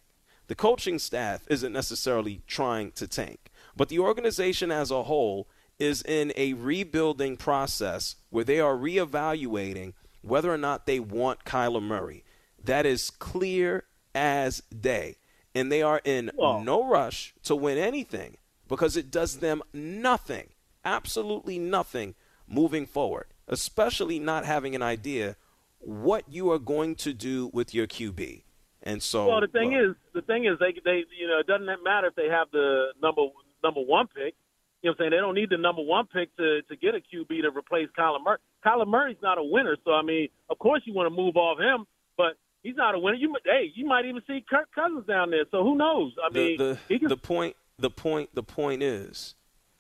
The 0.47 0.55
coaching 0.55 0.99
staff 0.99 1.45
isn't 1.49 1.71
necessarily 1.71 2.41
trying 2.47 2.91
to 2.93 3.07
tank, 3.07 3.51
but 3.75 3.89
the 3.89 3.99
organization 3.99 4.71
as 4.71 4.91
a 4.91 5.03
whole 5.03 5.47
is 5.79 6.01
in 6.03 6.31
a 6.35 6.53
rebuilding 6.53 7.37
process 7.37 8.15
where 8.29 8.43
they 8.43 8.59
are 8.59 8.75
reevaluating 8.75 9.93
whether 10.21 10.53
or 10.53 10.57
not 10.57 10.85
they 10.85 10.99
want 10.99 11.43
Kyler 11.45 11.81
Murray. 11.81 12.23
That 12.63 12.85
is 12.85 13.09
clear 13.09 13.85
as 14.13 14.61
day. 14.61 15.17
And 15.53 15.71
they 15.71 15.81
are 15.81 15.99
in 16.05 16.31
no 16.39 16.87
rush 16.87 17.33
to 17.43 17.55
win 17.55 17.77
anything 17.77 18.37
because 18.67 18.95
it 18.95 19.11
does 19.11 19.39
them 19.39 19.61
nothing, 19.73 20.49
absolutely 20.85 21.59
nothing 21.59 22.15
moving 22.47 22.85
forward, 22.85 23.25
especially 23.51 24.17
not 24.17 24.45
having 24.45 24.73
an 24.73 24.81
idea 24.81 25.35
what 25.79 26.23
you 26.27 26.51
are 26.51 26.59
going 26.59 26.95
to 26.95 27.13
do 27.13 27.49
with 27.53 27.73
your 27.73 27.85
QB. 27.85 28.43
And 28.83 29.03
so 29.03 29.27
well, 29.27 29.41
the 29.41 29.47
thing 29.47 29.73
is, 29.73 29.95
the 30.13 30.23
thing 30.23 30.45
is, 30.45 30.57
they 30.59 30.73
they 30.83 31.03
you 31.19 31.27
know 31.27 31.39
it 31.39 31.45
doesn't 31.45 31.65
matter 31.83 32.07
if 32.07 32.15
they 32.15 32.29
have 32.29 32.47
the 32.51 32.87
number 33.01 33.21
number 33.63 33.81
one 33.81 34.07
pick. 34.07 34.33
You 34.81 34.89
know 34.89 34.91
what 34.91 34.91
I'm 34.91 34.95
saying? 34.97 35.11
They 35.11 35.17
don't 35.17 35.35
need 35.35 35.51
the 35.51 35.57
number 35.57 35.83
one 35.83 36.07
pick 36.07 36.35
to 36.37 36.63
to 36.63 36.75
get 36.75 36.95
a 36.95 36.99
QB 36.99 37.27
to 37.27 37.51
replace 37.55 37.89
Kyler 37.97 38.23
Murray. 38.23 38.39
Kyler 38.65 38.87
Murray's 38.87 39.21
not 39.21 39.37
a 39.37 39.43
winner, 39.43 39.77
so 39.85 39.91
I 39.91 40.01
mean, 40.01 40.29
of 40.49 40.57
course 40.57 40.81
you 40.85 40.93
want 40.93 41.13
to 41.13 41.15
move 41.15 41.35
off 41.37 41.59
him, 41.59 41.85
but 42.17 42.37
he's 42.63 42.75
not 42.75 42.95
a 42.95 42.99
winner. 42.99 43.17
You 43.17 43.35
hey, 43.45 43.71
you 43.75 43.85
might 43.85 44.05
even 44.05 44.23
see 44.25 44.43
Kirk 44.49 44.69
Cousins 44.73 45.05
down 45.05 45.29
there. 45.29 45.45
So 45.51 45.63
who 45.63 45.77
knows? 45.77 46.13
I 46.23 46.33
mean, 46.33 46.57
the 46.57 46.79
the, 46.87 47.07
the 47.09 47.17
point 47.17 47.55
the 47.77 47.91
point 47.91 48.31
the 48.33 48.43
point 48.43 48.81
is 48.81 49.35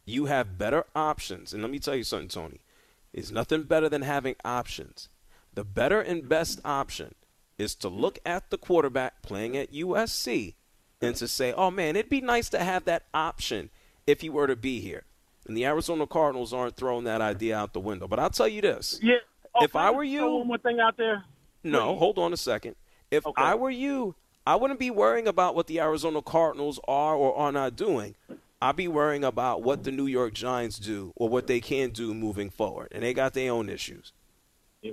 you 0.05 0.25
have 0.25 0.59
better 0.59 0.85
options. 0.95 1.53
And 1.53 1.63
let 1.63 1.71
me 1.71 1.79
tell 1.79 1.95
you 1.95 2.03
something, 2.03 2.27
Tony. 2.27 2.59
It's 3.13 3.31
nothing 3.31 3.63
better 3.63 3.89
than 3.89 4.03
having 4.03 4.35
options. 4.45 5.09
The 5.53 5.63
better 5.63 5.99
and 5.99 6.27
best 6.29 6.61
option 6.63 7.13
is 7.57 7.75
to 7.75 7.89
look 7.89 8.19
at 8.25 8.49
the 8.49 8.57
quarterback 8.57 9.21
playing 9.21 9.57
at 9.57 9.73
USC 9.73 10.55
and 11.01 11.15
to 11.17 11.27
say, 11.27 11.51
oh 11.53 11.71
man, 11.71 11.95
it'd 11.95 12.09
be 12.09 12.21
nice 12.21 12.49
to 12.49 12.59
have 12.59 12.85
that 12.85 13.03
option 13.13 13.69
if 14.07 14.21
he 14.21 14.29
were 14.29 14.47
to 14.47 14.55
be 14.55 14.79
here. 14.79 15.03
And 15.47 15.57
the 15.57 15.65
Arizona 15.65 16.07
Cardinals 16.07 16.53
aren't 16.53 16.75
throwing 16.75 17.03
that 17.05 17.21
idea 17.21 17.57
out 17.57 17.73
the 17.73 17.79
window. 17.79 18.07
But 18.07 18.19
I'll 18.19 18.29
tell 18.29 18.47
you 18.47 18.61
this. 18.61 18.99
Yeah. 19.01 19.15
Oh, 19.53 19.63
if 19.65 19.75
I 19.75 19.91
were 19.91 20.03
you. 20.03 20.37
One 20.37 20.47
more 20.47 20.57
thing 20.57 20.79
out 20.79 20.97
there. 20.97 21.25
No, 21.63 21.95
hold 21.97 22.17
on 22.17 22.31
a 22.31 22.37
second. 22.37 22.75
If 23.09 23.25
Okay. 23.27 23.41
I 23.41 23.55
were 23.55 23.69
you, 23.69 24.15
I 24.47 24.55
wouldn't 24.55 24.79
be 24.79 24.89
worrying 24.89 25.27
about 25.27 25.55
what 25.55 25.67
the 25.67 25.79
Arizona 25.79 26.21
Cardinals 26.21 26.79
are 26.87 27.15
or 27.15 27.35
are 27.35 27.51
not 27.51 27.75
doing. 27.75 28.15
I'd 28.61 28.75
be 28.75 28.87
worrying 28.87 29.23
about 29.23 29.63
what 29.63 29.83
the 29.83 29.91
New 29.91 30.05
York 30.05 30.33
Giants 30.33 30.77
do 30.77 31.11
or 31.15 31.29
what 31.29 31.47
they 31.47 31.59
can 31.59 31.89
do 31.89 32.13
moving 32.13 32.49
forward. 32.49 32.89
And 32.91 33.03
they 33.03 33.13
got 33.13 33.33
their 33.33 33.51
own 33.51 33.69
issues. 33.69 34.13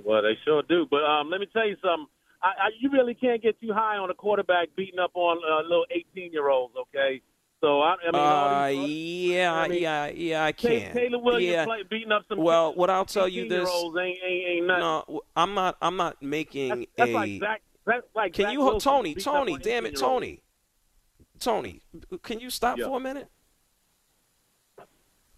Well, 0.03 0.21
they 0.23 0.37
sure 0.43 0.63
do. 0.63 0.87
But 0.89 1.03
um, 1.03 1.29
let 1.29 1.39
me 1.39 1.47
tell 1.51 1.67
you 1.67 1.75
something. 1.81 2.07
I, 2.41 2.47
I, 2.47 2.69
you 2.79 2.89
really 2.89 3.13
can't 3.13 3.41
get 3.41 3.59
too 3.59 3.71
high 3.73 3.97
on 3.97 4.09
a 4.09 4.13
quarterback 4.13 4.69
beating 4.75 4.99
up 4.99 5.11
on 5.13 5.37
uh, 5.37 5.61
little 5.63 5.85
18 5.91 6.31
year 6.31 6.49
olds. 6.49 6.73
Okay. 6.79 7.21
So 7.61 7.81
I, 7.81 7.95
I 8.07 8.11
mean, 8.11 8.15
Uh, 8.15 8.67
these, 8.85 9.31
yeah, 9.31 9.53
I 9.53 9.67
mean, 9.67 9.81
yeah, 9.81 10.07
yeah, 10.07 10.45
I 10.45 10.51
can. 10.53 10.93
Taylor 10.93 11.19
Williams 11.19 11.51
yeah. 11.51 11.65
play, 11.65 11.83
beating 11.89 12.11
up 12.11 12.23
some. 12.29 12.41
Well, 12.41 12.73
what 12.73 12.89
I'll 12.89 13.05
tell 13.05 13.27
you 13.27 13.49
this. 13.49 13.69
ain't 13.69 13.97
ain't, 13.97 14.47
ain't 14.47 14.67
nothing. 14.67 14.79
No, 14.79 15.21
I'm 15.35 15.53
not. 15.53 15.77
I'm 15.81 15.97
not 15.97 16.21
making 16.23 16.69
that's, 16.69 16.85
that's 16.95 17.09
a. 17.11 17.13
like 17.13 17.39
Zach. 17.41 17.61
That's 17.85 18.07
like 18.15 18.33
can 18.33 18.45
Zach 18.45 18.53
you, 18.53 18.59
Wilson 18.61 18.79
Tony? 18.79 19.15
Tony, 19.15 19.57
damn 19.57 19.85
it, 19.85 19.97
Tony. 19.97 20.41
Tony, 21.39 21.81
can 22.23 22.39
you 22.39 22.49
stop 22.49 22.77
Yeah. 22.77 22.85
for 22.85 22.97
a 22.97 22.99
minute? 23.01 23.29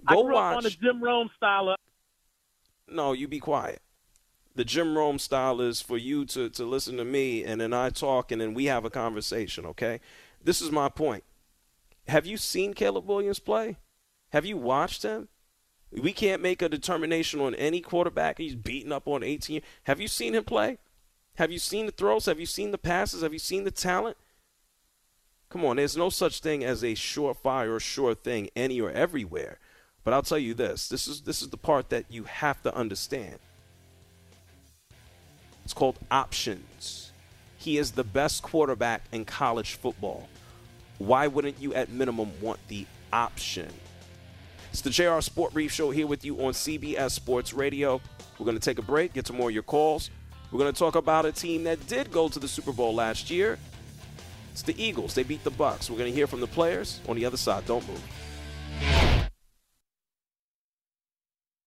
Go 0.08 0.30
up 0.30 0.56
on 0.56 0.64
the 0.64 0.70
watch. 0.70 0.80
Jim 0.80 1.04
Rome 1.04 1.30
style. 1.36 1.70
Of, 1.70 1.76
No, 2.88 3.14
you 3.14 3.28
be 3.28 3.40
quiet. 3.40 3.82
The 4.56 4.66
Jim 4.66 4.98
Rome 4.98 5.20
style 5.20 5.62
is 5.62 5.82
for 5.82 5.98
you 5.98 6.26
to, 6.26 6.50
to 6.50 6.66
listen 6.66 6.98
to 6.98 7.06
me 7.06 7.44
and 7.44 7.62
then 7.62 7.74
I 7.74 7.90
talk 7.90 8.32
and 8.32 8.42
then 8.42 8.54
we 8.54 8.66
have 8.66 8.84
a 8.84 8.90
conversation, 8.90 9.66
okay? 9.66 10.02
This 10.44 10.62
is 10.62 10.72
my 10.72 10.90
point. 10.90 11.24
Have 12.08 12.26
you 12.26 12.36
seen 12.36 12.74
Caleb 12.74 13.08
Williams 13.08 13.40
play? 13.40 13.78
Have 14.32 14.46
you 14.46 14.58
watched 14.58 15.04
him? 15.04 15.30
We 15.92 16.14
can't 16.14 16.42
make 16.42 16.62
a 16.62 16.70
determination 16.70 17.40
on 17.40 17.56
any 17.56 17.82
quarterback. 17.82 18.38
He's 18.38 18.56
beaten 18.56 18.92
up 18.92 19.08
on 19.08 19.24
18. 19.24 19.62
Have 19.84 20.00
you 20.00 20.08
seen 20.08 20.36
him 20.36 20.44
play? 20.44 20.78
Have 21.36 21.52
you 21.52 21.60
seen 21.60 21.86
the 21.86 21.92
throws? 21.92 22.26
Have 22.26 22.40
you 22.40 22.46
seen 22.46 22.72
the 22.72 22.78
passes? 22.78 23.24
Have 23.24 23.34
you 23.34 23.40
seen 23.40 23.64
the 23.64 23.72
talent? 23.72 24.18
Come 25.50 25.66
on, 25.66 25.76
there's 25.76 25.98
no 25.98 26.10
such 26.10 26.40
thing 26.40 26.64
as 26.64 26.82
a 26.82 26.94
surefire 26.94 27.76
or 27.76 27.80
sure 27.80 28.16
thing 28.16 28.50
any 28.56 28.80
or 28.80 28.90
everywhere. 28.90 29.60
But 30.04 30.14
I'll 30.14 30.24
tell 30.24 30.38
you 30.38 30.54
this. 30.54 30.88
This 30.88 31.08
is 31.08 31.22
this 31.22 31.42
is 31.42 31.50
the 31.50 31.58
part 31.58 31.90
that 31.90 32.06
you 32.10 32.24
have 32.24 32.62
to 32.64 32.76
understand. 32.76 33.38
It's 35.64 35.74
called 35.74 36.00
options. 36.10 37.12
He 37.58 37.78
is 37.78 37.92
the 37.92 38.04
best 38.04 38.42
quarterback 38.42 39.04
in 39.12 39.26
college 39.26 39.76
football. 39.76 40.28
Why 40.98 41.28
wouldn't 41.28 41.62
you 41.62 41.74
at 41.76 41.90
minimum 41.90 42.32
want 42.42 42.60
the 42.68 42.88
option? 43.14 43.72
It's 44.72 44.82
the 44.82 44.90
JR 44.90 45.20
Sport 45.22 45.54
Brief 45.54 45.72
Show 45.72 45.92
here 45.92 46.08
with 46.08 46.26
you 46.26 46.38
on 46.44 46.54
CBS 46.54 47.12
Sports 47.12 47.54
Radio. 47.54 48.02
We're 48.40 48.46
going 48.46 48.58
to 48.58 48.64
take 48.64 48.80
a 48.80 48.84
break, 48.84 49.14
get 49.14 49.26
to 49.26 49.34
more 49.34 49.50
of 49.50 49.54
your 49.54 49.64
calls. 49.64 50.10
We're 50.52 50.60
going 50.60 50.74
to 50.74 50.78
talk 50.80 50.96
about 50.96 51.26
a 51.26 51.32
team 51.32 51.64
that 51.66 51.86
did 51.88 52.12
go 52.12 52.28
to 52.30 52.40
the 52.40 52.48
Super 52.48 52.72
Bowl 52.72 52.96
last 52.96 53.30
year. 53.30 53.60
It's 54.52 54.64
the 54.64 54.82
Eagles. 54.82 55.14
They 55.14 55.24
beat 55.24 55.44
the 55.44 55.52
Bucks. 55.52 55.90
We're 55.90 55.98
going 55.98 56.12
to 56.12 56.16
hear 56.16 56.28
from 56.28 56.40
the 56.40 56.48
players 56.48 57.00
on 57.08 57.16
the 57.16 57.26
other 57.26 57.38
side. 57.38 57.66
Don't 57.66 57.88
move. 57.88 58.02